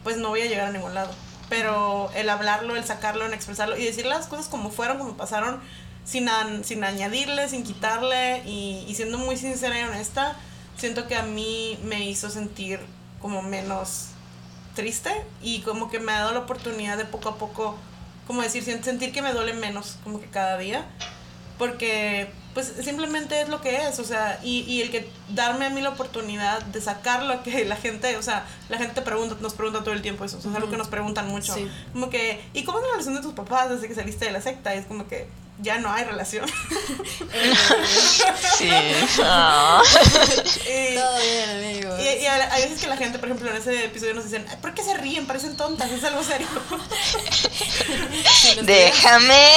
pues 0.03 0.17
no 0.17 0.29
voy 0.29 0.41
a 0.41 0.45
llegar 0.45 0.67
a 0.67 0.71
ningún 0.71 0.93
lado. 0.93 1.11
Pero 1.49 2.09
el 2.15 2.29
hablarlo, 2.29 2.75
el 2.75 2.85
sacarlo, 2.85 3.25
el 3.25 3.33
expresarlo 3.33 3.77
y 3.77 3.83
decir 3.83 4.05
las 4.05 4.27
cosas 4.27 4.47
como 4.47 4.71
fueron, 4.71 4.97
como 4.97 5.17
pasaron, 5.17 5.59
sin, 6.05 6.29
sin 6.63 6.83
añadirle, 6.83 7.49
sin 7.49 7.63
quitarle 7.63 8.41
y, 8.45 8.85
y 8.87 8.95
siendo 8.95 9.17
muy 9.17 9.35
sincera 9.35 9.77
y 9.79 9.83
honesta, 9.83 10.37
siento 10.77 11.07
que 11.07 11.17
a 11.17 11.23
mí 11.23 11.77
me 11.83 12.07
hizo 12.07 12.29
sentir 12.29 12.79
como 13.21 13.41
menos 13.41 14.09
triste 14.75 15.11
y 15.41 15.61
como 15.61 15.89
que 15.89 15.99
me 15.99 16.13
ha 16.13 16.19
dado 16.19 16.33
la 16.33 16.39
oportunidad 16.39 16.97
de 16.97 17.05
poco 17.05 17.29
a 17.29 17.37
poco 17.37 17.75
como 18.27 18.41
decir, 18.41 18.63
sentir 18.63 19.11
que 19.11 19.21
me 19.21 19.33
duele 19.33 19.53
menos 19.53 19.97
como 20.03 20.19
que 20.19 20.27
cada 20.27 20.57
día. 20.57 20.85
porque 21.57 22.29
pues 22.53 22.73
simplemente 22.83 23.39
es 23.41 23.49
lo 23.49 23.61
que 23.61 23.87
es, 23.87 23.99
o 23.99 24.03
sea, 24.03 24.39
y, 24.43 24.61
y 24.61 24.81
el 24.81 24.89
que 24.91 25.07
darme 25.29 25.65
a 25.65 25.69
mí 25.69 25.79
la 25.81 25.89
oportunidad 25.89 26.61
de 26.63 26.81
sacar 26.81 27.23
lo 27.23 27.43
que 27.43 27.65
la 27.65 27.75
gente, 27.75 28.15
o 28.17 28.21
sea, 28.23 28.45
la 28.69 28.77
gente 28.79 29.01
pregunta, 29.03 29.35
nos 29.41 29.53
pregunta 29.53 29.83
todo 29.83 29.93
el 29.93 30.01
tiempo 30.01 30.25
eso, 30.25 30.37
o 30.37 30.41
sea, 30.41 30.49
es 30.51 30.57
algo 30.57 30.69
que 30.71 30.77
nos 30.77 30.87
preguntan 30.87 31.27
mucho, 31.27 31.53
Sí. 31.53 31.69
como 31.93 32.09
que, 32.09 32.41
¿y 32.53 32.63
cómo 32.63 32.79
es 32.79 32.83
la 32.85 32.91
relación 32.91 33.15
de 33.15 33.21
tus 33.21 33.33
papás 33.33 33.69
desde 33.69 33.87
que 33.87 33.93
saliste 33.95 34.25
de 34.25 34.31
la 34.31 34.41
secta? 34.41 34.73
Y 34.75 34.79
es 34.79 34.85
como 34.87 35.07
que 35.07 35.27
ya 35.59 35.77
no 35.79 35.91
hay 35.91 36.03
relación. 36.05 36.45
Sí. 38.57 38.69
Ah. 39.21 39.81
y, 40.65 40.95
Todo 40.95 41.19
bien, 41.21 41.49
amigos. 41.49 41.99
y, 41.99 42.23
y 42.23 42.25
a- 42.25 42.53
hay 42.53 42.63
veces 42.63 42.79
que 42.81 42.87
la 42.87 42.97
gente, 42.97 43.19
por 43.19 43.27
ejemplo, 43.29 43.49
en 43.51 43.57
ese 43.57 43.85
episodio 43.85 44.13
nos 44.15 44.23
dicen, 44.25 44.45
"Ay, 44.49 44.57
¿por 44.61 44.73
qué 44.73 44.83
se 44.83 44.95
ríen? 44.95 45.27
Parecen 45.27 45.55
tontas, 45.55 45.91
es 45.91 46.03
algo 46.03 46.23
serio. 46.23 46.47
Déjame. 48.63 49.47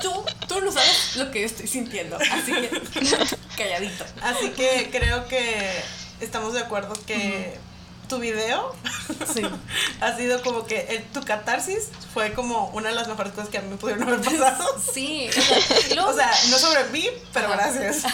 Tú, 0.00 0.12
tú 0.48 0.60
no 0.60 0.72
sabes 0.72 1.16
lo 1.16 1.30
que 1.30 1.44
estoy 1.44 1.66
sintiendo, 1.68 2.16
así 2.16 2.52
que 2.52 2.70
calladito. 3.56 4.04
Así 4.22 4.50
que 4.50 4.88
creo 4.90 5.26
que 5.28 5.70
estamos 6.20 6.52
de 6.54 6.60
acuerdo 6.60 6.94
que 7.06 7.56
tu 8.08 8.18
video 8.18 8.74
Sí. 9.32 9.42
ha 10.00 10.16
sido 10.16 10.42
como 10.42 10.64
que 10.66 10.80
el- 10.90 11.04
tu 11.04 11.22
catarsis 11.22 11.88
fue 12.12 12.32
como 12.34 12.68
una 12.74 12.90
de 12.90 12.94
las 12.94 13.08
mejores 13.08 13.32
cosas 13.32 13.48
que 13.48 13.58
a 13.58 13.62
mí 13.62 13.68
me 13.70 13.76
pudieron 13.76 14.02
haber 14.04 14.20
pasado. 14.20 14.64
Sí, 14.92 15.28
o 15.28 15.32
sea, 15.32 15.58
y 15.90 15.94
luego- 15.94 16.10
O 16.10 16.14
sea, 16.14 16.30
no 16.50 16.58
sobre 16.58 16.84
mí, 16.90 17.06
pero 17.32 17.48
Ajá. 17.48 17.56
gracias. 17.70 18.04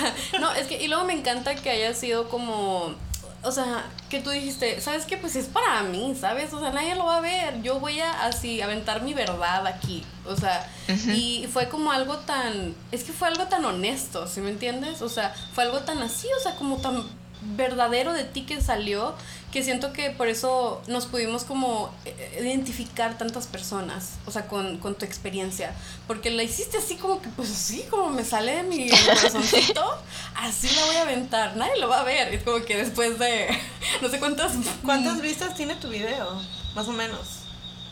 No, 0.40 0.52
es 0.52 0.66
que, 0.66 0.82
y 0.82 0.88
luego 0.88 1.04
me 1.04 1.12
encanta 1.14 1.54
que 1.56 1.70
haya 1.70 1.94
sido 1.94 2.28
como, 2.28 2.94
o 3.42 3.52
sea, 3.52 3.84
que 4.10 4.20
tú 4.20 4.30
dijiste, 4.30 4.80
¿sabes 4.80 5.04
qué? 5.06 5.16
Pues 5.16 5.34
es 5.36 5.46
para 5.46 5.82
mí, 5.82 6.16
¿sabes? 6.20 6.52
O 6.52 6.60
sea, 6.60 6.70
nadie 6.70 6.94
lo 6.94 7.06
va 7.06 7.18
a 7.18 7.20
ver, 7.20 7.62
yo 7.62 7.80
voy 7.80 8.00
a 8.00 8.24
así 8.26 8.60
aventar 8.60 9.02
mi 9.02 9.14
verdad 9.14 9.66
aquí, 9.66 10.04
o 10.26 10.36
sea, 10.36 10.68
y 11.14 11.48
fue 11.52 11.68
como 11.68 11.90
algo 11.92 12.16
tan, 12.18 12.74
es 12.92 13.04
que 13.04 13.12
fue 13.12 13.28
algo 13.28 13.46
tan 13.46 13.64
honesto, 13.64 14.26
¿sí 14.26 14.40
me 14.40 14.50
entiendes? 14.50 15.00
O 15.02 15.08
sea, 15.08 15.34
fue 15.54 15.64
algo 15.64 15.80
tan 15.80 16.02
así, 16.02 16.26
o 16.38 16.42
sea, 16.42 16.54
como 16.56 16.76
tan 16.78 17.04
verdadero 17.42 18.12
de 18.12 18.24
ti 18.24 18.42
que 18.42 18.60
salió, 18.60 19.14
que 19.52 19.62
siento 19.64 19.92
que 19.92 20.10
por 20.10 20.28
eso 20.28 20.80
nos 20.86 21.06
pudimos 21.06 21.44
como 21.44 21.92
eh, 22.04 22.38
identificar 22.40 23.18
tantas 23.18 23.46
personas, 23.46 24.12
o 24.26 24.30
sea, 24.30 24.46
con, 24.46 24.78
con 24.78 24.94
tu 24.94 25.04
experiencia, 25.04 25.74
porque 26.06 26.30
la 26.30 26.42
hiciste 26.42 26.78
así 26.78 26.96
como 26.96 27.20
que, 27.20 27.28
pues 27.30 27.50
así, 27.50 27.82
como 27.90 28.10
me 28.10 28.24
sale 28.24 28.56
de 28.56 28.62
mi 28.62 28.88
corazoncito, 28.88 29.84
así 30.36 30.68
la 30.74 30.84
voy 30.84 30.96
a 30.96 31.02
aventar, 31.02 31.56
nadie 31.56 31.80
lo 31.80 31.88
va 31.88 32.00
a 32.00 32.04
ver, 32.04 32.32
es 32.32 32.42
como 32.44 32.64
que 32.64 32.76
después 32.76 33.18
de 33.18 33.48
no 34.02 34.08
sé 34.08 34.18
cuántas... 34.20 34.52
¿Cuántas 34.84 35.20
vistas 35.20 35.54
tiene 35.56 35.74
tu 35.76 35.88
video? 35.88 36.40
Más 36.74 36.86
o 36.86 36.92
menos. 36.92 37.40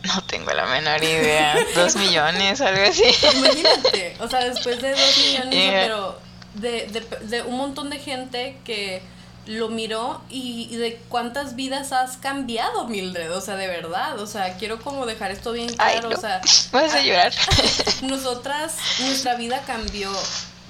No 0.05 0.23
tengo 0.23 0.53
la 0.53 0.67
menor 0.67 1.03
idea. 1.03 1.57
Dos 1.75 1.97
millones, 1.97 2.61
algo 2.61 2.83
así. 2.89 3.03
Imagínate, 3.37 4.17
o 4.21 4.29
sea, 4.29 4.45
después 4.45 4.81
de 4.81 4.91
dos 4.93 5.19
millones, 5.19 5.55
Yeah. 5.55 5.83
pero 5.83 6.21
de, 6.55 6.87
de, 6.87 7.27
de 7.27 7.43
un 7.43 7.57
montón 7.57 7.91
de 7.91 7.99
gente 7.99 8.59
que 8.65 9.03
lo 9.49 9.71
miró 9.71 10.21
y, 10.29 10.69
y 10.71 10.77
de 10.77 11.01
cuántas 11.09 11.57
vidas 11.57 11.93
has 11.93 12.19
cambiado, 12.19 12.87
Mildred, 12.87 13.35
o 13.35 13.41
sea, 13.41 13.57
de 13.57 13.67
verdad, 13.67 14.21
o 14.21 14.27
sea, 14.27 14.59
quiero 14.59 14.79
como 14.79 15.07
dejar 15.07 15.31
esto 15.31 15.53
bien 15.53 15.69
Ay, 15.79 15.95
claro, 15.95 16.11
no. 16.11 16.17
o 16.17 16.21
sea, 16.21 16.43
Voy 16.73 16.83
a 16.83 17.03
llorar. 17.03 17.33
nosotras, 18.03 18.77
nuestra 19.01 19.37
vida 19.37 19.63
cambió 19.67 20.13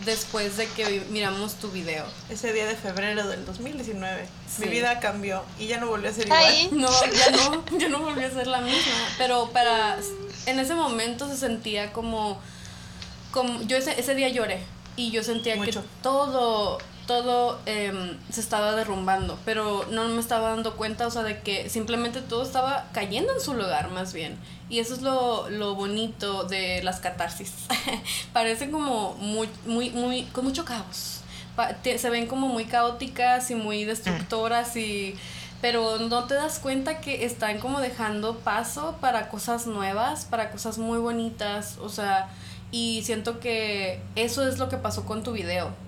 después 0.04 0.56
de 0.56 0.68
que 0.68 1.00
miramos 1.10 1.54
tu 1.54 1.72
video. 1.72 2.04
Ese 2.30 2.52
día 2.52 2.66
de 2.66 2.76
febrero 2.76 3.26
del 3.26 3.44
2019. 3.44 4.28
Sí. 4.48 4.62
Mi 4.62 4.68
vida 4.68 5.00
cambió 5.00 5.42
y 5.58 5.66
ya 5.66 5.80
no 5.80 5.88
volvió 5.88 6.10
a 6.10 6.12
ser 6.12 6.26
igual. 6.26 6.44
Ay. 6.46 6.68
No, 6.70 6.88
ya 7.12 7.30
no, 7.32 7.64
ya 7.78 7.88
no 7.88 7.98
volvió 7.98 8.28
a 8.28 8.30
ser 8.30 8.46
la 8.46 8.60
misma. 8.60 8.94
Pero 9.18 9.50
para 9.50 9.98
en 10.46 10.60
ese 10.60 10.76
momento 10.76 11.26
se 11.28 11.36
sentía 11.36 11.92
como, 11.92 12.40
como 13.32 13.60
yo 13.62 13.76
ese, 13.76 13.98
ese 13.98 14.14
día 14.14 14.28
lloré 14.28 14.62
y 14.94 15.10
yo 15.10 15.24
sentía 15.24 15.56
Mucho. 15.56 15.82
que 15.82 15.88
todo, 16.00 16.78
todo 17.08 17.58
em, 17.64 18.18
se 18.30 18.42
estaba 18.42 18.76
derrumbando, 18.76 19.38
pero 19.46 19.86
no 19.90 20.06
me 20.08 20.20
estaba 20.20 20.50
dando 20.50 20.76
cuenta, 20.76 21.06
o 21.06 21.10
sea, 21.10 21.22
de 21.22 21.40
que 21.40 21.70
simplemente 21.70 22.20
todo 22.20 22.42
estaba 22.42 22.86
cayendo 22.92 23.32
en 23.32 23.40
su 23.40 23.54
lugar 23.54 23.90
más 23.90 24.12
bien. 24.12 24.36
Y 24.68 24.78
eso 24.78 24.92
es 24.92 25.00
lo, 25.00 25.48
lo 25.48 25.74
bonito 25.74 26.44
de 26.44 26.82
las 26.82 27.00
catarsis. 27.00 27.54
Parecen 28.34 28.70
como 28.70 29.14
muy, 29.14 29.48
muy, 29.66 29.88
muy, 29.88 30.24
con 30.24 30.44
mucho 30.44 30.66
caos. 30.66 31.22
Se 31.82 32.10
ven 32.10 32.26
como 32.26 32.46
muy 32.46 32.66
caóticas 32.66 33.50
y 33.50 33.54
muy 33.54 33.84
destructoras 33.84 34.76
y 34.76 35.16
pero 35.60 35.98
no 35.98 36.24
te 36.24 36.34
das 36.34 36.60
cuenta 36.60 37.00
que 37.00 37.24
están 37.24 37.58
como 37.58 37.80
dejando 37.80 38.36
paso 38.36 38.96
para 39.00 39.28
cosas 39.28 39.66
nuevas, 39.66 40.24
para 40.26 40.50
cosas 40.50 40.78
muy 40.78 40.98
bonitas, 40.98 41.78
o 41.80 41.88
sea, 41.88 42.28
y 42.70 43.02
siento 43.02 43.40
que 43.40 44.00
eso 44.14 44.46
es 44.46 44.58
lo 44.58 44.68
que 44.68 44.76
pasó 44.76 45.04
con 45.04 45.24
tu 45.24 45.32
video. 45.32 45.87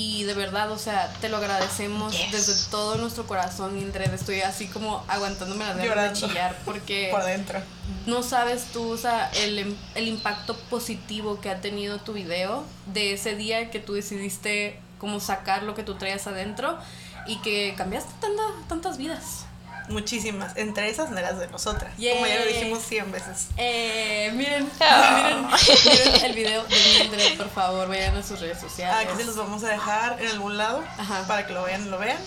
Y 0.00 0.22
de 0.22 0.34
verdad, 0.34 0.70
o 0.70 0.78
sea, 0.78 1.12
te 1.20 1.28
lo 1.28 1.38
agradecemos 1.38 2.16
Yes. 2.16 2.30
desde 2.30 2.70
todo 2.70 2.94
nuestro 2.98 3.26
corazón, 3.26 3.74
Mildred. 3.74 4.14
Estoy 4.14 4.42
así 4.42 4.68
como 4.68 5.02
aguantándome 5.08 5.64
las 5.64 5.76
ganas 5.76 6.20
de 6.20 6.26
chillar 6.28 6.56
porque 6.64 7.08
Por 7.10 7.24
dentro. 7.24 7.58
no 8.06 8.22
sabes 8.22 8.66
tú, 8.72 8.92
o 8.92 8.96
sea, 8.96 9.28
el, 9.42 9.58
im- 9.58 9.76
el 9.96 10.06
impacto 10.06 10.56
positivo 10.70 11.40
que 11.40 11.50
ha 11.50 11.60
tenido 11.60 11.98
tu 11.98 12.12
video 12.12 12.62
de 12.86 13.12
ese 13.14 13.34
día 13.34 13.70
que 13.72 13.80
tú 13.80 13.94
decidiste 13.94 14.78
como 15.00 15.18
sacar 15.18 15.64
lo 15.64 15.74
que 15.74 15.82
tú 15.82 15.96
traías 15.96 16.28
adentro 16.28 16.78
y 17.26 17.38
que 17.38 17.74
cambiaste 17.76 18.12
tanta, 18.20 18.42
tantas 18.68 18.98
vidas. 18.98 19.46
Muchísimas. 19.88 20.56
Entre 20.56 20.88
esas 20.88 21.10
las 21.10 21.38
de 21.38 21.48
nosotras. 21.48 21.92
Como 21.94 22.26
ya 22.26 22.40
lo 22.40 22.46
dijimos 22.46 22.82
100 22.84 23.12
veces. 23.12 23.46
Eh, 23.56 24.30
miren, 24.34 24.68
miren, 24.80 25.46
miren 25.46 26.24
el 26.24 26.34
video 26.34 26.64
de 26.64 26.76
Mildred, 26.98 27.36
por 27.36 27.50
favor, 27.50 27.88
vayan 27.88 28.16
a 28.16 28.22
sus 28.22 28.40
redes 28.40 28.60
sociales. 28.60 29.06
Aquí 29.08 29.16
se 29.18 29.24
los 29.24 29.36
vamos 29.36 29.64
a 29.64 29.68
dejar 29.68 30.20
en 30.20 30.28
algún 30.28 30.56
lado 30.56 30.84
Ajá. 30.98 31.24
para 31.26 31.46
que 31.46 31.52
lo 31.52 31.62
vayan 31.62 31.86
y 31.86 31.90
lo 31.90 31.98
vean. 31.98 32.18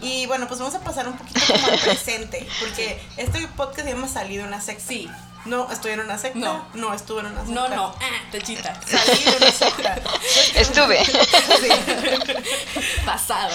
Y 0.00 0.26
bueno, 0.26 0.46
pues 0.46 0.60
vamos 0.60 0.74
a 0.76 0.80
pasar 0.80 1.08
un 1.08 1.18
poquito 1.18 1.40
como 1.52 1.66
al 1.66 1.78
presente, 1.78 2.46
porque 2.60 3.00
este 3.16 3.48
podcast 3.48 3.88
ya 3.88 3.96
me 3.96 4.06
ha 4.06 4.08
salido 4.08 4.46
una 4.46 4.60
secta. 4.60 4.84
Sí. 4.86 5.10
No, 5.48 5.70
estoy 5.70 5.92
en 5.92 6.00
una 6.00 6.18
secta. 6.18 6.38
No. 6.38 6.66
No, 6.74 6.94
estuve 6.94 7.20
en 7.20 7.26
una 7.26 7.44
secta. 7.44 7.54
No, 7.54 7.68
no, 7.68 7.86
ah, 7.86 8.30
te 8.30 8.40
chita. 8.42 8.78
Salí 8.86 9.24
de 9.24 9.36
una 9.36 9.50
secta. 9.50 9.98
Estuve. 10.54 11.04
Sí. 11.04 11.68
Pasado. 13.06 13.54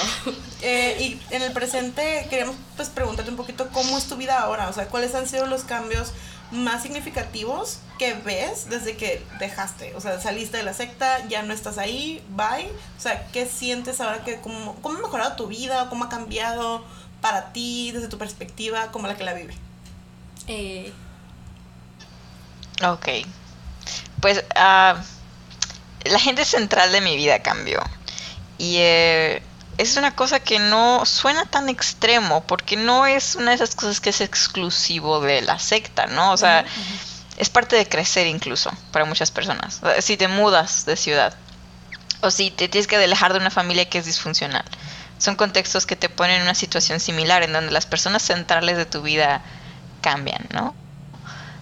Eh, 0.62 0.98
y 1.00 1.36
en 1.36 1.42
el 1.42 1.52
presente 1.52 2.26
queríamos 2.30 2.56
pues 2.76 2.90
preguntarte 2.90 3.30
un 3.30 3.38
poquito 3.38 3.70
cómo 3.72 3.98
es 3.98 4.06
tu 4.06 4.16
vida 4.16 4.40
ahora, 4.40 4.70
o 4.70 4.74
sea, 4.74 4.88
cuáles 4.88 5.14
han 5.14 5.28
sido 5.28 5.46
los 5.46 5.64
cambios 5.64 6.14
más 6.52 6.84
significativos 6.84 7.80
que 8.00 8.14
ves 8.14 8.70
desde 8.70 8.96
que 8.96 9.26
dejaste, 9.40 9.94
o 9.96 10.02
sea, 10.02 10.22
saliste 10.22 10.58
de 10.58 10.64
la 10.64 10.74
secta, 10.74 11.28
ya 11.28 11.42
no 11.42 11.54
estás 11.54 11.78
ahí, 11.78 12.24
bye, 12.30 12.70
o 12.98 13.02
sea, 13.02 13.28
¿qué 13.34 13.46
sientes 13.46 14.00
ahora 14.00 14.24
que 14.24 14.40
cómo, 14.40 14.76
cómo 14.82 15.00
ha 15.00 15.02
mejorado 15.02 15.36
tu 15.36 15.48
vida, 15.48 15.90
cómo 15.90 16.06
ha 16.06 16.10
cambiado 16.10 16.86
para 17.22 17.52
ti 17.52 17.92
desde 17.92 18.08
tu 18.08 18.18
perspectiva 18.18 18.92
como 18.92 19.08
la 19.08 19.18
que 19.18 19.24
la 19.24 19.34
vive? 19.34 19.56
Eh, 20.48 20.94
Ok. 22.82 23.08
Pues 24.20 24.44
ah, 24.56 24.96
la 26.06 26.20
gente 26.20 26.46
central 26.46 26.92
de 26.92 27.02
mi 27.02 27.16
vida 27.16 27.40
cambió. 27.40 27.82
Y 28.58 28.78
eh, 28.78 29.42
es 29.78 29.98
una 29.98 30.16
cosa 30.16 30.40
que 30.40 30.60
no 30.60 31.06
suena 31.06 31.46
tan 31.46 31.70
extremo, 31.70 32.46
porque 32.46 32.76
no 32.76 33.06
es 33.06 33.36
una 33.36 33.50
de 33.50 33.56
esas 33.56 33.76
cosas 33.76 34.00
que 34.00 34.12
es 34.12 34.22
exclusivo 34.22 35.20
de 35.20 35.42
la 35.42 35.60
secta, 35.60 36.08
¿no? 36.08 36.32
O 36.32 36.38
sea, 36.38 36.66
es 37.38 37.50
parte 37.50 37.76
de 37.76 37.88
crecer 37.88 38.28
incluso 38.28 38.72
para 38.92 39.06
muchas 39.06 39.32
personas. 39.32 39.80
O 39.82 39.88
sea, 39.88 40.02
Si 40.02 40.18
te 40.18 40.28
mudas 40.28 40.86
de 40.86 40.96
ciudad 40.96 41.36
o 42.22 42.32
si 42.32 42.52
te 42.52 42.70
tienes 42.70 42.88
que 42.88 42.96
alejar 42.96 43.34
de 43.34 43.40
una 43.40 43.50
familia 43.50 43.90
que 43.90 43.98
es 43.98 44.06
disfuncional. 44.06 44.64
Son 45.18 45.36
contextos 45.36 45.86
que 45.86 45.96
te 45.96 46.10
ponen 46.10 46.38
en 46.38 46.42
una 46.44 46.56
situación 46.56 47.00
similar 47.00 47.44
en 47.44 47.54
donde 47.54 47.72
las 47.72 47.86
personas 47.86 48.22
centrales 48.22 48.78
de 48.78 48.86
tu 48.86 49.02
vida 49.02 49.42
cambian, 50.02 50.48
¿no? 50.52 50.74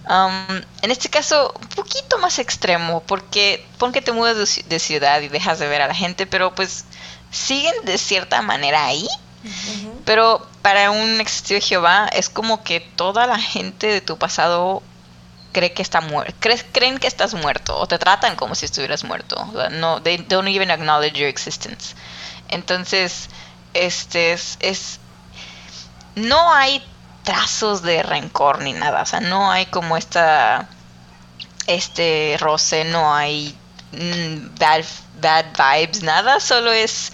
Um, 0.08 0.60
en 0.82 0.90
este 0.90 1.08
caso, 1.08 1.54
un 1.60 1.68
poquito 1.68 2.18
más 2.18 2.38
extremo, 2.40 3.02
porque 3.06 3.64
pon 3.78 3.92
que 3.92 4.02
te 4.02 4.12
mudas 4.12 4.36
de, 4.36 4.44
ci- 4.44 4.64
de 4.64 4.78
ciudad 4.80 5.20
y 5.20 5.28
dejas 5.28 5.58
de 5.60 5.68
ver 5.68 5.80
a 5.82 5.86
la 5.86 5.94
gente, 5.94 6.26
pero 6.26 6.54
pues 6.54 6.84
siguen 7.30 7.74
de 7.84 7.98
cierta 7.98 8.42
manera 8.42 8.84
ahí. 8.84 9.08
Pero 10.04 10.46
para 10.62 10.90
un 10.90 11.20
ex 11.20 11.32
testigo 11.38 11.60
de 11.60 11.66
Jehová 11.66 12.08
es 12.12 12.28
como 12.28 12.62
que 12.62 12.80
toda 12.80 13.26
la 13.26 13.38
gente 13.38 13.86
de 13.88 14.00
tu 14.00 14.16
pasado 14.18 14.82
cree 15.52 15.72
que 15.72 15.82
está 15.82 16.00
muerto, 16.00 16.34
creen 16.72 16.98
que 16.98 17.06
estás 17.06 17.34
muerto 17.34 17.76
o 17.76 17.86
te 17.86 17.98
tratan 17.98 18.36
como 18.36 18.54
si 18.54 18.66
estuvieras 18.66 19.04
muerto. 19.04 19.36
No, 19.70 20.00
they 20.02 20.16
don't 20.16 20.48
even 20.48 20.70
acknowledge 20.70 21.18
your 21.18 21.28
existence. 21.28 21.94
Entonces, 22.48 23.28
este 23.74 24.32
es, 24.32 24.56
es 24.60 24.98
no 26.14 26.52
hay 26.54 26.84
trazos 27.24 27.82
de 27.82 28.02
rencor 28.02 28.62
ni 28.62 28.72
nada, 28.72 29.02
o 29.02 29.06
sea, 29.06 29.20
no 29.20 29.50
hay 29.50 29.66
como 29.66 29.96
esta 29.96 30.68
este 31.66 32.36
roce, 32.40 32.84
no 32.84 33.14
hay 33.14 33.56
mm, 33.92 34.58
bad, 34.58 34.84
bad 35.20 35.46
vibes, 35.56 36.02
nada, 36.02 36.40
solo 36.40 36.72
es 36.72 37.12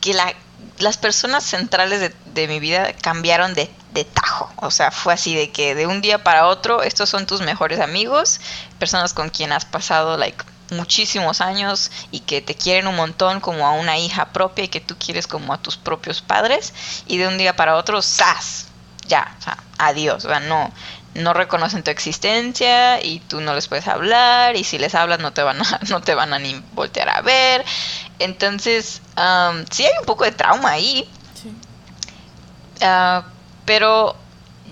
que 0.00 0.14
la, 0.14 0.32
las 0.78 0.96
personas 0.96 1.44
centrales 1.44 2.00
de, 2.00 2.14
de 2.34 2.48
mi 2.48 2.60
vida 2.60 2.92
cambiaron 2.92 3.54
de, 3.54 3.70
de 3.92 4.04
tajo. 4.04 4.52
O 4.56 4.70
sea, 4.70 4.90
fue 4.90 5.14
así 5.14 5.34
de 5.34 5.50
que 5.50 5.74
de 5.74 5.86
un 5.86 6.00
día 6.00 6.22
para 6.22 6.46
otro, 6.46 6.82
estos 6.82 7.08
son 7.08 7.26
tus 7.26 7.40
mejores 7.40 7.80
amigos, 7.80 8.40
personas 8.78 9.14
con 9.14 9.30
quien 9.30 9.52
has 9.52 9.64
pasado 9.64 10.16
like 10.16 10.44
muchísimos 10.70 11.40
años 11.40 11.90
y 12.10 12.20
que 12.20 12.40
te 12.42 12.54
quieren 12.54 12.88
un 12.88 12.96
montón 12.96 13.40
como 13.40 13.66
a 13.66 13.72
una 13.72 13.98
hija 13.98 14.32
propia 14.32 14.64
y 14.64 14.68
que 14.68 14.80
tú 14.80 14.96
quieres 14.98 15.26
como 15.26 15.52
a 15.52 15.58
tus 15.58 15.76
propios 15.76 16.20
padres 16.20 16.74
y 17.06 17.18
de 17.18 17.28
un 17.28 17.38
día 17.38 17.54
para 17.56 17.76
otro, 17.76 18.02
¡zas! 18.02 18.66
Ya, 19.08 19.34
o 19.38 19.42
sea, 19.42 19.56
adiós, 19.78 20.24
o 20.24 20.28
sea, 20.28 20.40
no, 20.40 20.72
no 21.14 21.32
reconocen 21.32 21.82
tu 21.82 21.90
existencia 21.90 23.02
y 23.02 23.20
tú 23.20 23.40
no 23.40 23.54
les 23.54 23.68
puedes 23.68 23.88
hablar 23.88 24.56
y 24.56 24.64
si 24.64 24.78
les 24.78 24.94
hablas 24.94 25.18
no 25.18 25.32
te 25.32 25.42
van 25.42 25.60
a, 25.60 25.80
no 25.88 26.00
te 26.00 26.14
van 26.14 26.32
a 26.32 26.38
ni 26.38 26.62
voltear 26.72 27.08
a 27.08 27.22
ver. 27.22 27.64
Entonces, 28.18 29.02
um, 29.16 29.64
sí 29.70 29.84
hay 29.84 29.92
un 30.00 30.06
poco 30.06 30.24
de 30.24 30.32
trauma 30.32 30.70
ahí. 30.70 31.08
Sí. 31.34 31.52
Ah, 32.82 33.24
pero 33.64 34.16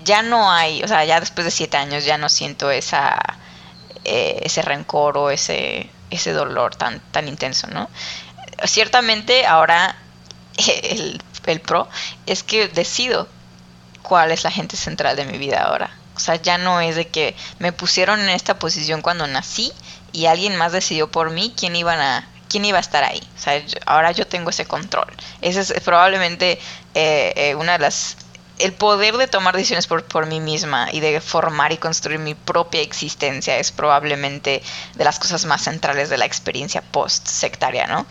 ya 0.03 0.21
no 0.21 0.51
hay, 0.51 0.83
o 0.83 0.87
sea, 0.87 1.03
ya 1.05 1.19
después 1.19 1.45
de 1.45 1.51
siete 1.51 1.77
años 1.77 2.05
ya 2.05 2.17
no 2.17 2.29
siento 2.29 2.71
esa, 2.71 3.19
eh, 4.03 4.39
ese 4.43 4.61
rencor 4.61 5.17
o 5.17 5.31
ese, 5.31 5.89
ese 6.09 6.31
dolor 6.31 6.75
tan, 6.75 6.99
tan 7.11 7.27
intenso, 7.27 7.67
¿no? 7.67 7.89
Ciertamente 8.63 9.45
ahora 9.45 9.95
el, 10.83 11.21
el 11.45 11.59
pro 11.59 11.89
es 12.25 12.43
que 12.43 12.67
decido 12.67 13.27
cuál 14.07 14.31
es 14.31 14.43
la 14.43 14.51
gente 14.51 14.77
central 14.77 15.15
de 15.15 15.25
mi 15.25 15.37
vida 15.37 15.63
ahora. 15.63 15.89
O 16.15 16.19
sea, 16.19 16.35
ya 16.35 16.57
no 16.57 16.79
es 16.79 16.95
de 16.95 17.07
que 17.07 17.35
me 17.59 17.73
pusieron 17.73 18.19
en 18.21 18.29
esta 18.29 18.57
posición 18.59 19.01
cuando 19.01 19.27
nací 19.27 19.73
y 20.13 20.27
alguien 20.27 20.55
más 20.55 20.71
decidió 20.71 21.11
por 21.11 21.31
mí 21.31 21.53
quién 21.57 21.75
iban 21.75 21.99
a 21.99 22.27
quién 22.47 22.63
iba 22.63 22.77
a 22.77 22.81
estar 22.81 23.03
ahí. 23.03 23.21
O 23.35 23.41
sea, 23.41 23.61
ahora 23.85 24.11
yo 24.11 24.27
tengo 24.27 24.51
ese 24.51 24.65
control. 24.65 25.11
Ese 25.41 25.61
es 25.61 25.73
probablemente 25.83 26.59
eh, 26.93 27.33
eh, 27.35 27.55
una 27.55 27.73
de 27.73 27.79
las 27.79 28.17
el 28.57 28.71
poder 28.71 29.17
de 29.17 29.27
tomar 29.27 29.53
decisiones 29.53 29.87
por, 29.87 30.05
por, 30.05 30.27
mí 30.27 30.39
misma 30.39 30.87
y 30.89 31.01
de 31.01 31.19
formar 31.19 31.73
y 31.73 31.77
construir 31.77 32.19
mi 32.19 32.35
propia 32.35 32.81
existencia 32.81 33.57
es 33.57 33.73
probablemente 33.73 34.63
de 34.93 35.03
las 35.03 35.19
cosas 35.19 35.43
más 35.43 35.63
centrales 35.63 36.09
de 36.09 36.17
la 36.17 36.25
experiencia 36.25 36.81
post-sectaria, 36.81 37.87
¿no? 37.87 38.05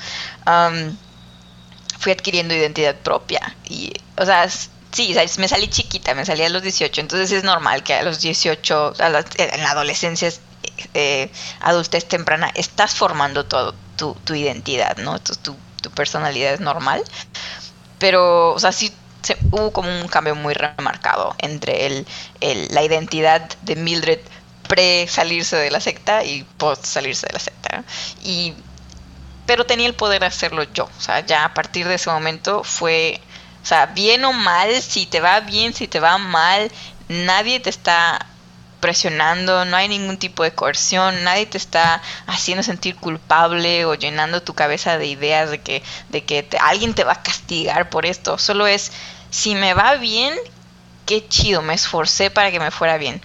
fui 1.99 2.13
adquiriendo 2.13 2.53
identidad 2.53 2.97
propia 2.97 3.57
y, 3.67 3.95
o 4.19 4.27
sea, 4.27 4.47
Sí, 4.95 5.13
me 5.39 5.49
salí 5.49 5.67
chiquita, 5.67 6.15
me 6.15 6.25
salí 6.25 6.45
a 6.45 6.49
los 6.49 6.63
18, 6.63 7.01
entonces 7.01 7.33
es 7.33 7.43
normal 7.43 7.83
que 7.83 7.95
a 7.95 8.05
los 8.05 8.21
18, 8.21 8.95
en 9.01 9.63
la 9.63 9.71
adolescencia, 9.71 10.33
eh, 10.95 11.33
adultez 11.61 12.07
temprana, 12.07 12.53
estás 12.55 12.95
formando 12.95 13.45
todo 13.45 13.75
tu, 13.97 14.15
tu 14.25 14.35
identidad, 14.35 14.97
¿no? 14.99 15.19
Tu, 15.19 15.35
tu, 15.35 15.57
tu, 15.83 15.91
personalidad 15.91 16.55
es 16.55 16.61
normal, 16.61 17.03
pero, 17.99 18.53
o 18.53 18.59
sea, 18.61 18.71
sí 18.71 18.95
hubo 19.51 19.73
como 19.73 19.89
un 20.01 20.07
cambio 20.07 20.37
muy 20.37 20.55
remarcado 20.55 21.35
entre 21.39 21.87
el, 21.87 22.07
el, 22.41 22.73
la 22.73 22.85
identidad 22.85 23.49
de 23.63 23.75
Mildred 23.75 24.21
pre 24.69 25.09
salirse 25.09 25.57
de 25.57 25.73
la 25.73 25.81
secta 25.81 26.23
y 26.23 26.45
post 26.57 26.85
salirse 26.85 27.27
de 27.27 27.33
la 27.33 27.41
secta. 27.41 27.85
Y, 28.23 28.55
pero 29.45 29.67
tenía 29.67 29.89
el 29.89 29.95
poder 29.95 30.21
de 30.21 30.27
hacerlo 30.27 30.63
yo, 30.73 30.85
o 30.85 31.01
sea, 31.01 31.27
ya 31.27 31.45
a 31.45 31.53
partir 31.53 31.89
de 31.89 31.97
ese 31.97 32.11
momento 32.11 32.63
fue 32.63 33.21
o 33.65 33.67
sea, 33.67 33.87
bien 33.87 34.23
o 34.27 34.35
mal, 34.35 34.83
si 34.83 35.07
te 35.07 35.21
va 35.21 35.41
bien, 35.41 35.73
si 35.73 35.89
te 35.89 35.99
va 35.99 36.19
mal, 36.19 36.71
nadie 37.09 37.61
te 37.61 37.71
está 37.71 38.27
presionando, 38.79 39.65
no 39.65 39.79
hay 39.79 39.89
ningún 39.89 40.19
tipo 40.19 40.43
de 40.43 40.53
coerción, 40.53 41.25
nadie 41.25 41.47
te 41.47 41.57
está 41.57 42.03
haciendo 42.27 42.63
sentir 42.63 42.95
culpable 42.97 43.87
o 43.87 43.95
llenando 43.95 44.43
tu 44.43 44.53
cabeza 44.53 44.99
de 44.99 45.07
ideas 45.07 45.49
de 45.49 45.63
que, 45.63 45.83
de 46.11 46.25
que 46.25 46.47
alguien 46.61 46.93
te 46.93 47.05
va 47.05 47.13
a 47.13 47.23
castigar 47.23 47.89
por 47.89 48.05
esto. 48.05 48.37
Solo 48.37 48.67
es, 48.67 48.93
si 49.31 49.55
me 49.55 49.73
va 49.73 49.95
bien, 49.95 50.35
qué 51.07 51.27
chido, 51.27 51.63
me 51.63 51.73
esforcé 51.73 52.31
para 52.31 52.51
que 52.51 52.61
me 52.61 52.71
fuera 52.71 52.99
bien. 52.99 53.23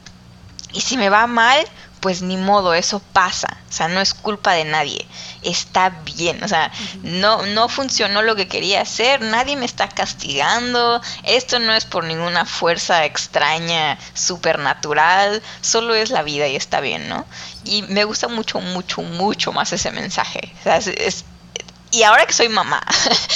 Y 0.72 0.80
si 0.80 0.96
me 0.96 1.10
va 1.10 1.28
mal, 1.28 1.66
pues 2.00 2.22
ni 2.22 2.38
modo, 2.38 2.74
eso 2.74 3.02
pasa, 3.14 3.58
o 3.70 3.74
sea, 3.74 3.88
no 3.88 4.00
es 4.00 4.14
culpa 4.14 4.54
de 4.54 4.64
nadie, 4.64 5.06
está 5.41 5.89
bien, 5.89 6.43
o 6.43 6.47
sea, 6.47 6.72
no, 7.04 7.45
no 7.47 7.68
funcionó 7.68 8.22
lo 8.22 8.36
que 8.36 8.47
quería 8.47 8.82
hacer, 8.82 9.22
nadie 9.22 9.56
me 9.56 9.66
está 9.66 9.89
castigando, 9.89 11.02
esto 11.24 11.60
no 11.60 11.74
es 11.74 11.86
por 11.86 12.06
ninguna 12.06 12.45
fuerza 12.45 13.06
extraña, 13.06 13.97
supernatural, 14.14 15.41
solo 15.62 15.93
es 15.93 16.10
la 16.10 16.24
vida 16.24 16.47
y 16.47 16.56
está 16.56 16.80
bien, 16.80 17.10
¿no? 17.10 17.26
Y 17.66 17.82
me 17.84 18.06
gusta 18.06 18.28
mucho, 18.28 18.62
mucho, 18.62 19.02
mucho 19.02 19.52
más 19.52 19.74
ese 19.74 19.91
mensaje, 19.91 20.54
o 20.62 20.64
sea, 20.64 20.78
es, 20.78 21.26
y 21.91 22.04
ahora 22.04 22.26
que 22.26 22.34
soy 22.34 22.50
mamá, 22.50 22.82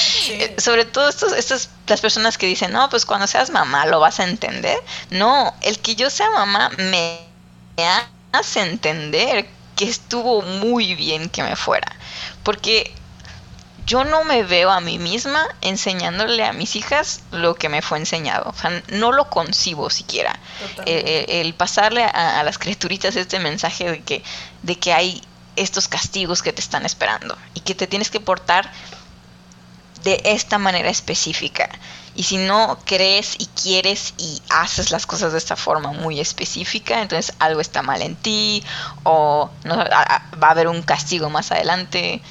sobre 0.57 0.85
todo 0.85 1.09
estos, 1.09 1.33
estas, 1.33 1.69
las 1.87 2.01
personas 2.01 2.37
que 2.37 2.45
dicen, 2.45 2.71
no, 2.71 2.87
pues 2.89 3.05
cuando 3.05 3.27
seas 3.27 3.49
mamá 3.49 3.87
lo 3.87 3.99
vas 3.99 4.19
a 4.19 4.25
entender, 4.25 4.77
no, 5.09 5.53
el 5.61 5.79
que 5.79 5.95
yo 5.95 6.09
sea 6.09 6.29
mamá 6.29 6.69
me 6.77 7.19
ha 7.77 8.07
hace 8.33 8.61
entender 8.61 9.47
que 9.75 9.85
estuvo 9.85 10.41
muy 10.41 10.95
bien 10.95 11.29
que 11.29 11.43
me 11.43 11.55
fuera. 11.55 11.87
Porque 12.43 12.93
yo 13.85 14.03
no 14.03 14.23
me 14.23 14.43
veo 14.43 14.71
a 14.71 14.81
mí 14.81 14.97
misma 14.97 15.45
enseñándole 15.61 16.45
a 16.45 16.53
mis 16.53 16.75
hijas 16.75 17.21
lo 17.31 17.55
que 17.55 17.69
me 17.69 17.81
fue 17.81 17.97
enseñado. 17.97 18.49
O 18.49 18.53
sea, 18.53 18.81
no 18.89 19.11
lo 19.11 19.29
concibo 19.29 19.89
siquiera. 19.89 20.37
Eh, 20.85 21.25
eh, 21.27 21.41
el, 21.41 21.53
pasarle 21.53 22.03
a, 22.03 22.43
las 22.43 22.57
criaturitas 22.57 23.15
este 23.15 23.39
mensaje 23.39 23.89
de 23.89 24.01
que, 24.01 24.23
de 24.61 24.77
que 24.77 24.93
hay 24.93 25.21
estos 25.55 25.87
castigos 25.87 26.41
que 26.41 26.53
te 26.53 26.61
están 26.61 26.85
esperando 26.85 27.37
y 27.53 27.59
que 27.59 27.75
te 27.75 27.87
tienes 27.87 28.09
que 28.09 28.19
portar 28.19 28.71
de 30.03 30.21
esta 30.25 30.57
manera 30.57 30.89
específica. 30.89 31.69
Y 32.15 32.23
si 32.23 32.37
no 32.37 32.77
crees 32.85 33.35
y 33.39 33.47
quieres 33.47 34.13
y 34.17 34.41
haces 34.49 34.91
las 34.91 35.07
cosas 35.07 35.31
de 35.31 35.39
esta 35.39 35.55
forma 35.55 35.91
muy 35.91 36.19
específica, 36.19 37.01
entonces 37.01 37.35
algo 37.39 37.59
está 37.59 37.81
mal 37.81 38.01
en 38.01 38.15
ti 38.15 38.63
o 39.03 39.49
no, 39.63 39.75
va 39.77 40.47
a 40.47 40.51
haber 40.51 40.67
un 40.67 40.83
castigo 40.83 41.29
más 41.29 41.51
adelante. 41.51 42.21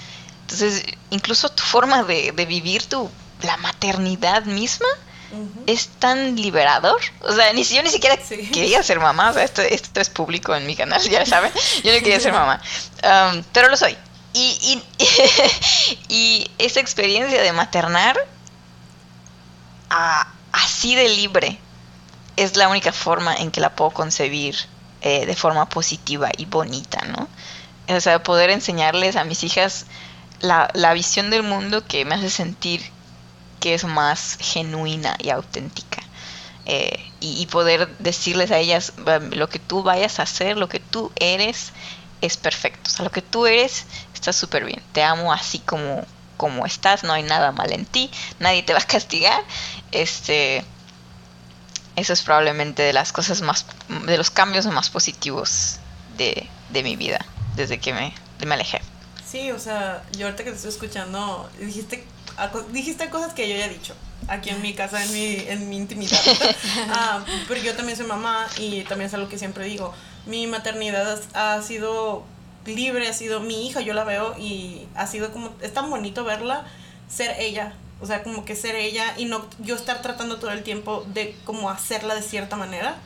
Entonces, 0.42 0.84
incluso 1.10 1.48
tu 1.48 1.64
forma 1.64 2.04
de, 2.04 2.30
vivir 2.46 2.84
tu, 2.84 3.10
la 3.42 3.56
maternidad 3.56 4.44
misma 4.44 4.88
es 5.66 5.88
tan 5.98 6.36
liberador. 6.36 7.00
O 7.20 7.32
sea, 7.32 7.52
ni, 7.52 7.64
yo 7.64 7.82
ni 7.82 7.90
siquiera 7.90 8.16
quería 8.52 8.82
ser 8.82 9.00
mamá. 9.00 9.30
O 9.30 9.32
sea, 9.32 9.44
esto, 9.44 9.62
esto, 9.62 10.00
es 10.00 10.10
público 10.10 10.54
en 10.54 10.66
mi 10.66 10.76
canal, 10.76 11.00
ya 11.10 11.26
saben. 11.26 11.50
Yo 11.82 11.92
no 11.92 11.98
quería 11.98 12.20
ser 12.20 12.32
mamá. 12.32 12.60
Um, 13.02 13.42
pero 13.52 13.68
lo 13.68 13.76
soy. 13.76 13.96
Y, 14.34 14.82
y, 14.98 15.04
y 16.08 16.50
esa 16.58 16.80
experiencia 16.80 17.42
de 17.42 17.52
maternar 17.52 18.16
así 20.52 20.94
de 20.94 21.08
libre 21.10 21.58
es 22.36 22.56
la 22.56 22.68
única 22.68 22.92
forma 22.92 23.36
en 23.36 23.50
que 23.50 23.60
la 23.60 23.74
puedo 23.74 23.90
concebir 23.90 24.56
eh, 25.02 25.26
de 25.26 25.36
forma 25.36 25.68
positiva 25.68 26.30
y 26.36 26.46
bonita, 26.46 27.04
¿no? 27.06 27.28
O 27.94 28.00
sea, 28.00 28.22
poder 28.22 28.50
enseñarles 28.50 29.16
a 29.16 29.24
mis 29.24 29.44
hijas 29.44 29.86
la, 30.40 30.70
la 30.72 30.94
visión 30.94 31.28
del 31.30 31.42
mundo 31.42 31.84
que 31.84 32.04
me 32.04 32.14
hace 32.14 32.30
sentir 32.30 32.82
que 33.60 33.74
es 33.74 33.84
más 33.84 34.38
genuina 34.40 35.16
y 35.20 35.30
auténtica. 35.30 36.02
Eh, 36.64 37.10
y, 37.20 37.46
poder 37.46 37.88
decirles 37.98 38.52
a 38.52 38.58
ellas 38.58 38.92
lo 39.32 39.48
que 39.48 39.58
tú 39.58 39.82
vayas 39.82 40.20
a 40.20 40.22
hacer, 40.22 40.56
lo 40.56 40.68
que 40.68 40.78
tú 40.78 41.10
eres, 41.16 41.72
es 42.20 42.36
perfecto. 42.36 42.88
O 42.88 42.90
sea, 42.90 43.04
lo 43.04 43.10
que 43.10 43.22
tú 43.22 43.46
eres 43.46 43.84
está 44.22 44.32
súper 44.32 44.64
bien. 44.64 44.80
Te 44.92 45.02
amo 45.02 45.32
así 45.32 45.58
como, 45.58 46.04
como 46.36 46.64
estás, 46.64 47.02
no 47.02 47.12
hay 47.12 47.24
nada 47.24 47.50
mal 47.50 47.72
en 47.72 47.84
ti, 47.84 48.08
nadie 48.38 48.62
te 48.62 48.72
va 48.72 48.78
a 48.78 48.86
castigar. 48.86 49.42
Este, 49.90 50.64
eso 51.96 52.12
es 52.12 52.22
probablemente 52.22 52.82
de 52.82 52.92
las 52.92 53.12
cosas 53.12 53.42
más, 53.42 53.66
de 54.06 54.16
los 54.16 54.30
cambios 54.30 54.66
más 54.66 54.90
positivos 54.90 55.78
de, 56.16 56.48
de 56.70 56.82
mi 56.84 56.94
vida 56.94 57.26
desde 57.56 57.80
que 57.80 57.92
me, 57.92 58.14
me 58.46 58.54
alejé. 58.54 58.80
Sí, 59.28 59.50
o 59.50 59.58
sea, 59.58 60.04
yo 60.16 60.26
ahorita 60.26 60.44
que 60.44 60.50
te 60.50 60.56
estoy 60.56 60.70
escuchando, 60.70 61.50
dijiste, 61.58 62.06
dijiste 62.70 63.10
cosas 63.10 63.34
que 63.34 63.48
yo 63.48 63.56
ya 63.56 63.66
he 63.66 63.70
dicho 63.70 63.94
aquí 64.28 64.50
en 64.50 64.62
mi 64.62 64.72
casa, 64.72 65.02
en 65.02 65.12
mi, 65.12 65.34
en 65.48 65.68
mi 65.68 65.76
intimidad. 65.76 66.20
ah, 66.90 67.24
pero 67.48 67.60
yo 67.60 67.74
también 67.74 67.98
soy 67.98 68.06
mamá 68.06 68.46
y 68.56 68.82
también 68.82 69.08
es 69.08 69.14
algo 69.14 69.28
que 69.28 69.38
siempre 69.38 69.64
digo. 69.64 69.92
Mi 70.26 70.46
maternidad 70.46 71.20
ha 71.34 71.60
sido 71.62 72.24
libre, 72.66 73.08
ha 73.08 73.12
sido 73.12 73.40
mi 73.40 73.66
hija, 73.66 73.80
yo 73.80 73.94
la 73.94 74.04
veo 74.04 74.36
y 74.38 74.86
ha 74.94 75.06
sido 75.06 75.32
como, 75.32 75.50
es 75.60 75.72
tan 75.72 75.90
bonito 75.90 76.24
verla 76.24 76.64
ser 77.08 77.36
ella, 77.38 77.74
o 78.00 78.06
sea, 78.06 78.22
como 78.22 78.44
que 78.44 78.56
ser 78.56 78.74
ella 78.74 79.14
y 79.16 79.26
no 79.26 79.46
yo 79.58 79.74
estar 79.74 80.02
tratando 80.02 80.38
todo 80.38 80.50
el 80.50 80.62
tiempo 80.62 81.04
de 81.08 81.36
como 81.44 81.70
hacerla 81.70 82.14
de 82.14 82.22
cierta 82.22 82.56
manera 82.56 82.96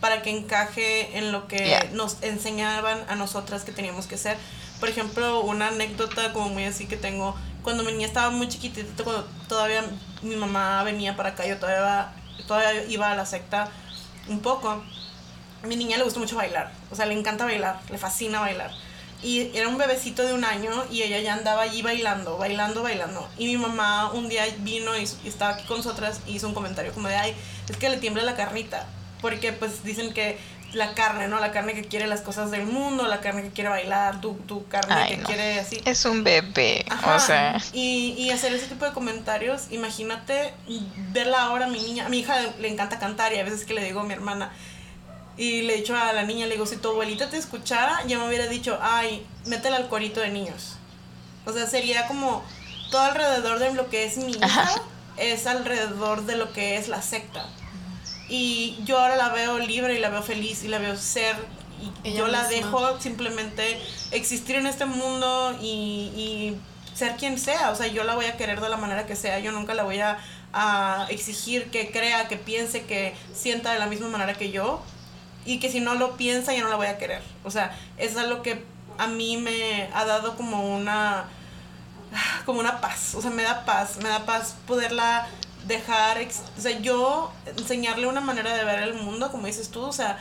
para 0.00 0.22
que 0.22 0.30
encaje 0.30 1.16
en 1.16 1.30
lo 1.30 1.46
que 1.46 1.78
nos 1.92 2.22
enseñaban 2.22 3.04
a 3.08 3.14
nosotras 3.14 3.62
que 3.62 3.70
teníamos 3.70 4.06
que 4.06 4.16
ser. 4.16 4.36
Por 4.80 4.88
ejemplo, 4.88 5.42
una 5.42 5.68
anécdota 5.68 6.32
como 6.32 6.48
muy 6.48 6.64
así 6.64 6.86
que 6.86 6.96
tengo, 6.96 7.36
cuando 7.62 7.84
mi 7.84 7.92
niña 7.92 8.08
estaba 8.08 8.30
muy 8.30 8.48
chiquitita, 8.48 9.04
cuando 9.04 9.28
todavía 9.48 9.84
mi 10.22 10.34
mamá 10.34 10.82
venía 10.82 11.14
para 11.14 11.30
acá, 11.30 11.46
yo 11.46 11.56
todavía, 11.58 12.12
todavía 12.48 12.84
iba 12.86 13.12
a 13.12 13.14
la 13.14 13.24
secta 13.26 13.70
un 14.28 14.40
poco, 14.40 14.82
mi 15.62 15.76
niña 15.76 15.98
le 15.98 16.02
gusta 16.02 16.18
mucho 16.18 16.34
bailar, 16.34 16.72
o 16.90 16.96
sea, 16.96 17.06
le 17.06 17.14
encanta 17.14 17.44
bailar, 17.44 17.80
le 17.88 17.98
fascina 17.98 18.40
bailar 18.40 18.72
y 19.22 19.50
era 19.54 19.68
un 19.68 19.78
bebecito 19.78 20.24
de 20.26 20.34
un 20.34 20.44
año 20.44 20.70
y 20.90 21.02
ella 21.02 21.20
ya 21.20 21.34
andaba 21.34 21.62
allí 21.62 21.82
bailando, 21.82 22.38
bailando, 22.38 22.82
bailando. 22.82 23.28
Y 23.38 23.46
mi 23.46 23.56
mamá 23.56 24.12
un 24.12 24.28
día 24.28 24.44
vino 24.58 24.96
y, 24.98 25.04
estaba 25.24 25.52
aquí 25.52 25.64
con 25.64 25.78
nosotras 25.78 26.20
y 26.26 26.36
hizo 26.36 26.48
un 26.48 26.54
comentario 26.54 26.92
como 26.92 27.08
de, 27.08 27.16
ay, 27.16 27.34
es 27.68 27.76
que 27.76 27.88
le 27.88 27.98
tiembla 27.98 28.22
la 28.24 28.36
carnita. 28.36 28.86
Porque 29.20 29.52
pues 29.52 29.84
dicen 29.84 30.12
que 30.12 30.38
la 30.74 30.94
carne, 30.94 31.28
¿no? 31.28 31.38
La 31.38 31.52
carne 31.52 31.74
que 31.74 31.84
quiere 31.84 32.06
las 32.06 32.22
cosas 32.22 32.50
del 32.50 32.66
mundo, 32.66 33.06
la 33.06 33.20
carne 33.20 33.42
que 33.42 33.50
quiere 33.50 33.70
bailar, 33.70 34.20
tu, 34.20 34.34
tu 34.34 34.66
carne 34.68 35.08
que 35.08 35.22
quiere 35.22 35.60
así. 35.60 35.80
Es 35.84 36.04
un 36.04 36.24
bebé, 36.24 36.84
o 37.06 37.18
sea. 37.20 37.58
Y, 37.72 38.14
y 38.18 38.30
hacer 38.30 38.52
ese 38.52 38.66
tipo 38.66 38.84
de 38.84 38.92
comentarios, 38.92 39.66
imagínate 39.70 40.54
verla 41.12 41.42
ahora, 41.42 41.66
mi 41.68 41.80
niña, 41.80 42.06
a 42.06 42.08
mi 42.08 42.20
hija 42.20 42.34
le, 42.58 42.68
encanta 42.68 42.98
cantar 42.98 43.32
y 43.32 43.38
a 43.38 43.44
veces 43.44 43.64
que 43.64 43.74
le 43.74 43.84
digo 43.84 44.00
a 44.00 44.04
mi 44.04 44.14
hermana, 44.14 44.52
y 45.36 45.62
le 45.62 45.74
he 45.74 45.76
dicho 45.78 45.96
a 45.96 46.12
la 46.12 46.24
niña, 46.24 46.46
le 46.46 46.52
digo, 46.52 46.66
si 46.66 46.76
tu 46.76 46.88
abuelita 46.88 47.30
te 47.30 47.38
escuchara, 47.38 48.04
ya 48.06 48.18
me 48.18 48.28
hubiera 48.28 48.46
dicho, 48.46 48.78
ay, 48.82 49.26
métela 49.46 49.76
al 49.76 49.88
corito 49.88 50.20
de 50.20 50.28
niños. 50.28 50.76
O 51.46 51.52
sea, 51.52 51.66
sería 51.66 52.06
como 52.06 52.44
todo 52.90 53.02
alrededor 53.02 53.58
de 53.58 53.72
lo 53.72 53.88
que 53.88 54.04
es 54.04 54.18
mi 54.18 54.32
hija, 54.32 54.68
es 55.16 55.46
alrededor 55.46 56.24
de 56.26 56.36
lo 56.36 56.52
que 56.52 56.76
es 56.76 56.88
la 56.88 57.02
secta. 57.02 57.46
Y 58.28 58.78
yo 58.84 58.98
ahora 58.98 59.16
la 59.16 59.30
veo 59.30 59.58
libre 59.58 59.94
y 59.94 60.00
la 60.00 60.10
veo 60.10 60.22
feliz 60.22 60.62
y 60.64 60.68
la 60.68 60.78
veo 60.78 60.96
ser. 60.96 61.36
Y 62.04 62.12
yo 62.12 62.28
la 62.28 62.46
dejo 62.46 63.00
simplemente 63.00 63.80
existir 64.12 64.56
en 64.56 64.66
este 64.66 64.84
mundo 64.84 65.56
y, 65.60 66.12
y, 66.16 66.60
ser 66.94 67.16
quien 67.16 67.38
sea. 67.38 67.70
O 67.70 67.74
sea, 67.74 67.88
yo 67.88 68.04
la 68.04 68.14
voy 68.14 68.26
a 68.26 68.36
querer 68.36 68.60
de 68.60 68.68
la 68.68 68.76
manera 68.76 69.06
que 69.06 69.16
sea. 69.16 69.40
Yo 69.40 69.50
nunca 69.50 69.74
la 69.74 69.82
voy 69.82 69.98
a, 69.98 70.18
a 70.52 71.06
exigir 71.10 71.70
que 71.70 71.90
crea, 71.90 72.28
que 72.28 72.36
piense, 72.36 72.84
que 72.84 73.14
sienta 73.34 73.72
de 73.72 73.80
la 73.80 73.86
misma 73.86 74.08
manera 74.08 74.34
que 74.34 74.52
yo. 74.52 74.82
Y 75.44 75.58
que 75.58 75.70
si 75.70 75.80
no 75.80 75.94
lo 75.94 76.16
piensa, 76.16 76.54
ya 76.54 76.62
no 76.62 76.68
la 76.68 76.76
voy 76.76 76.86
a 76.86 76.98
querer. 76.98 77.22
O 77.44 77.50
sea, 77.50 77.76
eso 77.98 78.20
es 78.20 78.28
lo 78.28 78.42
que 78.42 78.64
a 78.98 79.06
mí 79.06 79.36
me 79.36 79.88
ha 79.94 80.04
dado 80.04 80.36
como 80.36 80.74
una 80.74 81.26
como 82.46 82.60
una 82.60 82.80
paz, 82.80 83.14
o 83.14 83.22
sea, 83.22 83.30
me 83.30 83.42
da 83.42 83.64
paz, 83.64 83.96
me 84.02 84.08
da 84.08 84.24
paz 84.24 84.56
poderla 84.66 85.26
dejar, 85.66 86.18
o 86.18 86.60
sea, 86.60 86.78
yo 86.80 87.32
enseñarle 87.56 88.06
una 88.06 88.20
manera 88.20 88.54
de 88.54 88.64
ver 88.64 88.80
el 88.80 88.94
mundo, 88.94 89.30
como 89.30 89.46
dices 89.46 89.70
tú, 89.70 89.82
o 89.82 89.92
sea, 89.92 90.18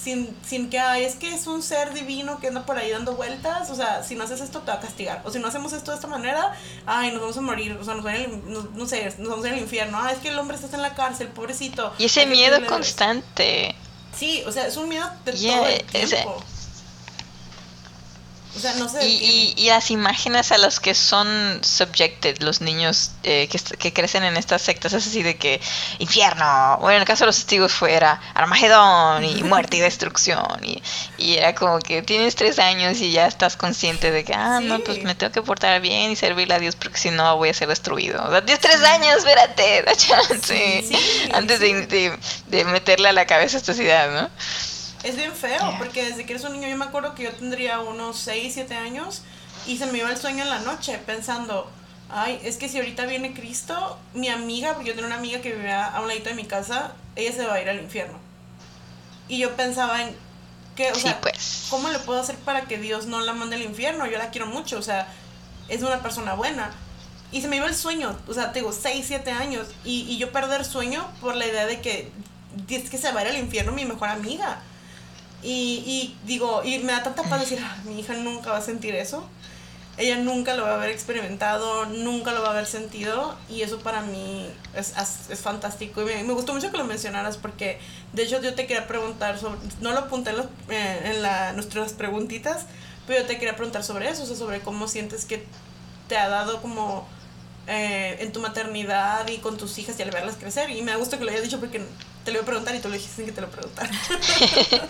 sin, 0.00 0.36
sin 0.46 0.70
que, 0.70 0.78
ay, 0.78 1.04
es 1.04 1.16
que 1.16 1.34
es 1.34 1.46
un 1.46 1.62
ser 1.62 1.94
divino 1.94 2.38
que 2.38 2.48
anda 2.48 2.64
por 2.64 2.78
ahí 2.78 2.90
dando 2.90 3.16
vueltas, 3.16 3.70
o 3.70 3.74
sea, 3.74 4.04
si 4.04 4.14
no 4.14 4.24
haces 4.24 4.40
esto 4.40 4.60
te 4.60 4.70
va 4.70 4.74
a 4.74 4.80
castigar, 4.80 5.22
o 5.24 5.30
si 5.30 5.40
no 5.40 5.48
hacemos 5.48 5.72
esto 5.72 5.90
de 5.90 5.96
esta 5.96 6.06
manera, 6.06 6.52
ay, 6.86 7.10
nos 7.10 7.20
vamos 7.20 7.36
a 7.36 7.40
morir, 7.40 7.72
o 7.72 7.84
sea, 7.84 7.94
nos 7.94 8.04
vamos 8.04 8.20
a, 8.20 8.76
no, 8.76 8.86
sé, 8.86 9.12
nos 9.18 9.30
vamos 9.30 9.44
a 9.44 9.48
ir 9.48 9.54
al 9.54 9.60
infierno, 9.60 9.98
ah, 10.00 10.12
es 10.12 10.18
que 10.18 10.28
el 10.28 10.38
hombre 10.38 10.56
está 10.56 10.76
en 10.76 10.82
la 10.82 10.94
cárcel, 10.94 11.28
pobrecito. 11.28 11.92
Y 11.98 12.04
ese 12.04 12.26
miedo 12.26 12.64
constante. 12.66 13.74
Sí, 14.16 14.42
o 14.46 14.52
sea, 14.52 14.66
es 14.66 14.76
un 14.76 14.88
miedo 14.88 15.08
de 15.24 15.32
todo 15.34 15.66
el 15.66 16.08
tiempo. 16.08 16.42
O 18.56 18.60
sea, 18.60 18.72
no 18.74 18.88
sé. 18.88 19.04
Y, 19.04 19.54
y, 19.56 19.66
las 19.66 19.90
imágenes 19.90 20.52
a 20.52 20.58
los 20.58 20.78
que 20.78 20.94
son 20.94 21.58
subjected, 21.62 22.38
los 22.40 22.60
niños 22.60 23.10
eh, 23.24 23.48
que, 23.48 23.58
que, 23.58 23.92
crecen 23.92 24.22
en 24.22 24.36
estas 24.36 24.62
sectas, 24.62 24.92
es 24.92 25.06
así 25.06 25.22
de 25.24 25.36
que 25.36 25.60
infierno. 25.98 26.78
Bueno, 26.80 26.96
en 26.96 27.00
el 27.02 27.06
caso 27.06 27.24
de 27.24 27.26
los 27.26 27.36
testigos 27.36 27.72
fuera 27.72 28.20
Armagedón 28.34 29.24
y 29.24 29.42
muerte 29.44 29.78
y 29.78 29.80
destrucción. 29.80 30.46
Y, 30.62 30.82
y, 31.18 31.34
era 31.34 31.54
como 31.54 31.80
que 31.80 32.02
tienes 32.02 32.36
tres 32.36 32.60
años 32.60 33.00
y 33.00 33.10
ya 33.10 33.26
estás 33.26 33.56
consciente 33.56 34.12
de 34.12 34.24
que, 34.24 34.34
ah, 34.34 34.60
no, 34.60 34.78
pues 34.80 35.02
me 35.02 35.16
tengo 35.16 35.32
que 35.32 35.42
portar 35.42 35.80
bien 35.80 36.12
y 36.12 36.16
servirle 36.16 36.54
a 36.54 36.58
Dios 36.60 36.76
porque 36.76 36.98
si 36.98 37.10
no 37.10 37.36
voy 37.36 37.48
a 37.48 37.54
ser 37.54 37.68
destruido. 37.68 38.22
O 38.24 38.30
sea, 38.30 38.44
tienes 38.44 38.60
tres 38.60 38.82
años, 38.82 39.16
espérate, 39.18 39.82
da 39.82 39.96
chance. 39.96 40.84
antes 41.32 41.58
de, 41.58 41.86
de, 41.86 42.18
de 42.46 42.64
meterle 42.66 43.08
a 43.08 43.12
la 43.12 43.26
cabeza 43.26 43.56
esta 43.56 43.74
ciudad, 43.74 44.10
¿no? 44.12 44.30
Es 45.04 45.16
bien 45.16 45.32
feo, 45.32 45.74
porque 45.76 46.02
desde 46.02 46.24
que 46.24 46.32
eres 46.32 46.44
un 46.44 46.54
niño, 46.54 46.66
yo 46.66 46.78
me 46.78 46.86
acuerdo 46.86 47.14
que 47.14 47.24
yo 47.24 47.32
tendría 47.32 47.80
unos 47.80 48.18
6, 48.20 48.54
7 48.54 48.74
años 48.74 49.20
y 49.66 49.76
se 49.76 49.84
me 49.86 49.98
iba 49.98 50.10
el 50.10 50.16
sueño 50.16 50.42
en 50.42 50.48
la 50.48 50.60
noche 50.60 50.98
pensando, 51.04 51.70
ay, 52.08 52.40
es 52.42 52.56
que 52.56 52.70
si 52.70 52.78
ahorita 52.78 53.04
viene 53.04 53.34
Cristo, 53.34 53.98
mi 54.14 54.30
amiga, 54.30 54.72
porque 54.72 54.88
yo 54.88 54.94
tenía 54.94 55.08
una 55.08 55.18
amiga 55.18 55.42
que 55.42 55.52
vivía 55.52 55.84
a 55.84 56.00
un 56.00 56.08
ladito 56.08 56.30
de 56.30 56.34
mi 56.34 56.46
casa, 56.46 56.94
ella 57.16 57.32
se 57.32 57.44
va 57.44 57.54
a 57.54 57.60
ir 57.60 57.68
al 57.68 57.80
infierno. 57.80 58.18
Y 59.28 59.38
yo 59.38 59.54
pensaba 59.56 60.02
en, 60.02 60.16
que, 60.74 60.90
o 60.90 60.94
sea, 60.94 61.20
pues. 61.20 61.66
¿cómo 61.68 61.90
le 61.90 61.98
puedo 61.98 62.18
hacer 62.18 62.36
para 62.36 62.62
que 62.62 62.78
Dios 62.78 63.04
no 63.04 63.20
la 63.20 63.34
mande 63.34 63.56
al 63.56 63.62
infierno? 63.62 64.06
Yo 64.06 64.16
la 64.16 64.30
quiero 64.30 64.46
mucho, 64.46 64.78
o 64.78 64.82
sea, 64.82 65.06
es 65.68 65.82
una 65.82 66.00
persona 66.00 66.32
buena. 66.32 66.70
Y 67.30 67.42
se 67.42 67.48
me 67.48 67.56
iba 67.56 67.66
el 67.66 67.74
sueño, 67.74 68.16
o 68.26 68.32
sea, 68.32 68.52
tengo 68.52 68.72
6, 68.72 69.04
7 69.06 69.30
años, 69.32 69.66
y, 69.84 70.00
y 70.08 70.16
yo 70.16 70.32
perder 70.32 70.64
sueño 70.64 71.06
por 71.20 71.36
la 71.36 71.46
idea 71.46 71.66
de 71.66 71.82
que 71.82 72.10
es 72.70 72.88
que 72.88 72.96
se 72.96 73.12
va 73.12 73.20
a 73.20 73.24
ir 73.24 73.28
al 73.30 73.38
infierno 73.38 73.72
mi 73.72 73.84
mejor 73.84 74.08
amiga. 74.08 74.62
Y, 75.44 75.84
y 75.86 76.16
digo, 76.26 76.62
y 76.64 76.78
me 76.78 76.92
da 76.92 77.02
tanta 77.02 77.22
paz 77.24 77.40
decir, 77.40 77.60
ah, 77.62 77.76
mi 77.84 78.00
hija 78.00 78.14
nunca 78.14 78.50
va 78.50 78.58
a 78.58 78.62
sentir 78.62 78.94
eso. 78.94 79.28
Ella 79.96 80.16
nunca 80.16 80.54
lo 80.54 80.64
va 80.64 80.72
a 80.72 80.74
haber 80.74 80.90
experimentado, 80.90 81.86
nunca 81.86 82.32
lo 82.32 82.42
va 82.42 82.48
a 82.48 82.50
haber 82.50 82.66
sentido 82.66 83.36
y 83.48 83.62
eso 83.62 83.78
para 83.78 84.00
mí 84.00 84.48
es, 84.74 84.92
es, 85.30 85.40
fantástico. 85.40 86.02
Y 86.02 86.06
me, 86.06 86.24
me, 86.24 86.32
gustó 86.32 86.52
mucho 86.52 86.72
que 86.72 86.78
lo 86.78 86.84
mencionaras 86.84 87.36
porque 87.36 87.78
de 88.12 88.24
hecho 88.24 88.42
yo 88.42 88.54
te 88.54 88.66
quería 88.66 88.88
preguntar, 88.88 89.38
sobre, 89.38 89.60
no 89.80 89.92
lo 89.92 90.00
apunté 90.00 90.30
en, 90.30 90.40
eh, 90.70 91.12
en 91.12 91.22
la, 91.22 91.52
nuestras 91.52 91.92
preguntitas, 91.92 92.66
pero 93.06 93.20
yo 93.20 93.26
te 93.26 93.38
quería 93.38 93.54
preguntar 93.54 93.84
sobre 93.84 94.08
eso, 94.08 94.24
o 94.24 94.26
sea, 94.26 94.34
sobre 94.34 94.60
cómo 94.62 94.88
sientes 94.88 95.26
que 95.26 95.46
te 96.08 96.16
ha 96.16 96.28
dado 96.28 96.60
como 96.60 97.06
eh, 97.66 98.16
en 98.20 98.32
tu 98.32 98.40
maternidad 98.40 99.28
y 99.28 99.38
con 99.38 99.56
tus 99.56 99.78
hijas 99.78 99.98
y 99.98 100.02
al 100.02 100.10
verlas 100.10 100.36
crecer. 100.36 100.70
Y 100.70 100.82
me 100.82 100.90
da 100.90 100.98
gusto 100.98 101.18
que 101.18 101.24
lo 101.24 101.30
hayas 101.30 101.42
dicho 101.42 101.60
porque 101.60 101.82
te 102.24 102.32
lo 102.32 102.38
iba 102.38 102.42
a 102.42 102.46
preguntar 102.46 102.74
y 102.74 102.80
tú 102.80 102.88
lo 102.88 102.94
dijiste 102.94 103.16
sin 103.16 103.26
que 103.26 103.32
te 103.32 103.40
lo 103.40 103.50
preguntara. 103.50 103.90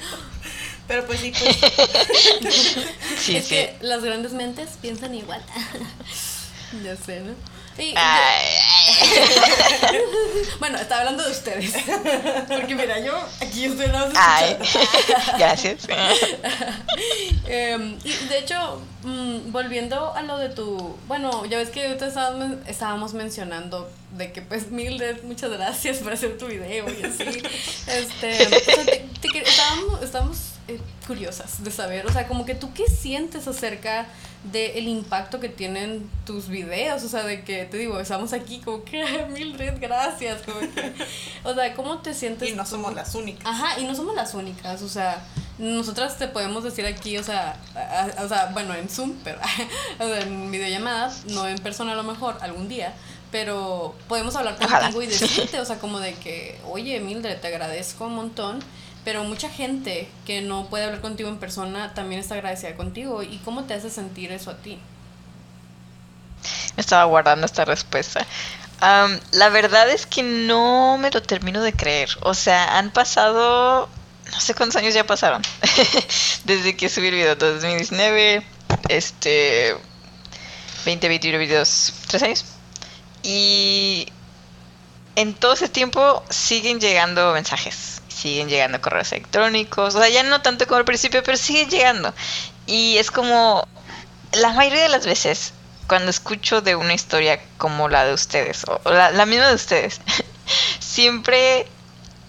Pero 0.86 1.06
pues 1.06 1.20
sí, 1.20 1.32
pues. 1.32 3.28
es 3.28 3.46
que 3.46 3.76
las 3.80 4.04
grandes 4.04 4.32
mentes 4.32 4.70
piensan 4.80 5.14
igual. 5.14 5.42
ya 6.84 6.96
sé, 6.96 7.20
¿no? 7.20 7.34
bueno, 10.60 10.78
estaba 10.78 11.00
hablando 11.00 11.24
de 11.24 11.32
ustedes. 11.32 11.74
Porque 12.48 12.74
mira, 12.74 12.98
yo 13.00 13.12
aquí 13.40 13.64
estoy 13.64 13.88
no 13.88 14.06
Gracias. 15.38 15.88
Em, 17.46 17.98
y 18.04 18.12
de 18.28 18.38
hecho, 18.38 18.80
mm, 19.02 19.52
volviendo 19.52 20.14
a 20.14 20.22
lo 20.22 20.38
de 20.38 20.50
tu. 20.50 20.96
Bueno, 21.06 21.44
ya 21.46 21.58
ves 21.58 21.70
que 21.70 21.92
estábamos, 21.92 22.58
estábamos 22.66 23.12
mencionando 23.12 23.90
de 24.12 24.32
que, 24.32 24.40
pues, 24.40 24.70
Mildred, 24.70 25.24
muchas 25.24 25.50
gracias 25.50 25.98
por 25.98 26.12
hacer 26.12 26.38
tu 26.38 26.46
video 26.46 26.86
y 26.88 27.04
así. 27.04 27.42
Este, 27.86 29.04
estábamos, 29.44 30.02
estábamos 30.02 30.53
eh, 30.66 30.80
curiosas 31.06 31.62
de 31.62 31.70
saber, 31.70 32.06
o 32.06 32.12
sea, 32.12 32.26
como 32.26 32.46
que 32.46 32.54
tú 32.54 32.72
qué 32.72 32.86
sientes 32.86 33.46
acerca 33.46 34.06
del 34.44 34.88
impacto 34.88 35.40
que 35.40 35.48
tienen 35.48 36.08
tus 36.24 36.48
videos, 36.48 37.02
o 37.02 37.08
sea, 37.08 37.22
de 37.22 37.44
que 37.44 37.64
te 37.64 37.76
digo, 37.76 38.00
estamos 38.00 38.32
aquí 38.32 38.60
como 38.60 38.82
que 38.82 39.04
Mildred, 39.30 39.80
gracias, 39.80 40.42
como 40.42 40.60
que, 40.60 40.92
o 41.44 41.54
sea, 41.54 41.74
¿cómo 41.74 41.98
te 41.98 42.14
sientes? 42.14 42.48
Y 42.48 42.52
no 42.52 42.64
somos 42.64 42.94
las 42.94 43.14
únicas. 43.14 43.46
Ajá, 43.46 43.78
y 43.78 43.84
no 43.84 43.94
somos 43.94 44.14
las 44.14 44.32
únicas, 44.32 44.80
o 44.82 44.88
sea, 44.88 45.22
nosotras 45.58 46.18
te 46.18 46.28
podemos 46.28 46.64
decir 46.64 46.86
aquí, 46.86 47.16
o 47.18 47.22
sea, 47.22 47.58
o 48.22 48.28
sea, 48.28 48.50
bueno, 48.52 48.74
en 48.74 48.88
Zoom, 48.88 49.14
pero 49.22 49.38
o 49.98 50.06
sea, 50.06 50.20
en 50.20 50.50
videollamada, 50.50 51.14
no 51.28 51.46
en 51.46 51.58
persona 51.58 51.92
a 51.92 51.96
lo 51.96 52.04
mejor, 52.04 52.38
algún 52.40 52.68
día, 52.68 52.94
pero 53.30 53.94
podemos 54.08 54.34
hablar 54.36 54.56
contigo 54.56 55.02
y 55.02 55.06
decirte, 55.08 55.60
o 55.60 55.64
sea, 55.64 55.78
como 55.78 56.00
de 56.00 56.14
que, 56.14 56.58
oye, 56.70 57.00
Mildred, 57.00 57.38
te 57.40 57.48
agradezco 57.48 58.06
un 58.06 58.14
montón 58.14 58.60
pero 59.04 59.22
mucha 59.24 59.50
gente 59.50 60.08
que 60.26 60.40
no 60.40 60.66
puede 60.66 60.84
hablar 60.84 61.00
contigo 61.02 61.28
en 61.28 61.36
persona 61.38 61.92
también 61.94 62.20
está 62.20 62.34
agradecida 62.34 62.74
contigo. 62.74 63.22
¿Y 63.22 63.38
cómo 63.44 63.64
te 63.64 63.74
hace 63.74 63.90
sentir 63.90 64.32
eso 64.32 64.50
a 64.50 64.56
ti? 64.56 64.78
Estaba 66.76 67.04
guardando 67.04 67.46
esta 67.46 67.64
respuesta. 67.64 68.26
la 68.80 69.48
verdad 69.50 69.90
es 69.90 70.06
que 70.06 70.22
no 70.22 70.96
me 70.98 71.10
lo 71.10 71.22
termino 71.22 71.62
de 71.62 71.74
creer. 71.74 72.08
O 72.22 72.34
sea, 72.34 72.78
han 72.78 72.90
pasado, 72.90 73.88
no 74.32 74.40
sé 74.40 74.54
cuántos 74.54 74.76
años 74.76 74.94
ya 74.94 75.04
pasaron, 75.04 75.42
desde 76.44 76.76
que 76.76 76.88
subí 76.88 77.08
el 77.08 77.14
video, 77.14 77.36
2019, 77.36 78.42
este, 78.88 79.76
20, 80.86 81.08
21 81.08 81.38
videos, 81.38 81.92
tres 82.08 82.22
años. 82.22 82.44
Y 83.22 84.06
en 85.16 85.34
todo 85.34 85.52
ese 85.52 85.68
tiempo 85.68 86.22
siguen 86.30 86.80
llegando 86.80 87.32
mensajes 87.32 87.93
siguen 88.14 88.48
llegando 88.48 88.80
correos 88.80 89.12
electrónicos, 89.12 89.94
o 89.94 89.98
sea, 89.98 90.08
ya 90.08 90.22
no 90.22 90.40
tanto 90.40 90.66
como 90.66 90.78
al 90.78 90.84
principio, 90.84 91.22
pero 91.22 91.36
siguen 91.36 91.68
llegando. 91.68 92.14
Y 92.66 92.96
es 92.98 93.10
como, 93.10 93.66
la 94.32 94.52
mayoría 94.52 94.84
de 94.84 94.88
las 94.88 95.06
veces, 95.06 95.52
cuando 95.86 96.10
escucho 96.10 96.60
de 96.60 96.76
una 96.76 96.94
historia 96.94 97.40
como 97.58 97.88
la 97.88 98.04
de 98.04 98.14
ustedes, 98.14 98.64
o 98.64 98.90
la, 98.90 99.26
misma 99.26 99.48
de 99.48 99.54
ustedes, 99.54 100.00
siempre, 100.78 101.66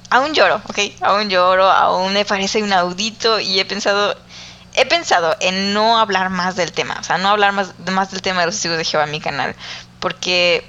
aún 0.09 0.33
lloro, 0.33 0.61
¿ok? 0.67 0.79
Aún 1.01 1.29
lloro, 1.29 1.69
aún 1.69 2.13
me 2.13 2.25
parece 2.25 2.63
un 2.63 2.73
audito 2.73 3.39
y 3.39 3.59
he 3.59 3.65
pensado, 3.65 4.17
he 4.73 4.85
pensado 4.85 5.35
en 5.39 5.73
no 5.73 5.99
hablar 5.99 6.29
más 6.29 6.55
del 6.55 6.71
tema, 6.71 6.97
o 6.99 7.03
sea, 7.03 7.17
no 7.17 7.29
hablar 7.29 7.53
más, 7.53 7.73
más 7.91 8.11
del 8.11 8.21
tema 8.21 8.41
de 8.41 8.47
los 8.47 8.55
testigos 8.55 8.77
de 8.77 8.85
Jehová 8.85 9.05
en 9.05 9.11
mi 9.11 9.21
canal, 9.21 9.55
porque 9.99 10.65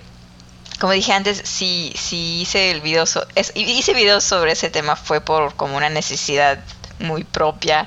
como 0.81 0.93
dije 0.93 1.13
antes, 1.13 1.41
si, 1.45 1.93
si 1.97 2.43
hice 2.43 2.71
el 2.71 2.81
video, 2.81 3.05
hice 3.55 3.95
videos 3.95 4.25
sobre 4.25 4.53
ese 4.53 4.71
tema 4.71 4.97
fue 4.97 5.21
por 5.21 5.55
como 5.55 5.77
una 5.77 5.89
necesidad 5.89 6.59
muy 6.99 7.25
propia. 7.25 7.87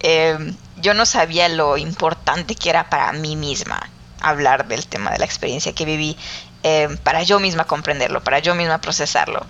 Em, 0.00 0.54
yo 0.76 0.94
no 0.94 1.06
sabía 1.06 1.48
lo 1.48 1.76
importante 1.76 2.54
que 2.54 2.70
era 2.70 2.90
para 2.90 3.12
mí 3.12 3.36
misma 3.36 3.88
hablar 4.20 4.66
del 4.66 4.86
tema 4.86 5.10
de 5.12 5.18
la 5.18 5.24
experiencia 5.24 5.74
que 5.74 5.84
viví, 5.84 6.16
em, 6.62 6.96
para 6.98 7.22
yo 7.22 7.38
misma 7.40 7.64
comprenderlo, 7.64 8.22
para 8.22 8.40
yo 8.40 8.54
misma 8.54 8.80
procesarlo. 8.80 9.46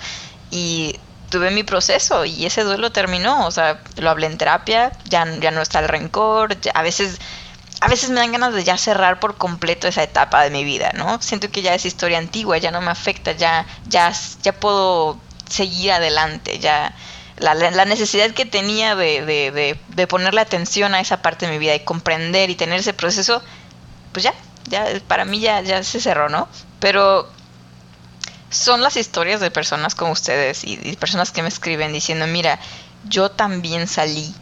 Y 0.51 0.99
tuve 1.31 1.51
mi 1.51 1.63
proceso 1.63 2.25
y 2.25 2.45
ese 2.47 2.63
duelo 2.65 2.93
terminó, 2.93 3.47
o 3.47 3.51
sea, 3.51 3.81
lo 3.97 4.11
hablé 4.11 4.27
en 4.27 4.39
terapia, 4.39 4.93
ya, 5.07 5.27
ya 5.41 5.51
no 5.51 5.63
está 5.63 5.81
el 5.81 5.89
rencor, 5.89 6.57
a 6.75 6.83
veces 6.83 7.19
a 7.85 7.89
veces 7.89 8.09
me 8.09 8.17
dan 8.17 8.33
ganas 8.33 8.55
de 8.55 8.65
ya 8.65 8.79
cerrar 8.79 9.21
por 9.21 9.37
completo 9.37 9.87
esa 9.87 10.03
etapa 10.03 10.43
de 10.43 10.49
mi 10.49 10.65
vida, 10.65 10.93
¿no? 10.95 11.21
Siento 11.21 11.51
que 11.51 11.61
ya 11.61 11.75
es 11.75 11.85
historia 11.85 12.17
antigua, 12.17 12.57
ya 12.57 12.71
no 12.71 12.81
me 12.81 12.91
afecta, 12.91 13.33
ya, 13.33 13.67
ya, 13.87 14.11
ya 14.43 14.55
puedo 14.55 15.21
seguir 15.47 15.93
adelante, 15.93 16.59
ya 16.61 16.95
la, 17.37 17.53
la 17.53 17.85
necesidad 17.85 18.31
que 18.31 18.47
tenía 18.47 18.97
de, 18.97 19.27
de, 19.27 19.79
de, 19.87 20.07
ponerle 20.07 20.41
atención 20.41 20.95
a 20.95 21.01
esa 21.01 21.21
parte 21.21 21.45
de 21.45 21.53
mi 21.53 21.59
vida 21.59 21.75
y 21.75 21.81
comprender 21.81 22.49
y 22.49 22.55
tener 22.55 22.81
ese 22.81 22.95
proceso, 22.95 23.43
pues 24.13 24.25
ya, 24.25 24.33
ya 24.65 24.87
para 25.07 25.27
mí 25.27 25.41
ya, 25.41 25.61
ya 25.61 25.85
se 25.85 26.01
cerró, 26.01 26.31
¿no? 26.31 26.49
Pero 26.81 27.29
son 28.49 28.81
las 28.81 28.97
historias 28.97 29.43
de 29.43 29.51
personas 29.51 29.95
como 29.95 30.13
ustedes 30.13 30.65
y, 30.65 30.81
y 30.83 30.97
personas 30.97 31.33
que 31.33 31.43
me 31.43 31.49
escriben 31.49 31.93
diciendo, 31.93 32.27
mira, 32.27 32.59
yo 33.11 33.31
también 33.31 33.89
salí 33.89 34.35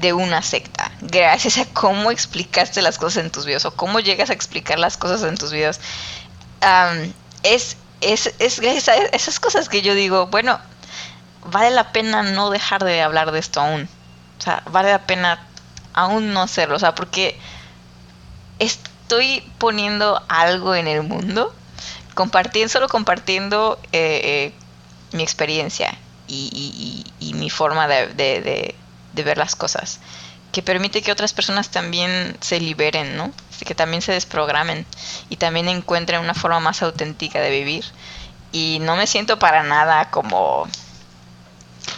de 0.00 0.12
una 0.12 0.42
secta, 0.42 0.90
gracias 1.00 1.58
a 1.58 1.66
cómo 1.66 2.10
explicaste 2.10 2.82
las 2.82 2.98
cosas 2.98 3.24
en 3.24 3.30
tus 3.30 3.46
videos 3.46 3.64
o 3.64 3.74
cómo 3.74 4.00
llegas 4.00 4.30
a 4.30 4.32
explicar 4.32 4.78
las 4.78 4.96
cosas 4.96 5.22
en 5.22 5.36
tus 5.36 5.52
videos. 5.52 5.80
es, 7.42 7.76
es, 8.00 8.32
es, 8.38 8.60
esas 9.12 9.40
cosas 9.40 9.68
que 9.68 9.82
yo 9.82 9.94
digo, 9.94 10.26
bueno, 10.26 10.60
vale 11.46 11.70
la 11.70 11.92
pena 11.92 12.22
no 12.22 12.50
dejar 12.50 12.84
de 12.84 13.02
hablar 13.02 13.32
de 13.32 13.38
esto 13.38 13.60
aún. 13.60 13.88
O 14.38 14.42
sea, 14.42 14.62
vale 14.70 14.90
la 14.90 15.06
pena 15.06 15.46
aún 15.92 16.32
no 16.32 16.42
hacerlo. 16.42 16.76
O 16.76 16.78
sea, 16.78 16.94
porque 16.94 17.38
estoy 18.58 19.48
poniendo 19.58 20.22
algo 20.28 20.74
en 20.74 20.88
el 20.88 21.02
mundo, 21.02 21.54
compartiendo, 22.14 22.68
solo 22.68 22.88
compartiendo 22.88 23.78
eh, 23.92 24.20
eh, 24.24 24.52
mi 25.12 25.22
experiencia 25.22 25.96
y, 26.26 27.04
y, 27.20 27.34
mi 27.34 27.50
forma 27.50 27.86
de 27.86 28.74
ver 29.22 29.38
las 29.38 29.56
cosas, 29.56 30.00
que 30.52 30.62
permite 30.62 31.02
que 31.02 31.12
otras 31.12 31.32
personas 31.32 31.68
también 31.70 32.36
se 32.40 32.60
liberen, 32.60 33.16
¿no? 33.16 33.32
Que 33.64 33.74
también 33.74 34.02
se 34.02 34.12
desprogramen 34.12 34.86
y 35.28 35.36
también 35.36 35.68
encuentren 35.68 36.20
una 36.20 36.34
forma 36.34 36.60
más 36.60 36.82
auténtica 36.82 37.40
de 37.40 37.50
vivir. 37.50 37.84
Y 38.52 38.78
no 38.80 38.94
me 38.94 39.06
siento 39.06 39.38
para 39.38 39.62
nada 39.62 40.10
como 40.10 40.68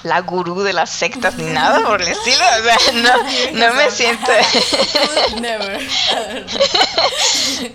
la 0.03 0.21
gurú 0.21 0.63
de 0.63 0.73
las 0.73 0.91
sectas 0.91 1.37
ni 1.37 1.51
nada 1.51 1.85
por 1.85 2.01
el 2.01 2.09
estilo. 2.09 2.45
O 2.61 2.65
sea, 2.65 2.93
no, 3.53 3.69
no 3.69 3.75
me 3.75 3.91
siento. 3.91 4.33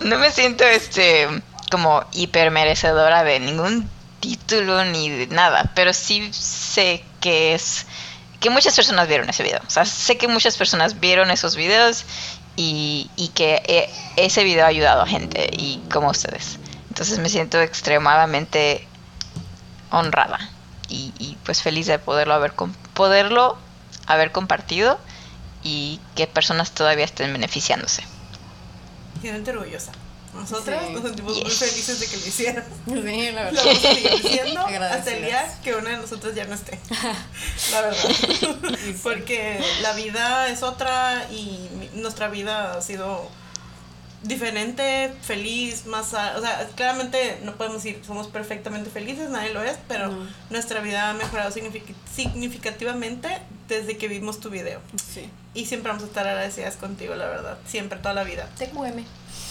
no 0.00 0.18
me 0.18 0.30
siento 0.30 0.64
este 0.64 1.28
como 1.70 2.04
hiper 2.12 2.50
merecedora 2.50 3.24
de 3.24 3.40
ningún 3.40 3.88
título 4.20 4.84
ni 4.84 5.10
de 5.10 5.26
nada. 5.28 5.70
Pero 5.74 5.92
sí 5.92 6.28
sé 6.32 7.04
que 7.20 7.54
es 7.54 7.86
que 8.42 8.50
muchas 8.50 8.76
personas 8.76 9.08
vieron 9.08 9.30
ese 9.30 9.42
video. 9.42 9.60
O 9.66 9.70
sea, 9.70 9.86
sé 9.86 10.18
que 10.18 10.28
muchas 10.28 10.58
personas 10.58 11.00
vieron 11.00 11.30
esos 11.30 11.56
videos 11.56 12.04
y, 12.56 13.08
que 13.34 13.62
eh, 13.66 13.88
ese 14.16 14.44
video 14.44 14.64
ha 14.64 14.68
ayudado 14.68 15.00
a 15.00 15.06
gente 15.06 15.48
y 15.50 15.80
como 15.90 16.10
ustedes. 16.10 16.58
Entonces 16.90 17.18
me 17.20 17.30
siento 17.30 17.58
extremadamente 17.62 18.86
honrada 19.90 20.38
y, 20.88 21.38
pues 21.44 21.62
feliz 21.62 21.86
de 21.86 21.98
poderlo 21.98 22.34
haber, 22.34 22.52
poderlo 22.92 23.56
haber 24.06 24.30
compartido 24.30 24.98
y 25.62 26.00
que 26.16 26.26
personas 26.26 26.72
todavía 26.72 27.06
estén 27.06 27.32
beneficiándose. 27.32 28.04
Siento 29.22 29.52
orgullosa. 29.52 29.92
Nosotras 30.34 30.90
nos 30.90 31.02
sentimos 31.02 31.42
muy 31.42 31.50
felices 31.50 32.00
de 32.00 32.06
que 32.06 32.16
lo 32.16 32.26
hicieras. 32.26 32.64
Sí, 32.86 33.30
la 33.32 33.44
verdad. 33.44 33.52
Lo 33.52 33.64
vamos 33.64 33.84
a 33.84 33.94
seguir 33.94 34.22
diciendo 34.22 34.60
hasta 34.66 35.14
el 35.14 35.24
día 35.24 35.58
que 35.62 35.74
una 35.74 35.90
de 35.90 35.96
nosotras 35.98 36.34
ya 36.34 36.44
no 36.44 36.54
esté. 36.54 36.78
la 37.70 37.80
verdad. 37.82 38.10
Porque 39.02 39.60
la 39.82 39.92
vida 39.92 40.48
es 40.48 40.62
otra 40.62 41.26
y 41.30 41.68
nuestra 41.94 42.28
vida 42.28 42.74
ha 42.74 42.82
sido 42.82 43.28
diferente, 44.22 45.12
feliz, 45.22 45.86
más... 45.86 46.06
o 46.14 46.40
sea, 46.40 46.68
claramente 46.76 47.40
no 47.42 47.56
podemos 47.56 47.82
decir 47.82 48.00
somos 48.06 48.28
perfectamente 48.28 48.88
felices, 48.88 49.30
nadie 49.30 49.52
lo 49.52 49.62
es, 49.62 49.76
pero 49.88 50.12
nuestra 50.48 50.80
vida 50.80 51.10
ha 51.10 51.12
mejorado 51.12 51.50
significativamente 51.50 53.28
desde 53.68 53.96
que 53.96 54.08
vimos 54.08 54.38
tu 54.38 54.50
video. 54.50 54.80
Sí. 54.96 55.28
Y 55.54 55.66
siempre 55.66 55.90
vamos 55.90 56.04
a 56.04 56.06
estar 56.06 56.26
agradecidas 56.26 56.76
contigo, 56.76 57.14
la 57.14 57.26
verdad. 57.26 57.58
Siempre, 57.66 57.98
toda 57.98 58.14
la 58.14 58.24
vida. 58.24 58.48
TQM. 58.58 59.04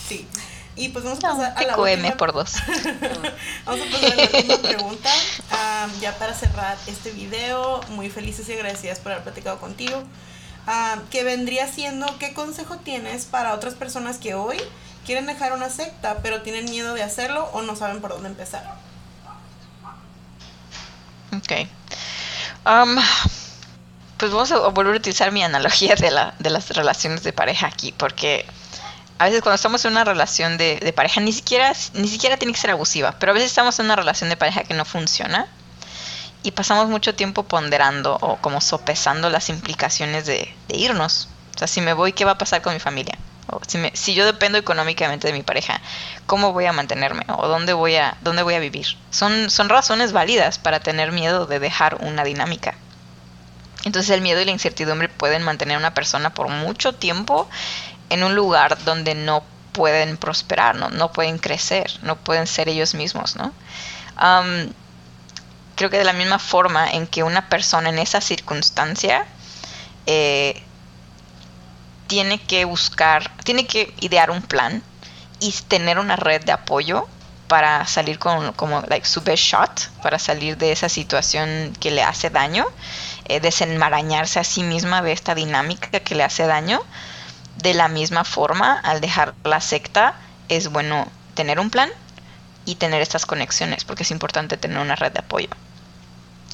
Sí. 0.08 0.28
Y 0.76 0.90
pues 0.90 1.04
vamos 1.04 1.20
a 1.20 1.22
pasar 1.22 1.54
a 1.58 1.64
la 1.64 1.78
última... 1.78 2.12
por 2.18 2.34
dos. 2.34 2.54
vamos 3.66 3.82
a 3.88 3.92
pasar 3.92 4.12
a 4.12 4.16
la 4.16 4.24
última 4.24 4.58
pregunta. 4.58 5.10
ya 6.00 6.18
para 6.18 6.34
cerrar 6.34 6.78
este 6.88 7.12
video, 7.12 7.82
muy 7.90 8.10
felices 8.10 8.48
y 8.50 8.54
agradecidas 8.54 9.00
por 9.00 9.12
haber 9.12 9.24
platicado 9.24 9.60
contigo. 9.60 10.04
¿Qué 11.10 11.24
vendría 11.24 11.68
siendo, 11.68 12.18
¿qué 12.20 12.34
consejo 12.34 12.78
tienes 12.78 13.26
para 13.26 13.54
otras 13.54 13.74
personas 13.74 14.18
que 14.18 14.36
hoy 14.36 14.58
quieren 15.06 15.26
dejar 15.26 15.54
una 15.54 15.70
secta, 15.70 16.20
pero 16.22 16.42
tienen 16.42 16.66
miedo 16.66 16.94
de 16.94 17.04
hacerlo 17.04 17.50
o 17.54 17.62
no 17.62 17.76
saben 17.76 18.00
por 18.00 18.12
dónde 18.12 18.30
empezar? 18.30 18.64
Ok. 21.36 21.68
pues 24.18 24.32
vamos 24.32 24.52
a 24.52 24.60
volver 24.70 24.94
a 24.94 24.98
utilizar 24.98 25.32
mi 25.32 25.44
analogía 25.44 25.96
de, 25.96 26.12
la, 26.12 26.36
de 26.40 26.50
las 26.50 26.70
relaciones 26.70 27.24
de 27.24 27.34
pareja 27.34 27.68
aquí, 27.68 27.94
porque 27.98 28.46
a 29.22 29.26
veces 29.26 29.44
cuando 29.44 29.54
estamos 29.54 29.86
en 29.86 29.92
una 29.92 30.04
relación 30.04 30.58
de, 30.58 30.94
pareja, 30.96 31.22
ni 31.22 31.32
siquiera, 31.32 31.72
ni 31.94 32.08
siquiera 32.08 32.38
tiene 32.38 32.54
que 32.54 32.60
ser 32.60 32.72
abusiva, 32.72 33.14
pero 33.20 33.32
a 33.32 33.36
veces 33.36 33.52
estamos 33.52 33.78
en 33.78 33.86
una 33.86 33.96
relación 33.96 34.32
de 34.32 34.36
pareja 34.36 34.64
que 34.64 34.74
no 34.74 34.84
funciona 34.84 35.46
y 36.42 36.50
pasamos 36.50 36.90
mucho 36.90 37.14
tiempo 37.14 37.44
ponderando 37.44 38.18
o 38.20 38.38
como 38.38 38.62
sopesando 38.62 39.30
las 39.30 39.50
implicaciones 39.50 40.26
de, 40.26 40.52
irnos. 40.70 41.28
O 41.56 41.60
sea, 41.60 41.68
si 41.68 41.82
me 41.82 41.94
voy, 41.94 42.14
¿qué 42.14 42.26
va 42.26 42.32
a 42.32 42.38
pasar 42.40 42.64
con 42.64 42.74
mi 42.74 42.80
familia? 42.80 43.16
O 43.46 43.62
si, 43.94 44.16
yo 44.16 44.26
dependo 44.26 44.58
económicamente 44.58 45.28
de 45.28 45.34
mi 45.34 45.44
pareja, 45.44 45.82
¿cómo 46.26 46.52
voy 46.52 46.66
a 46.66 46.74
mantenerme? 46.74 47.24
¿O 47.28 47.48
dónde 47.48 47.74
voy 47.74 47.98
a, 47.98 48.18
dónde 48.22 48.42
voy 48.42 48.56
a 48.56 48.60
vivir? 48.60 48.88
Son, 49.12 49.52
son 49.52 49.70
razones 49.70 50.14
válidas 50.14 50.58
para 50.58 50.80
tener 50.80 51.12
miedo 51.12 51.46
de 51.46 51.60
dejar 51.60 51.98
una 52.02 52.24
dinámica. 52.24 52.74
Entonces 53.84 54.12
el 54.12 54.22
miedo 54.22 54.42
y 54.42 54.46
la 54.46 54.52
incertidumbre 54.52 55.10
pueden 55.10 55.44
mantener 55.44 55.76
a 55.76 55.80
una 55.80 55.94
persona 55.94 56.34
por 56.34 56.48
mucho 56.50 56.94
tiempo 56.94 57.48
en 58.12 58.24
un 58.24 58.36
lugar 58.36 58.84
donde 58.84 59.16
no 59.16 59.44
pueden 59.72 60.18
prosperar, 60.18 60.76
no, 60.76 60.90
no 60.90 61.12
pueden 61.12 61.38
crecer, 61.38 61.92
no 62.04 62.18
pueden 62.18 62.46
ser 62.46 62.68
ellos 62.70 62.94
mismos, 62.94 63.36
¿no? 63.36 63.54
creo 65.76 65.90
que 65.90 65.98
de 65.98 66.04
la 66.04 66.14
misma 66.14 66.38
forma 66.38 66.92
en 66.92 67.08
que 67.08 67.24
una 67.24 67.50
persona 67.50 67.90
en 67.90 67.98
esa 67.98 68.22
circunstancia 68.22 69.26
eh, 70.06 70.62
tiene 72.06 72.40
que 72.40 72.66
buscar, 72.66 73.36
tiene 73.44 73.66
que 73.66 73.92
idear 74.00 74.30
un 74.30 74.44
plan 74.44 74.84
y 75.40 75.52
tener 75.68 75.98
una 75.98 76.18
red 76.18 76.44
de 76.44 76.52
apoyo 76.52 77.08
para 77.48 77.88
salir 77.88 78.20
con 78.20 78.54
como 78.54 78.82
like, 78.90 79.08
su 79.08 79.22
best 79.22 79.44
shot, 79.44 79.90
para 80.04 80.20
salir 80.20 80.56
de 80.58 80.72
esa 80.72 80.88
situación 80.88 81.74
que 81.80 81.90
le 81.90 82.04
hace 82.04 82.30
daño, 82.30 82.66
eh, 83.26 83.40
desenmarañarse 83.40 84.40
a 84.40 84.44
sí 84.44 84.62
misma 84.62 85.02
de 85.02 85.14
esta 85.14 85.34
dinámica 85.34 86.00
que 86.02 86.14
le 86.14 86.24
hace 86.24 86.46
daño 86.46 86.80
de 87.58 87.74
la 87.74 87.88
misma 87.88 88.24
forma, 88.24 88.80
al 88.80 89.02
dejar 89.02 89.34
la 89.44 89.62
secta, 89.62 90.16
es 90.50 90.70
bueno 90.70 91.08
tener 91.34 91.60
un 91.60 91.70
plan 91.70 91.90
y 92.66 92.76
tener 92.76 93.02
estas 93.02 93.26
conexiones, 93.26 93.84
porque 93.86 94.04
es 94.04 94.12
importante 94.12 94.58
tener 94.58 94.78
una 94.78 94.96
red 94.96 95.12
de 95.12 95.20
apoyo. 95.20 95.50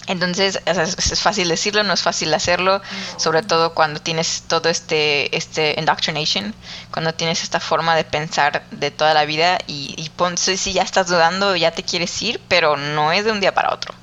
Entonces, 0.07 0.61
es 0.65 1.21
fácil 1.21 1.49
decirlo, 1.49 1.83
no 1.83 1.93
es 1.93 2.01
fácil 2.01 2.33
hacerlo, 2.33 2.81
sobre 3.17 3.43
todo 3.43 3.73
cuando 3.73 3.99
tienes 3.99 4.43
todo 4.47 4.69
este, 4.69 5.35
este 5.35 5.75
indoctrination, 5.77 6.55
cuando 6.91 7.13
tienes 7.13 7.43
esta 7.43 7.59
forma 7.59 7.93
de 7.95 8.05
pensar 8.05 8.63
de 8.71 8.89
toda 8.89 9.13
la 9.13 9.25
vida 9.25 9.57
y, 9.67 9.95
y 9.97 10.57
si 10.57 10.71
ya 10.71 10.83
estás 10.83 11.07
dudando, 11.07 11.57
ya 11.57 11.71
te 11.71 11.83
quieres 11.83 12.21
ir, 12.21 12.39
pero 12.47 12.77
no 12.77 13.11
es 13.11 13.25
de 13.25 13.31
un 13.33 13.41
día 13.41 13.53
para 13.53 13.73
otro. 13.73 13.93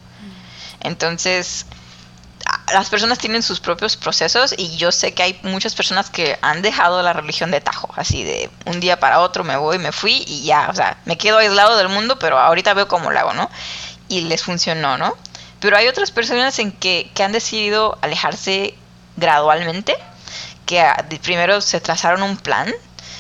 Entonces, 0.80 1.64
las 2.72 2.88
personas 2.88 3.18
tienen 3.18 3.42
sus 3.42 3.60
propios 3.60 3.96
procesos 3.96 4.54
y 4.56 4.76
yo 4.76 4.90
sé 4.90 5.12
que 5.12 5.22
hay 5.22 5.40
muchas 5.42 5.74
personas 5.74 6.10
que 6.10 6.38
han 6.40 6.62
dejado 6.62 7.02
la 7.02 7.12
religión 7.12 7.50
de 7.50 7.60
tajo, 7.60 7.92
así 7.96 8.24
de 8.24 8.50
un 8.66 8.80
día 8.80 8.98
para 8.98 9.20
otro 9.20 9.44
me 9.44 9.56
voy, 9.56 9.78
me 9.78 9.92
fui 9.92 10.24
y 10.26 10.44
ya, 10.44 10.68
o 10.70 10.74
sea, 10.74 10.96
me 11.04 11.18
quedo 11.18 11.38
aislado 11.38 11.76
del 11.76 11.88
mundo, 11.88 12.18
pero 12.18 12.38
ahorita 12.38 12.74
veo 12.74 12.88
cómo 12.88 13.10
lo 13.10 13.18
hago, 13.18 13.32
¿no? 13.34 13.50
Y 14.08 14.22
les 14.22 14.42
funcionó, 14.42 14.96
¿no? 14.96 15.14
Pero 15.60 15.76
hay 15.76 15.88
otras 15.88 16.10
personas 16.10 16.58
en 16.58 16.72
que, 16.72 17.10
que 17.14 17.22
han 17.22 17.32
decidido 17.32 17.98
alejarse 18.02 18.74
gradualmente, 19.16 19.96
que 20.66 20.84
primero 21.22 21.60
se 21.60 21.80
trazaron 21.80 22.22
un 22.22 22.36
plan 22.36 22.72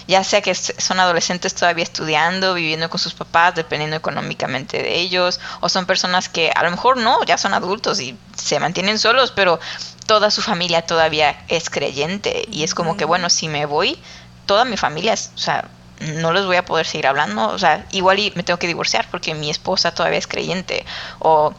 ya 0.06 0.22
sea 0.24 0.42
que 0.42 0.54
son 0.54 1.00
adolescentes 1.00 1.54
todavía 1.54 1.84
estudiando, 1.84 2.54
viviendo 2.54 2.90
con 2.90 3.00
sus 3.00 3.14
papás, 3.14 3.54
dependiendo 3.54 3.96
económicamente 3.96 4.82
de 4.82 4.96
ellos, 4.96 5.40
o 5.60 5.68
son 5.68 5.86
personas 5.86 6.28
que 6.28 6.52
a 6.54 6.62
lo 6.62 6.70
mejor 6.70 6.96
no, 6.96 7.22
ya 7.24 7.38
son 7.38 7.54
adultos 7.54 8.00
y 8.00 8.16
se 8.36 8.60
mantienen 8.60 8.98
solos, 8.98 9.32
pero 9.32 9.60
toda 10.06 10.30
su 10.30 10.42
familia 10.42 10.82
todavía 10.82 11.44
es 11.48 11.70
creyente 11.70 12.46
y 12.50 12.64
es 12.64 12.74
como 12.74 12.96
que, 12.96 13.04
bueno, 13.04 13.30
si 13.30 13.48
me 13.48 13.66
voy, 13.66 13.98
toda 14.46 14.64
mi 14.64 14.76
familia, 14.76 15.14
o 15.14 15.38
sea, 15.38 15.68
no 16.00 16.32
los 16.32 16.46
voy 16.46 16.56
a 16.56 16.64
poder 16.64 16.86
seguir 16.86 17.06
hablando, 17.06 17.48
o 17.48 17.58
sea, 17.58 17.86
igual 17.92 18.18
y 18.18 18.32
me 18.34 18.42
tengo 18.42 18.58
que 18.58 18.66
divorciar 18.66 19.08
porque 19.10 19.34
mi 19.34 19.48
esposa 19.48 19.94
todavía 19.94 20.18
es 20.18 20.26
creyente, 20.26 20.84
o 21.18 21.54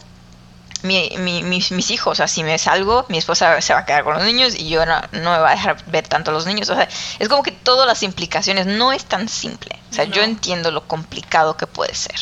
mi, 0.86 1.09
mi, 1.17 1.43
mis, 1.43 1.71
mis, 1.71 1.91
hijos. 1.91 2.13
O 2.13 2.15
sea, 2.15 2.27
si 2.27 2.43
me 2.43 2.57
salgo, 2.57 3.05
mi 3.09 3.17
esposa 3.17 3.59
se 3.61 3.73
va 3.73 3.79
a 3.79 3.86
quedar 3.86 4.03
con 4.03 4.15
los 4.15 4.23
niños 4.23 4.55
y 4.55 4.69
yo 4.69 4.86
no, 4.86 5.01
no 5.11 5.31
me 5.31 5.38
va 5.39 5.49
a 5.49 5.51
dejar 5.51 5.83
ver 5.88 6.07
tanto 6.07 6.31
a 6.31 6.33
los 6.33 6.45
niños. 6.45 6.69
O 6.69 6.75
sea, 6.75 6.88
es 7.19 7.27
como 7.27 7.43
que 7.43 7.51
todas 7.51 7.88
las 7.88 8.03
implicaciones 8.03 8.65
no 8.65 8.91
es 8.91 9.05
tan 9.05 9.27
simple. 9.27 9.77
O 9.91 9.93
sea, 9.93 10.05
yo 10.05 10.23
entiendo 10.23 10.71
lo 10.71 10.88
complicado 10.88 11.57
que 11.57 11.67
puede 11.67 11.93
ser. 11.95 12.15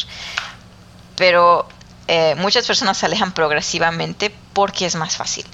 Pero 1.16 1.68
eh, 2.08 2.36
muchas 2.36 2.66
personas 2.66 2.98
se 2.98 3.06
alejan 3.06 3.34
progresivamente 3.34 4.34
porque 4.54 4.86
es 4.86 4.96
más 4.96 5.16
fácil. 5.16 5.46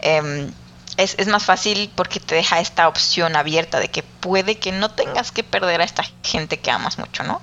Eh, 0.00 0.50
es, 0.96 1.14
es, 1.16 1.28
más 1.28 1.44
fácil 1.44 1.90
porque 1.94 2.18
te 2.18 2.34
deja 2.34 2.58
esta 2.58 2.88
opción 2.88 3.36
abierta 3.36 3.78
de 3.78 3.88
que 3.88 4.02
puede 4.02 4.58
que 4.58 4.72
no 4.72 4.90
tengas 4.90 5.30
que 5.30 5.44
perder 5.44 5.80
a 5.80 5.84
esta 5.84 6.02
gente 6.24 6.58
que 6.58 6.72
amas 6.72 6.98
mucho, 6.98 7.22
¿no? 7.22 7.40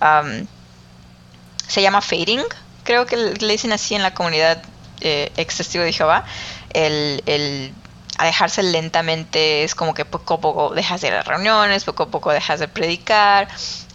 Um, 0.00 0.46
se 1.68 1.82
llama 1.82 2.00
fading, 2.00 2.42
creo 2.86 3.04
que 3.04 3.16
le 3.16 3.52
dicen 3.52 3.72
así 3.72 3.94
en 3.94 4.02
la 4.02 4.14
comunidad 4.14 4.62
eh, 5.00 5.30
de 5.36 5.92
Jehová. 5.92 6.24
El, 6.72 7.22
el 7.26 7.74
alejarse 8.16 8.62
lentamente 8.62 9.64
es 9.64 9.74
como 9.74 9.92
que 9.92 10.04
poco 10.06 10.34
a 10.34 10.40
poco 10.40 10.74
dejas 10.74 11.02
de 11.02 11.08
ir 11.08 11.14
a 11.14 11.22
reuniones, 11.22 11.84
poco 11.84 12.04
a 12.04 12.10
poco 12.10 12.32
dejas 12.32 12.60
de 12.60 12.68
predicar. 12.68 13.48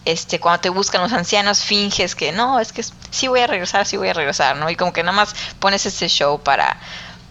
Este, 0.04 0.40
cuando 0.40 0.60
te 0.60 0.68
buscan 0.68 1.00
los 1.00 1.12
ancianos, 1.12 1.62
finges 1.62 2.14
que 2.14 2.32
no, 2.32 2.60
es 2.60 2.72
que 2.72 2.84
sí 3.10 3.28
voy 3.28 3.40
a 3.40 3.46
regresar, 3.46 3.86
sí 3.86 3.96
voy 3.96 4.08
a 4.08 4.12
regresar, 4.12 4.56
¿no? 4.56 4.68
Y 4.68 4.76
como 4.76 4.92
que 4.92 5.02
nada 5.02 5.16
más 5.16 5.34
pones 5.60 5.86
ese 5.86 6.08
show 6.08 6.40
para, 6.42 6.76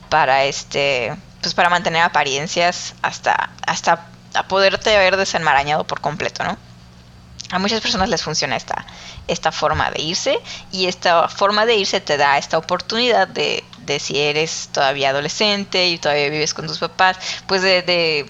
para 0.09 0.45
este, 0.45 1.13
pues 1.41 1.53
para 1.53 1.69
mantener 1.69 2.01
apariencias 2.01 2.93
hasta, 3.01 3.49
hasta 3.65 4.05
a 4.33 4.43
poderte 4.47 4.95
haber 4.95 5.17
desenmarañado 5.17 5.83
por 5.85 5.99
completo, 5.99 6.43
¿no? 6.43 6.57
A 7.51 7.59
muchas 7.59 7.81
personas 7.81 8.09
les 8.09 8.23
funciona 8.23 8.55
esta, 8.55 8.85
esta 9.27 9.51
forma 9.51 9.91
de 9.91 10.01
irse 10.01 10.39
y 10.71 10.87
esta 10.87 11.27
forma 11.27 11.65
de 11.65 11.75
irse 11.75 11.99
te 11.99 12.17
da 12.17 12.37
esta 12.37 12.57
oportunidad 12.57 13.27
de, 13.27 13.63
de 13.79 13.99
si 13.99 14.17
eres 14.19 14.69
todavía 14.71 15.09
adolescente 15.09 15.89
y 15.89 15.97
todavía 15.97 16.29
vives 16.29 16.53
con 16.53 16.67
tus 16.67 16.79
papás, 16.79 17.17
pues 17.47 17.61
de, 17.61 17.81
de, 17.81 18.25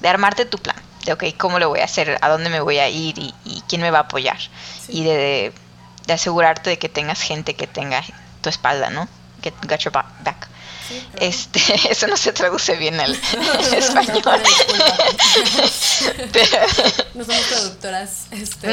de, 0.00 0.08
armarte 0.08 0.44
tu 0.44 0.58
plan, 0.58 0.76
de, 1.04 1.12
ok, 1.12 1.24
¿cómo 1.38 1.58
lo 1.60 1.68
voy 1.68 1.80
a 1.80 1.84
hacer? 1.84 2.18
¿A 2.20 2.28
dónde 2.28 2.50
me 2.50 2.60
voy 2.60 2.78
a 2.78 2.88
ir? 2.88 3.16
¿Y, 3.18 3.34
y 3.44 3.62
quién 3.68 3.80
me 3.80 3.92
va 3.92 3.98
a 3.98 4.02
apoyar? 4.02 4.38
Sí. 4.38 4.98
Y 4.98 5.04
de, 5.04 5.52
de, 6.06 6.12
asegurarte 6.12 6.70
de 6.70 6.78
que 6.78 6.88
tengas 6.88 7.20
gente 7.20 7.54
que 7.54 7.68
tenga 7.68 8.02
tu 8.40 8.48
espalda, 8.48 8.90
¿no? 8.90 9.08
Que 9.40 9.52
got 9.68 9.80
your 9.80 9.92
back. 9.92 10.48
Sí, 10.94 11.06
claro. 11.10 11.26
Este, 11.26 11.60
eso 11.90 12.06
no 12.06 12.16
se 12.16 12.32
traduce 12.32 12.76
bien 12.76 13.00
al 13.00 13.14
español. 13.14 14.22
no 17.14 17.24
somos 17.24 17.46
traductoras 17.48 18.26
este. 18.30 18.68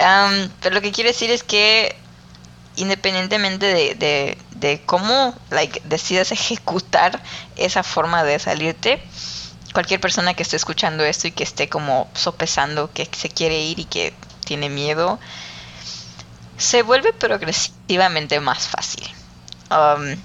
Um, 0.00 0.48
pero 0.62 0.74
lo 0.76 0.80
que 0.80 0.92
quiero 0.92 1.08
decir 1.08 1.30
es 1.30 1.42
que 1.42 1.94
independientemente 2.76 3.66
de, 3.66 3.94
de, 3.94 4.38
de 4.52 4.82
cómo 4.86 5.34
like, 5.50 5.82
decidas 5.84 6.32
ejecutar 6.32 7.22
esa 7.56 7.82
forma 7.82 8.24
de 8.24 8.38
salirte, 8.38 9.02
cualquier 9.72 10.00
persona 10.00 10.34
que 10.34 10.42
esté 10.42 10.56
escuchando 10.56 11.04
esto 11.04 11.28
y 11.28 11.32
que 11.32 11.44
esté 11.44 11.68
como 11.68 12.08
sopesando 12.14 12.90
que 12.92 13.08
se 13.12 13.28
quiere 13.28 13.60
ir 13.60 13.78
y 13.78 13.84
que 13.84 14.14
tiene 14.44 14.68
miedo, 14.68 15.18
se 16.56 16.82
vuelve 16.82 17.12
progresivamente 17.12 18.40
más 18.40 18.68
fácil. 18.68 19.08
Um, 19.70 20.16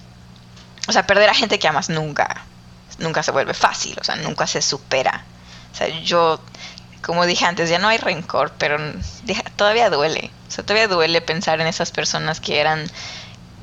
o 0.88 0.92
sea, 0.92 1.08
perder 1.08 1.30
a 1.30 1.34
gente 1.34 1.60
que 1.60 1.68
amas 1.68 1.90
nunca, 1.90 2.44
nunca 3.00 3.24
se 3.24 3.32
vuelve 3.32 3.54
fácil, 3.54 3.98
o 4.00 4.04
sea, 4.04 4.16
nunca 4.16 4.48
se 4.48 4.62
supera. 4.62 5.24
O 5.72 5.76
sea, 5.76 5.88
yo, 6.02 6.40
como 7.02 7.26
dije 7.26 7.46
antes, 7.46 7.70
ya 7.70 7.80
no 7.80 7.88
hay 7.88 7.98
rencor, 7.98 8.54
pero 8.58 8.78
todavía 9.56 9.90
duele. 9.90 10.32
O 10.48 10.52
sea, 10.52 10.64
todavía 10.64 10.88
duele 10.88 11.22
pensar 11.22 11.60
en 11.62 11.68
esas 11.68 11.92
personas 11.92 12.40
que 12.40 12.60
eran, 12.60 12.90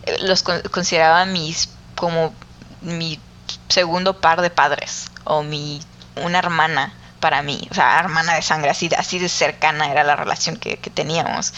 eh, 0.05 0.19
los 0.23 0.43
consideraba 0.43 1.25
mis, 1.25 1.69
como 1.95 2.35
mi 2.81 3.21
segundo 3.69 4.21
par 4.21 4.43
de 4.43 4.51
padres, 4.51 5.11
o 5.25 5.43
mi, 5.43 5.81
una 6.17 6.39
hermana 6.39 6.93
para 7.21 7.43
mí, 7.43 7.69
o 7.71 7.75
sea, 7.75 8.01
hermana 8.01 8.35
de 8.35 8.43
sangre, 8.43 8.71
así, 8.71 8.91
así 8.99 9.21
de 9.21 9.29
cercana 9.29 9.91
era 9.91 10.03
la 10.03 10.17
relación 10.17 10.57
que, 10.57 10.77
que 10.79 10.91
teníamos. 10.91 11.55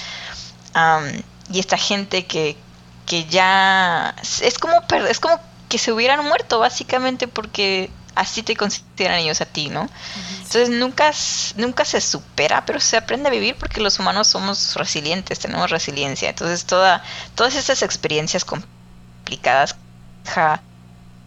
Um, 0.75 1.23
y 1.51 1.59
esta 1.59 1.79
gente 1.79 2.27
que, 2.27 2.57
que 3.07 3.27
ya 3.27 4.15
es 4.41 4.59
como 4.59 4.83
es 5.09 5.21
como 5.21 5.41
que 5.69 5.79
se 5.79 5.93
hubieran 5.93 6.25
muerto 6.25 6.59
básicamente 6.59 7.29
porque 7.29 7.91
así 8.15 8.43
te 8.43 8.57
consideran 8.57 9.19
ellos 9.19 9.41
a 9.41 9.47
ti, 9.47 9.69
¿no? 9.69 9.89
Entonces 10.39 10.71
nunca 10.71 11.13
nunca 11.57 11.85
se 11.85 12.01
supera, 12.01 12.65
pero 12.65 12.81
se 12.81 12.97
aprende 12.97 13.29
a 13.29 13.33
vivir 13.33 13.57
porque 13.57 13.81
los 13.81 13.99
humanos 13.99 14.29
somos 14.29 14.75
resilientes, 14.77 15.39
tenemos 15.39 15.71
resiliencia. 15.71 16.31
Entonces 16.31 16.65
toda 16.65 17.03
todas 17.35 17.55
estas 17.57 17.83
experiencias 17.83 18.45
complicadas 18.45 19.77
ja, 20.27 20.61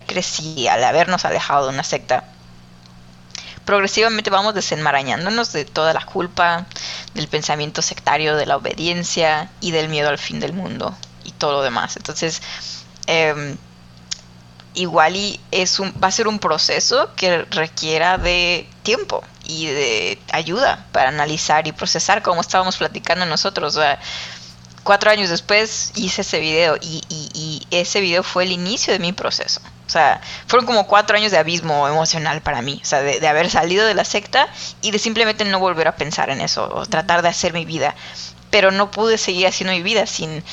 crecí 0.07 0.67
al 0.67 0.83
habernos 0.83 1.25
alejado 1.25 1.67
de 1.67 1.73
una 1.73 1.83
secta. 1.83 2.23
Progresivamente 3.65 4.29
vamos 4.29 4.53
desenmarañándonos 4.55 5.51
de 5.51 5.65
toda 5.65 5.93
la 5.93 6.05
culpa, 6.05 6.65
del 7.13 7.27
pensamiento 7.27 7.81
sectario, 7.81 8.37
de 8.37 8.45
la 8.45 8.55
obediencia 8.55 9.49
y 9.59 9.71
del 9.71 9.89
miedo 9.89 10.07
al 10.07 10.17
fin 10.17 10.39
del 10.39 10.53
mundo 10.53 10.95
todo 11.37 11.53
lo 11.53 11.61
demás. 11.61 11.97
Entonces, 11.97 12.41
eh, 13.07 13.55
igual 14.77 15.15
y 15.15 15.39
es 15.51 15.79
un, 15.79 15.93
va 16.01 16.07
a 16.07 16.11
ser 16.11 16.27
un 16.27 16.39
proceso 16.39 17.09
que 17.15 17.43
requiera 17.45 18.17
de 18.17 18.69
tiempo 18.83 19.23
y 19.43 19.65
de 19.65 20.19
ayuda 20.31 20.85
para 20.91 21.09
analizar 21.09 21.67
y 21.67 21.71
procesar, 21.71 22.21
como 22.21 22.41
estábamos 22.41 22.77
platicando 22.77 23.25
nosotros. 23.25 23.75
O 23.75 23.81
sea, 23.81 23.99
cuatro 24.83 25.09
años 25.09 25.29
después 25.29 25.91
hice 25.95 26.21
ese 26.21 26.39
video 26.39 26.77
y, 26.79 27.65
ese 27.71 27.99
video 27.99 28.23
fue 28.23 28.43
el 28.43 28.51
inicio 28.51 28.93
de 28.93 28.99
mi 28.99 29.13
proceso. 29.13 29.61
O 29.85 29.89
sea, 29.89 30.21
fueron 30.47 30.65
como 30.65 30.85
cuatro 30.85 31.17
años 31.17 31.31
de 31.31 31.37
abismo 31.37 31.87
emocional 31.87 32.41
para 32.41 32.61
mí. 32.61 32.79
O 32.81 32.85
sea, 32.85 33.01
de, 33.01 33.19
de 33.19 33.27
haber 33.27 33.49
salido 33.49 33.85
de 33.85 33.93
la 33.93 34.05
secta 34.05 34.47
y 34.81 34.91
de 34.91 34.99
simplemente 34.99 35.43
no 35.45 35.59
volver 35.59 35.87
a 35.87 35.95
pensar 35.95 36.29
en 36.29 36.41
eso 36.41 36.69
o 36.73 36.85
tratar 36.85 37.21
de 37.21 37.29
hacer 37.29 37.53
mi 37.53 37.65
vida. 37.65 37.95
Pero 38.51 38.71
no 38.71 38.91
pude 38.91 39.17
seguir 39.17 39.47
haciendo 39.47 39.73
mi 39.73 39.81
vida 39.81 40.05
sin 40.05 40.43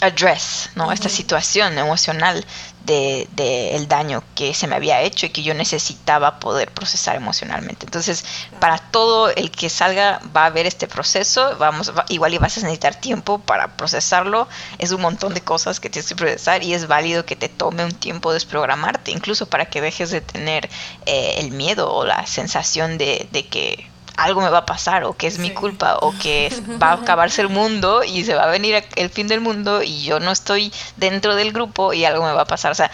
address, 0.00 0.70
¿no? 0.74 0.86
Uh 0.86 0.90
-huh. 0.90 0.94
Esta 0.94 1.08
situación 1.08 1.78
emocional 1.78 2.44
de, 2.84 3.28
de, 3.32 3.76
el 3.76 3.86
daño 3.86 4.22
que 4.34 4.54
se 4.54 4.66
me 4.66 4.76
había 4.76 5.02
hecho 5.02 5.26
y 5.26 5.30
que 5.30 5.42
yo 5.42 5.54
necesitaba 5.54 6.40
poder 6.40 6.70
procesar 6.72 7.16
emocionalmente. 7.16 7.84
Entonces, 7.84 8.24
para 8.60 8.78
todo 8.78 9.30
el 9.30 9.50
que 9.50 9.68
salga 9.68 10.20
va 10.34 10.44
a 10.44 10.46
haber 10.46 10.66
este 10.66 10.88
proceso, 10.88 11.56
vamos, 11.58 11.92
va, 11.96 12.06
igual 12.08 12.34
y 12.34 12.38
vas 12.38 12.56
a 12.56 12.60
necesitar 12.62 12.94
tiempo 12.94 13.38
para 13.40 13.76
procesarlo, 13.76 14.48
es 14.78 14.90
un 14.92 15.02
montón 15.02 15.34
de 15.34 15.42
cosas 15.42 15.80
que 15.80 15.90
tienes 15.90 16.08
que 16.08 16.16
procesar 16.16 16.62
y 16.62 16.72
es 16.74 16.86
válido 16.86 17.26
que 17.26 17.36
te 17.36 17.48
tome 17.48 17.84
un 17.84 17.92
tiempo 17.92 18.32
desprogramarte, 18.32 19.10
incluso 19.10 19.46
para 19.46 19.66
que 19.66 19.80
dejes 19.80 20.10
de 20.10 20.20
tener 20.20 20.70
eh, 21.06 21.34
el 21.38 21.50
miedo 21.50 21.92
o 21.92 22.04
la 22.04 22.26
sensación 22.26 22.98
de, 22.98 23.28
de 23.32 23.46
que 23.46 23.90
algo 24.18 24.40
me 24.40 24.50
va 24.50 24.58
a 24.58 24.66
pasar 24.66 25.04
o 25.04 25.16
que 25.16 25.28
es 25.28 25.34
sí. 25.34 25.40
mi 25.40 25.52
culpa 25.52 25.96
o 26.00 26.12
que 26.18 26.52
va 26.82 26.90
a 26.90 26.94
acabarse 26.94 27.40
el 27.40 27.48
mundo 27.48 28.02
y 28.02 28.24
se 28.24 28.34
va 28.34 28.42
a 28.42 28.46
venir 28.48 28.84
el 28.96 29.10
fin 29.10 29.28
del 29.28 29.40
mundo 29.40 29.82
y 29.82 30.02
yo 30.02 30.18
no 30.18 30.32
estoy 30.32 30.72
dentro 30.96 31.36
del 31.36 31.52
grupo 31.52 31.92
y 31.92 32.04
algo 32.04 32.24
me 32.24 32.32
va 32.32 32.42
a 32.42 32.46
pasar. 32.46 32.72
O 32.72 32.74
sea, 32.74 32.90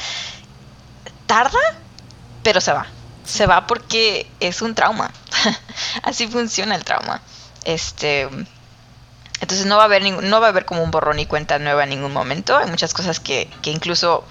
tarda, 1.27 1.59
pero 2.43 2.61
se 2.61 2.73
va. 2.73 2.87
Se 3.25 3.47
va 3.47 3.67
porque 3.67 4.31
es 4.39 4.61
un 4.61 4.75
trauma. 4.75 5.11
Así 6.03 6.29
funciona 6.29 6.75
el 6.75 6.85
trauma. 6.85 7.23
Este 7.65 8.29
entonces 9.41 9.67
no 9.67 9.77
va 9.77 9.83
a 9.83 9.87
haber 9.87 10.03
no 10.03 10.41
va 10.41 10.47
a 10.47 10.51
haber 10.51 10.67
como 10.67 10.83
un 10.83 10.91
borrón 10.91 11.19
y 11.19 11.27
cuenta 11.27 11.59
nueva 11.59 11.85
en 11.85 11.91
ningún 11.91 12.13
momento. 12.13 12.55
Hay 12.59 12.69
muchas 12.69 12.93
cosas 12.93 13.19
que, 13.19 13.49
que 13.63 13.71
incluso 13.71 14.25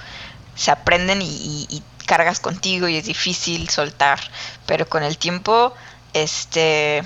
se 0.56 0.70
aprenden 0.70 1.24
y, 1.24 1.26
y, 1.26 1.68
y 1.70 1.84
cargas 2.06 2.40
contigo 2.40 2.88
y 2.88 2.98
es 2.98 3.06
difícil 3.06 3.68
soltar. 3.70 4.20
Pero 4.68 4.88
con 4.88 5.02
el 5.02 5.18
tiempo 5.18 5.74
este, 6.14 7.04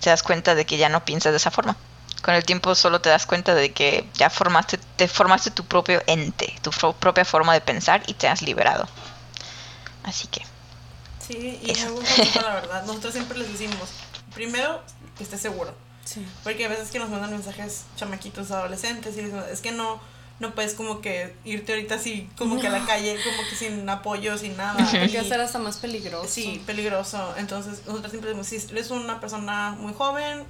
te 0.00 0.10
das 0.10 0.22
cuenta 0.22 0.54
de 0.54 0.66
que 0.66 0.76
ya 0.76 0.88
no 0.88 1.04
piensas 1.04 1.32
de 1.32 1.38
esa 1.38 1.50
forma. 1.50 1.76
Con 2.22 2.34
el 2.34 2.44
tiempo 2.44 2.74
solo 2.74 3.00
te 3.00 3.08
das 3.08 3.26
cuenta 3.26 3.54
de 3.54 3.72
que 3.72 4.08
ya 4.14 4.28
formaste, 4.28 4.78
te 4.96 5.08
formaste 5.08 5.50
tu 5.50 5.64
propio 5.64 6.02
ente, 6.06 6.58
tu 6.62 6.70
propia 6.70 7.24
forma 7.24 7.54
de 7.54 7.60
pensar 7.60 8.02
y 8.06 8.14
te 8.14 8.28
has 8.28 8.42
liberado. 8.42 8.88
Así 10.04 10.26
que. 10.28 10.42
Sí, 11.26 11.60
y 11.62 11.70
eso. 11.70 11.94
me 11.94 12.42
la 12.42 12.54
verdad. 12.60 12.84
Nosotros 12.86 13.12
siempre 13.12 13.38
les 13.38 13.52
decimos, 13.52 13.90
primero, 14.34 14.82
que 15.16 15.24
estés 15.24 15.40
seguro. 15.40 15.74
Sí. 16.04 16.26
Porque 16.42 16.64
a 16.64 16.68
veces 16.68 16.90
que 16.90 16.98
nos 16.98 17.10
mandan 17.10 17.30
mensajes 17.30 17.84
chamaquitos 17.96 18.50
adolescentes 18.50 19.16
y 19.16 19.22
dicen, 19.22 19.44
es 19.52 19.60
que 19.60 19.72
no, 19.72 20.00
no 20.40 20.54
puedes 20.54 20.74
como 20.74 21.00
que 21.00 21.34
irte 21.44 21.72
ahorita 21.72 21.96
así 21.96 22.28
como 22.38 22.60
que 22.60 22.68
a 22.68 22.70
la 22.70 22.86
calle 22.86 23.16
como 23.22 23.48
que 23.48 23.56
sin 23.56 23.88
apoyo, 23.88 24.38
sin 24.38 24.56
nada. 24.56 24.76
Porque 24.76 25.24
ser 25.24 25.40
hasta 25.40 25.58
más 25.58 25.78
peligroso. 25.78 26.28
Sí, 26.28 26.62
peligroso. 26.64 27.34
Entonces 27.36 27.82
nosotros 27.86 28.10
siempre 28.10 28.30
decimos, 28.30 28.46
si 28.46 28.56
eres 28.72 28.90
una 28.90 29.20
persona 29.20 29.76
muy 29.78 29.92
joven, 29.92 30.44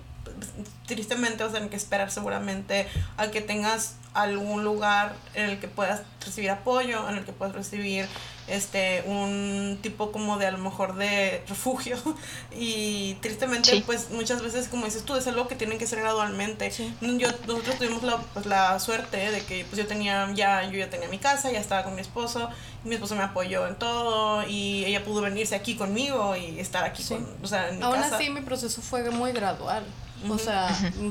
tristemente 0.87 1.43
vas 1.43 1.53
a 1.53 1.55
tener 1.55 1.71
que 1.71 1.77
esperar 1.77 2.11
seguramente 2.11 2.87
a 3.17 3.31
que 3.31 3.41
tengas 3.41 3.95
algún 4.15 4.65
lugar 4.65 5.15
en 5.35 5.47
el 5.47 5.59
que 5.59 5.69
puedas 5.69 6.03
recibir 6.25 6.51
apoyo, 6.51 7.09
en 7.09 7.17
el 7.17 7.25
que 7.25 7.33
puedas 7.33 7.55
recibir 7.55 8.07
este, 8.49 9.03
un 9.07 9.79
tipo 9.83 10.13
como 10.13 10.39
de 10.39 10.47
a 10.47 10.51
lo 10.51 10.59
mejor 10.59 10.97
de 10.97 11.43
refugio. 11.49 11.97
Y 12.51 13.15
tristemente 13.21 13.83
pues 13.87 14.11
muchas 14.11 14.43
veces 14.43 14.69
como 14.69 14.87
dices 14.87 15.05
tú 15.05 15.15
es 15.15 15.27
algo 15.27 15.47
que 15.47 15.55
tienen 15.55 15.79
que 15.79 15.87
ser 15.87 16.01
gradualmente. 16.01 16.73
Yo, 17.01 17.29
nosotros 17.47 17.79
tuvimos 17.79 18.03
la, 18.03 18.17
pues, 18.35 18.47
la 18.47 18.79
suerte 18.81 19.31
de 19.31 19.41
que 19.43 19.65
pues 19.65 19.77
yo 19.77 19.87
tenía 19.87 20.31
ya, 20.35 20.65
yo 20.65 20.79
ya 20.79 20.91
tenía 20.91 21.09
mi 21.09 21.19
casa, 21.19 21.53
ya 21.53 21.61
estaba 21.61 21.85
con 21.85 21.95
mi 21.95 22.01
esposo, 22.01 22.49
y 22.85 22.89
mi 22.89 22.95
esposo 22.95 23.15
me 23.15 23.23
apoyó 23.23 23.67
en 23.67 23.77
todo 23.77 24.47
y 24.47 24.85
ella 24.85 25.05
pudo 25.05 25.21
venirse 25.21 25.55
aquí 25.55 25.77
conmigo 25.77 26.37
y 26.37 26.59
estar 26.59 26.85
aquí 26.85 27.05
con, 27.05 27.27
o 27.43 27.47
sea, 27.47 27.69
en 27.69 27.79
mi 27.79 27.85
Aún 27.85 27.99
así 27.99 28.31
mi 28.31 28.41
proceso 28.41 28.83
fue 28.83 29.09
muy 29.11 29.33
gradual. 29.33 29.85
O 30.29 30.39
sea, 30.39 30.69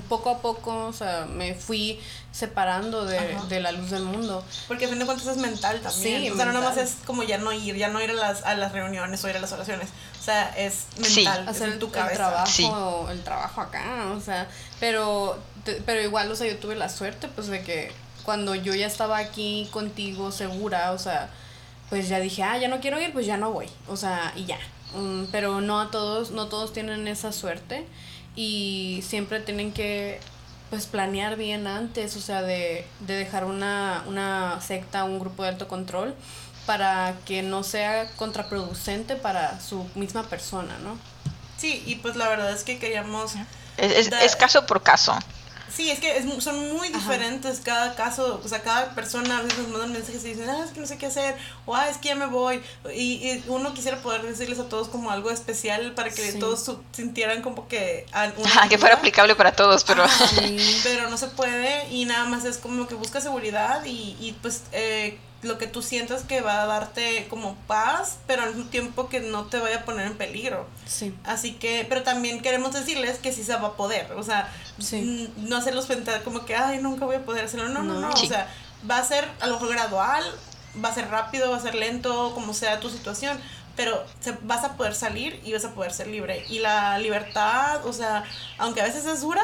poco 0.10 0.30
a 0.30 0.42
poco, 0.42 0.88
o 0.88 0.94
sea, 0.94 1.26
me 1.26 1.54
fui 1.54 2.00
separando 2.32 3.06
de, 3.06 3.38
de, 3.48 3.60
la 3.60 3.72
luz 3.72 3.90
del 3.90 4.04
mundo. 4.04 4.44
Porque 4.68 4.86
a 4.86 4.90
fin 4.90 5.00
de 5.00 5.06
cuentas 5.06 5.28
es 5.28 5.38
mental 5.38 5.80
también. 5.82 6.22
Sí, 6.24 6.30
o 6.30 6.36
sea, 6.36 6.46
no 6.46 6.54
nomás 6.54 6.78
es 6.78 6.98
como 7.06 7.24
ya 7.24 7.38
no 7.38 7.52
ir, 7.54 7.76
ya 7.76 7.88
no 7.88 8.02
ir 8.02 8.12
a 8.12 8.14
las, 8.14 8.44
a 8.44 8.56
las 8.56 8.74
reuniones 8.74 9.24
o 9.24 9.30
ir 9.30 9.38
a 9.38 9.40
las 9.40 9.52
oraciones. 9.54 9.90
O 10.20 10.24
sea, 10.24 10.50
es 10.58 10.88
mental, 10.98 11.48
hacer 11.48 11.70
en 11.70 11.80
tu 11.80 11.90
cabeza. 11.90 12.12
El 12.12 12.18
trabajo, 12.18 13.10
el 13.10 13.24
trabajo 13.24 13.62
acá, 13.62 14.12
o 14.16 14.20
sea, 14.20 14.48
pero, 14.80 15.40
pero 15.86 16.02
igual, 16.02 16.32
o 16.32 16.36
sea, 16.36 16.48
yo 16.48 16.58
tuve 16.58 16.76
la 16.76 16.90
suerte, 16.90 17.28
pues, 17.30 17.48
de 17.48 17.64
que 17.64 17.92
cuando 18.24 18.56
yo 18.56 18.76
ya 18.76 18.88
estaba 18.88 19.18
aquí 19.18 19.70
contigo 19.72 20.32
segura, 20.32 20.92
o 20.92 21.00
sea, 21.00 21.30
pues 21.90 22.10
ya 22.10 22.20
dije, 22.20 22.44
ah, 22.44 22.58
ya 22.58 22.68
no 22.68 22.82
quiero 22.82 23.02
ir, 23.02 23.14
pues 23.14 23.26
ya 23.26 23.38
no 23.38 23.52
voy. 23.52 23.70
O 23.88 23.96
sea, 23.96 24.34
y 24.36 24.46
ya. 24.46 24.60
Mm, 24.94 25.26
pero 25.32 25.62
no 25.62 25.80
a 25.80 25.92
todos, 25.92 26.32
no 26.32 26.48
todos 26.48 26.74
tienen 26.74 27.08
esa 27.08 27.32
suerte 27.32 27.86
y 28.38 29.04
siempre 29.06 29.42
tienen 29.42 29.74
que 29.74 30.22
pues 30.70 30.86
planear 30.86 31.36
bien 31.38 31.66
antes, 31.66 32.16
o 32.16 32.22
sea, 32.22 32.42
de, 32.44 32.86
de 33.00 33.16
dejar 33.16 33.46
una, 33.46 34.04
una 34.06 34.62
secta, 34.62 35.04
un 35.06 35.20
grupo 35.20 35.44
de 35.44 35.50
alto 35.50 35.68
control 35.68 36.14
para 36.66 37.16
que 37.26 37.42
no 37.42 37.64
sea 37.64 38.10
contraproducente 38.16 39.16
para 39.16 39.60
su 39.60 39.90
misma 39.96 40.24
persona, 40.24 40.78
¿no? 40.84 40.98
Sí, 41.58 41.82
y 41.86 41.96
pues 41.96 42.16
la 42.16 42.30
verdad 42.30 42.52
es 42.52 42.64
que 42.64 42.78
queríamos... 42.78 43.34
Es, 43.78 44.12
es 44.12 44.36
caso 44.36 44.66
por 44.66 44.84
caso. 44.84 45.18
Sí, 45.74 45.90
es 45.92 46.00
que 46.00 46.18
es, 46.18 46.44
son 46.44 46.74
muy 46.74 46.90
diferentes 46.90 47.60
cada 47.60 47.96
caso, 47.96 48.42
o 48.44 48.48
sea, 48.48 48.62
cada 48.62 48.96
persona 48.96 49.40
a 49.40 49.42
veces 49.42 49.60
nos 49.60 49.70
mandan 49.70 49.92
mensajes 49.92 50.24
y 50.26 50.30
dicen, 50.30 50.50
ah, 50.50 50.64
es 50.66 50.72
que 50.72 50.80
no 50.80 50.88
sé 50.88 50.98
qué 50.98 51.08
hacer, 51.08 51.36
o 51.66 51.76
ah, 51.76 51.90
es 51.90 51.98
que 51.98 52.10
ya 52.10 52.16
me 52.16 52.26
voy, 52.26 52.62
y, 52.96 53.44
uno 53.48 53.74
quisiera 53.74 53.98
poder 54.02 54.22
decirles 54.24 54.60
a 54.60 54.70
todos 54.70 54.88
como 54.88 55.12
algo 55.12 55.30
especial 55.30 55.94
para 55.94 56.10
que 56.10 56.34
todos 56.34 56.78
sintieran 56.92 57.42
como 57.42 57.68
que... 57.68 58.06
Una 58.38 58.70
que 58.70 58.78
fuera 58.78 58.96
aplicable 58.96 59.36
para 59.36 59.52
todos, 59.52 59.84
pero... 59.84 60.06
pero 60.84 61.10
no 61.10 61.18
se 61.18 61.28
puede 61.28 61.88
y 61.90 62.06
nada 62.06 62.26
más 62.26 62.46
es 62.46 62.58
como 62.58 62.88
que 62.88 62.96
busca 62.96 63.22
seguridad 63.22 63.84
y, 63.86 64.16
y 64.20 64.38
pues... 64.42 64.64
Eh, 64.72 65.20
lo 65.44 65.58
que 65.58 65.68
tú 65.68 65.82
sientas 65.82 66.24
que 66.24 66.42
va 66.42 66.64
a 66.64 66.66
darte 66.66 67.28
como 67.30 67.56
paz, 67.68 68.18
pero 68.26 68.44
al 68.44 68.56
mismo 68.56 68.70
tiempo 68.70 69.08
que 69.08 69.20
no 69.20 69.46
te 69.46 69.60
vaya 69.60 69.78
a 69.78 69.86
poner 69.86 70.08
en 70.08 70.18
peligro. 70.18 70.68
Sí. 70.86 71.14
Así 71.24 71.54
que, 71.54 71.86
pero 71.88 72.04
también 72.04 72.42
queremos 72.42 72.74
decirles 72.74 73.20
que 73.20 73.32
sí 73.32 73.44
se 73.44 73.56
va 73.56 73.70
a 73.70 73.74
poder, 73.74 74.12
o 74.14 74.24
sea, 74.24 74.52
no 75.38 75.58
hacerlos 75.58 75.86
pensar 75.86 76.24
como 76.24 76.46
que, 76.46 76.56
ay, 76.56 76.80
nunca 76.80 77.06
voy 77.06 77.18
a 77.18 77.26
poder 77.26 77.46
hacerlo, 77.46 77.70
no, 77.70 77.84
no, 77.84 78.00
no, 78.00 78.10
o 78.10 78.26
sea, 78.26 78.48
va 78.90 78.98
a 78.98 79.04
ser 79.04 79.28
a 79.40 79.48
lo 79.48 79.54
mejor 79.54 79.70
gradual, 79.70 80.24
va 80.84 80.90
a 80.90 80.94
ser 80.94 81.10
rápido, 81.10 81.52
va 81.52 81.58
a 81.58 81.62
ser 81.62 81.76
lento, 81.76 82.32
como 82.34 82.54
sea 82.54 82.80
tu 82.80 82.90
situación, 82.90 83.40
pero 83.78 84.04
vas 84.42 84.64
a 84.64 84.76
poder 84.76 84.96
salir 84.96 85.40
y 85.46 85.54
vas 85.54 85.64
a 85.64 85.74
poder 85.74 85.94
ser 85.94 86.08
libre. 86.08 86.44
Y 86.50 86.60
la 86.60 86.98
libertad, 86.98 87.86
o 87.86 87.94
sea, 87.94 88.24
aunque 88.58 88.82
a 88.82 88.86
veces 88.86 89.06
es 89.06 89.22
dura, 89.22 89.44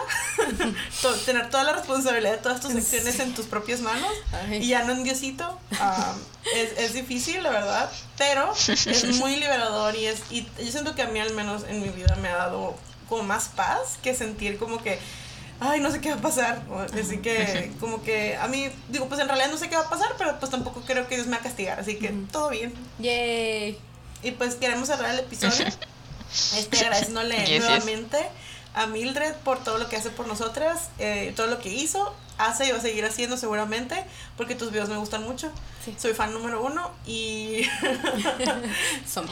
tener 1.26 1.50
toda 1.52 1.64
la 1.64 1.74
responsabilidad 1.74 2.32
de 2.32 2.38
todas 2.40 2.60
tus 2.60 2.76
acciones 2.76 3.20
en 3.20 3.36
tus 3.36 3.46
propias 3.46 3.80
manos 3.82 4.12
y 4.52 4.68
ya 4.68 4.84
no 4.84 4.94
en 4.94 5.04
Diosito, 5.04 5.60
es, 6.56 6.78
es, 6.80 6.94
difícil, 6.94 7.44
la 7.44 7.52
verdad, 7.52 7.92
pero 8.18 8.54
es 8.54 9.20
muy 9.20 9.36
liberador 9.36 9.96
y, 9.96 10.08
es, 10.08 10.24
y 10.32 10.48
yo 10.58 10.72
siento 10.72 10.96
que 10.96 11.04
a 11.04 11.08
mí 11.08 11.20
al 11.20 11.34
menos 11.36 11.64
en 11.70 11.82
mi 11.82 11.90
vida 11.90 12.16
me 12.16 12.28
ha 12.28 12.36
dado 12.36 12.76
como 13.08 13.24
más 13.24 13.50
paz 13.50 14.00
que 14.02 14.16
sentir 14.16 14.58
como 14.58 14.82
que 14.82 14.98
ay, 15.60 15.80
no 15.80 15.92
sé 15.92 16.02
qué 16.02 16.10
va 16.10 16.16
a 16.16 16.22
pasar. 16.22 16.64
Así 17.00 17.20
que, 17.20 17.72
como 17.80 18.02
que 18.04 18.36
a 18.36 18.48
mí, 18.48 18.70
digo, 18.90 19.08
pues 19.08 19.22
en 19.22 19.28
realidad 19.28 19.50
no 19.52 19.58
sé 19.58 19.70
qué 19.70 19.76
va 19.76 19.84
a 19.84 19.90
pasar, 19.90 20.10
pero 20.18 20.38
pues 20.40 20.52
tampoco 20.52 20.82
creo 20.82 21.08
que 21.08 21.16
Dios 21.16 21.28
me 21.28 21.34
va 21.34 21.42
a 21.42 21.44
castigar. 21.44 21.80
Así 21.80 21.96
que 21.96 22.10
todo 22.32 22.50
bien. 22.50 22.74
Yay. 23.00 23.80
Y 24.24 24.32
pues 24.32 24.56
queremos 24.56 24.88
cerrar 24.88 25.12
el 25.12 25.20
episodio. 25.20 25.68
este, 26.58 26.78
agradeciéndole 26.78 27.60
nuevamente 27.60 28.18
a 28.74 28.88
Mildred 28.88 29.36
por 29.44 29.64
todo 29.64 29.78
lo 29.78 29.88
que 29.88 29.98
hace 29.98 30.10
por 30.10 30.28
nosotras, 30.28 30.90
eh, 30.98 31.34
todo 31.36 31.48
lo 31.48 31.60
que 31.60 31.70
hizo, 31.70 32.14
hace 32.38 32.66
y 32.66 32.72
va 32.72 32.80
a 32.80 32.82
seguir 32.82 33.06
haciendo 33.06 33.38
seguramente, 33.38 34.04
porque 34.36 34.56
tus 34.56 34.72
videos 34.72 34.90
me 34.90 34.98
gustan 34.98 35.24
mucho. 35.24 35.52
Soy 35.98 36.14
fan 36.14 36.34
número 36.34 36.64
uno 36.64 36.92
y... 37.06 37.64
Somos. 39.08 39.32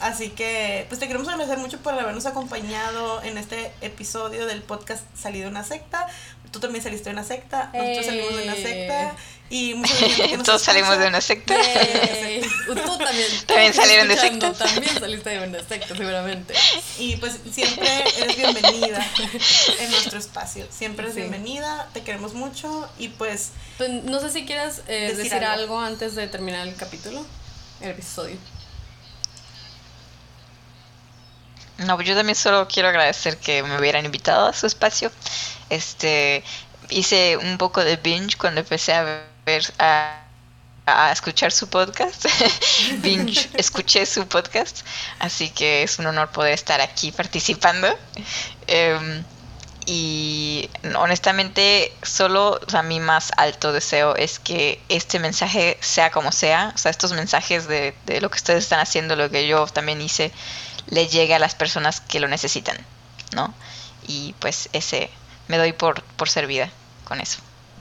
Así 0.00 0.30
que, 0.30 0.86
pues 0.88 0.98
te 0.98 1.08
queremos 1.08 1.28
agradecer 1.28 1.58
mucho 1.58 1.78
por 1.78 1.92
habernos 1.92 2.26
acompañado 2.26 3.22
en 3.22 3.36
este 3.36 3.72
episodio 3.80 4.46
del 4.46 4.62
podcast 4.62 5.04
Salido 5.14 5.44
de 5.44 5.50
una 5.50 5.64
secta. 5.64 6.06
Tú 6.50 6.58
también 6.58 6.82
saliste 6.82 7.10
de 7.10 7.14
una 7.14 7.24
secta, 7.24 7.70
nosotros 7.72 8.06
salimos 8.06 8.36
de 8.36 8.42
una 8.44 8.54
secta 8.54 9.14
y 9.52 9.74
Todos 10.44 10.62
salimos 10.62 10.96
de 10.96 11.08
una 11.08 11.20
secta. 11.20 11.54
Tú 12.66 12.98
también. 12.98 13.26
También 13.46 13.74
salieron 13.74 14.06
de 14.06 14.16
secta. 14.16 14.52
También 14.52 14.98
saliste 14.98 15.30
de 15.30 15.48
una 15.48 15.58
secta, 15.64 15.96
seguramente. 15.96 16.54
Y 16.98 17.16
pues 17.16 17.40
siempre 17.50 17.88
eres 18.16 18.36
bienvenida 18.36 19.04
en 19.80 19.90
nuestro 19.90 20.20
espacio. 20.20 20.66
Siempre 20.70 21.04
eres 21.04 21.16
bienvenida, 21.16 21.88
te 21.92 22.02
queremos 22.02 22.34
mucho 22.34 22.88
y 22.96 23.08
pues... 23.08 23.50
pues 23.76 23.90
no 23.90 24.20
sé 24.20 24.30
si 24.30 24.46
quieras 24.46 24.82
eh, 24.86 25.14
decir, 25.16 25.34
algo. 25.34 25.80
antes 25.80 26.14
de 26.14 26.28
terminar 26.28 26.68
el 26.68 26.76
capítulo, 26.76 27.26
el 27.80 27.90
episodio. 27.90 28.36
No, 31.78 31.96
pues 31.96 32.06
yo 32.06 32.14
también 32.14 32.36
solo 32.36 32.68
quiero 32.68 32.88
agradecer 32.88 33.36
que 33.38 33.64
me 33.64 33.76
hubieran 33.80 34.04
invitado 34.04 34.46
a 34.46 34.52
su 34.52 34.66
espacio. 34.66 35.10
Este, 35.70 36.44
hice 36.90 37.36
un 37.36 37.58
poco 37.58 37.82
de 37.82 37.96
binge 37.96 38.36
cuando 38.36 38.60
empecé 38.60 38.92
a 38.92 39.29
a, 39.78 40.16
escuchar 41.12 41.52
su 41.52 41.68
podcast. 41.68 42.26
escuché 43.54 44.06
su 44.06 44.26
podcast, 44.26 44.80
así 45.20 45.50
que 45.50 45.82
es 45.84 45.98
un 45.98 46.06
honor 46.06 46.30
poder 46.30 46.52
estar 46.52 46.80
aquí 46.80 47.12
participando. 47.12 47.88
Em, 48.66 49.24
y 49.86 50.68
honestamente, 50.96 51.92
solo 52.02 52.60
o 52.66 52.70
sea, 52.70 52.82
mi 52.82 53.00
más 53.00 53.32
alto 53.36 53.72
deseo 53.72 54.16
es 54.16 54.38
que 54.38 54.80
este 54.88 55.18
mensaje 55.18 55.78
sea 55.80 56.10
como 56.10 56.32
sea, 56.32 56.72
o 56.74 56.78
sea, 56.78 56.90
estos 56.90 57.12
mensajes 57.12 57.66
de, 57.66 57.94
de 58.06 58.20
lo 58.20 58.30
que 58.30 58.36
ustedes 58.36 58.64
están 58.64 58.80
haciendo, 58.80 59.16
lo 59.16 59.30
que 59.30 59.46
yo 59.46 59.66
también 59.66 60.00
hice, 60.00 60.32
le 60.88 61.08
llegue 61.08 61.34
a 61.34 61.38
las 61.38 61.54
personas 61.54 62.00
que 62.00 62.20
lo 62.20 62.28
necesitan, 62.28 62.76
¿no? 63.32 63.54
Y 64.06 64.34
pues 64.40 64.68
ese 64.72 65.10
me 65.48 65.58
doy 65.58 65.72
por, 65.72 66.02
por 66.02 66.28
servida 66.28 66.70
con 67.04 67.20
eso. 67.20 67.38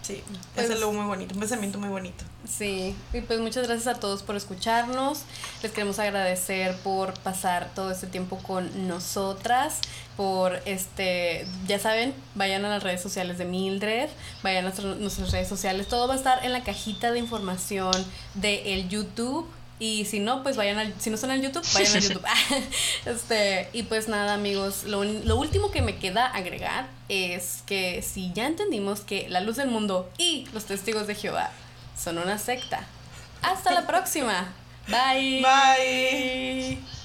Sí, 0.10 0.24
es 0.56 0.66
pues 0.66 0.72
algo 0.72 0.92
muy 0.92 1.06
bonito, 1.06 1.36
un 1.36 1.40
pensamiento 1.40 1.78
muy 1.78 1.90
bonito. 1.90 2.24
Sí, 2.44 2.96
y 3.14 3.22
pues 3.22 3.40
muchas 3.40 3.68
gracias 3.68 3.96
a 3.96 4.00
todos 4.00 4.24
por 4.24 4.36
escucharnos. 4.36 5.22
Les 5.62 5.72
queremos 5.72 6.00
agradecer 6.00 6.76
por 6.78 7.14
pasar 7.20 7.70
todo 7.76 7.92
este 7.92 8.08
tiempo 8.08 8.40
con 8.40 8.88
nosotras, 8.88 9.82
por 10.18 10.60
este, 10.66 11.46
ya 11.68 11.78
saben, 11.78 12.16
vayan 12.34 12.66
a 12.66 12.70
las 12.70 12.82
redes 12.82 13.04
sociales 13.04 13.38
de 13.38 13.46
Mildred, 13.46 14.10
vayan 14.42 14.66
a 14.66 14.74
nuestras 14.96 15.32
redes 15.32 15.48
sociales, 15.48 15.88
todo 15.88 16.08
va 16.08 16.16
a 16.16 16.18
estar 16.18 16.44
en 16.44 16.54
la 16.54 16.64
cajita 16.64 17.12
de 17.12 17.20
información 17.20 17.94
de 18.34 18.74
el 18.74 18.90
YouTube 18.90 19.48
y 19.80 20.06
si 20.06 20.20
no, 20.20 20.44
pues 20.44 20.58
vayan 20.58 20.78
al, 20.78 20.94
si 21.00 21.10
no 21.10 21.16
están 21.16 21.32
en 21.32 21.42
YouTube, 21.42 21.66
vayan 21.74 21.96
al 21.96 22.02
YouTube. 22.02 22.26
este, 23.06 23.70
y 23.74 23.84
pues 23.84 24.08
nada, 24.08 24.34
amigos, 24.34 24.84
lo, 24.84 25.04
lo 25.04 25.38
último 25.38 25.72
que 25.72 25.82
me 25.82 25.98
queda 25.98 26.26
agregar 26.26 26.88
es 27.08 27.64
que 27.66 28.02
si 28.02 28.32
ya 28.34 28.46
entendimos 28.46 29.02
que 29.02 29.28
la 29.30 29.40
luz 29.42 29.56
del 29.56 29.70
mundo 29.70 30.10
y 30.18 30.48
los 30.54 30.66
testigos 30.66 31.08
de 31.08 31.16
Jehová 31.16 31.52
son 31.98 32.18
una 32.18 32.38
secta, 32.38 32.86
hasta 33.42 33.72
la 33.72 33.88
próxima. 33.88 34.54
Bye. 34.88 35.42
Bye. 35.42 36.99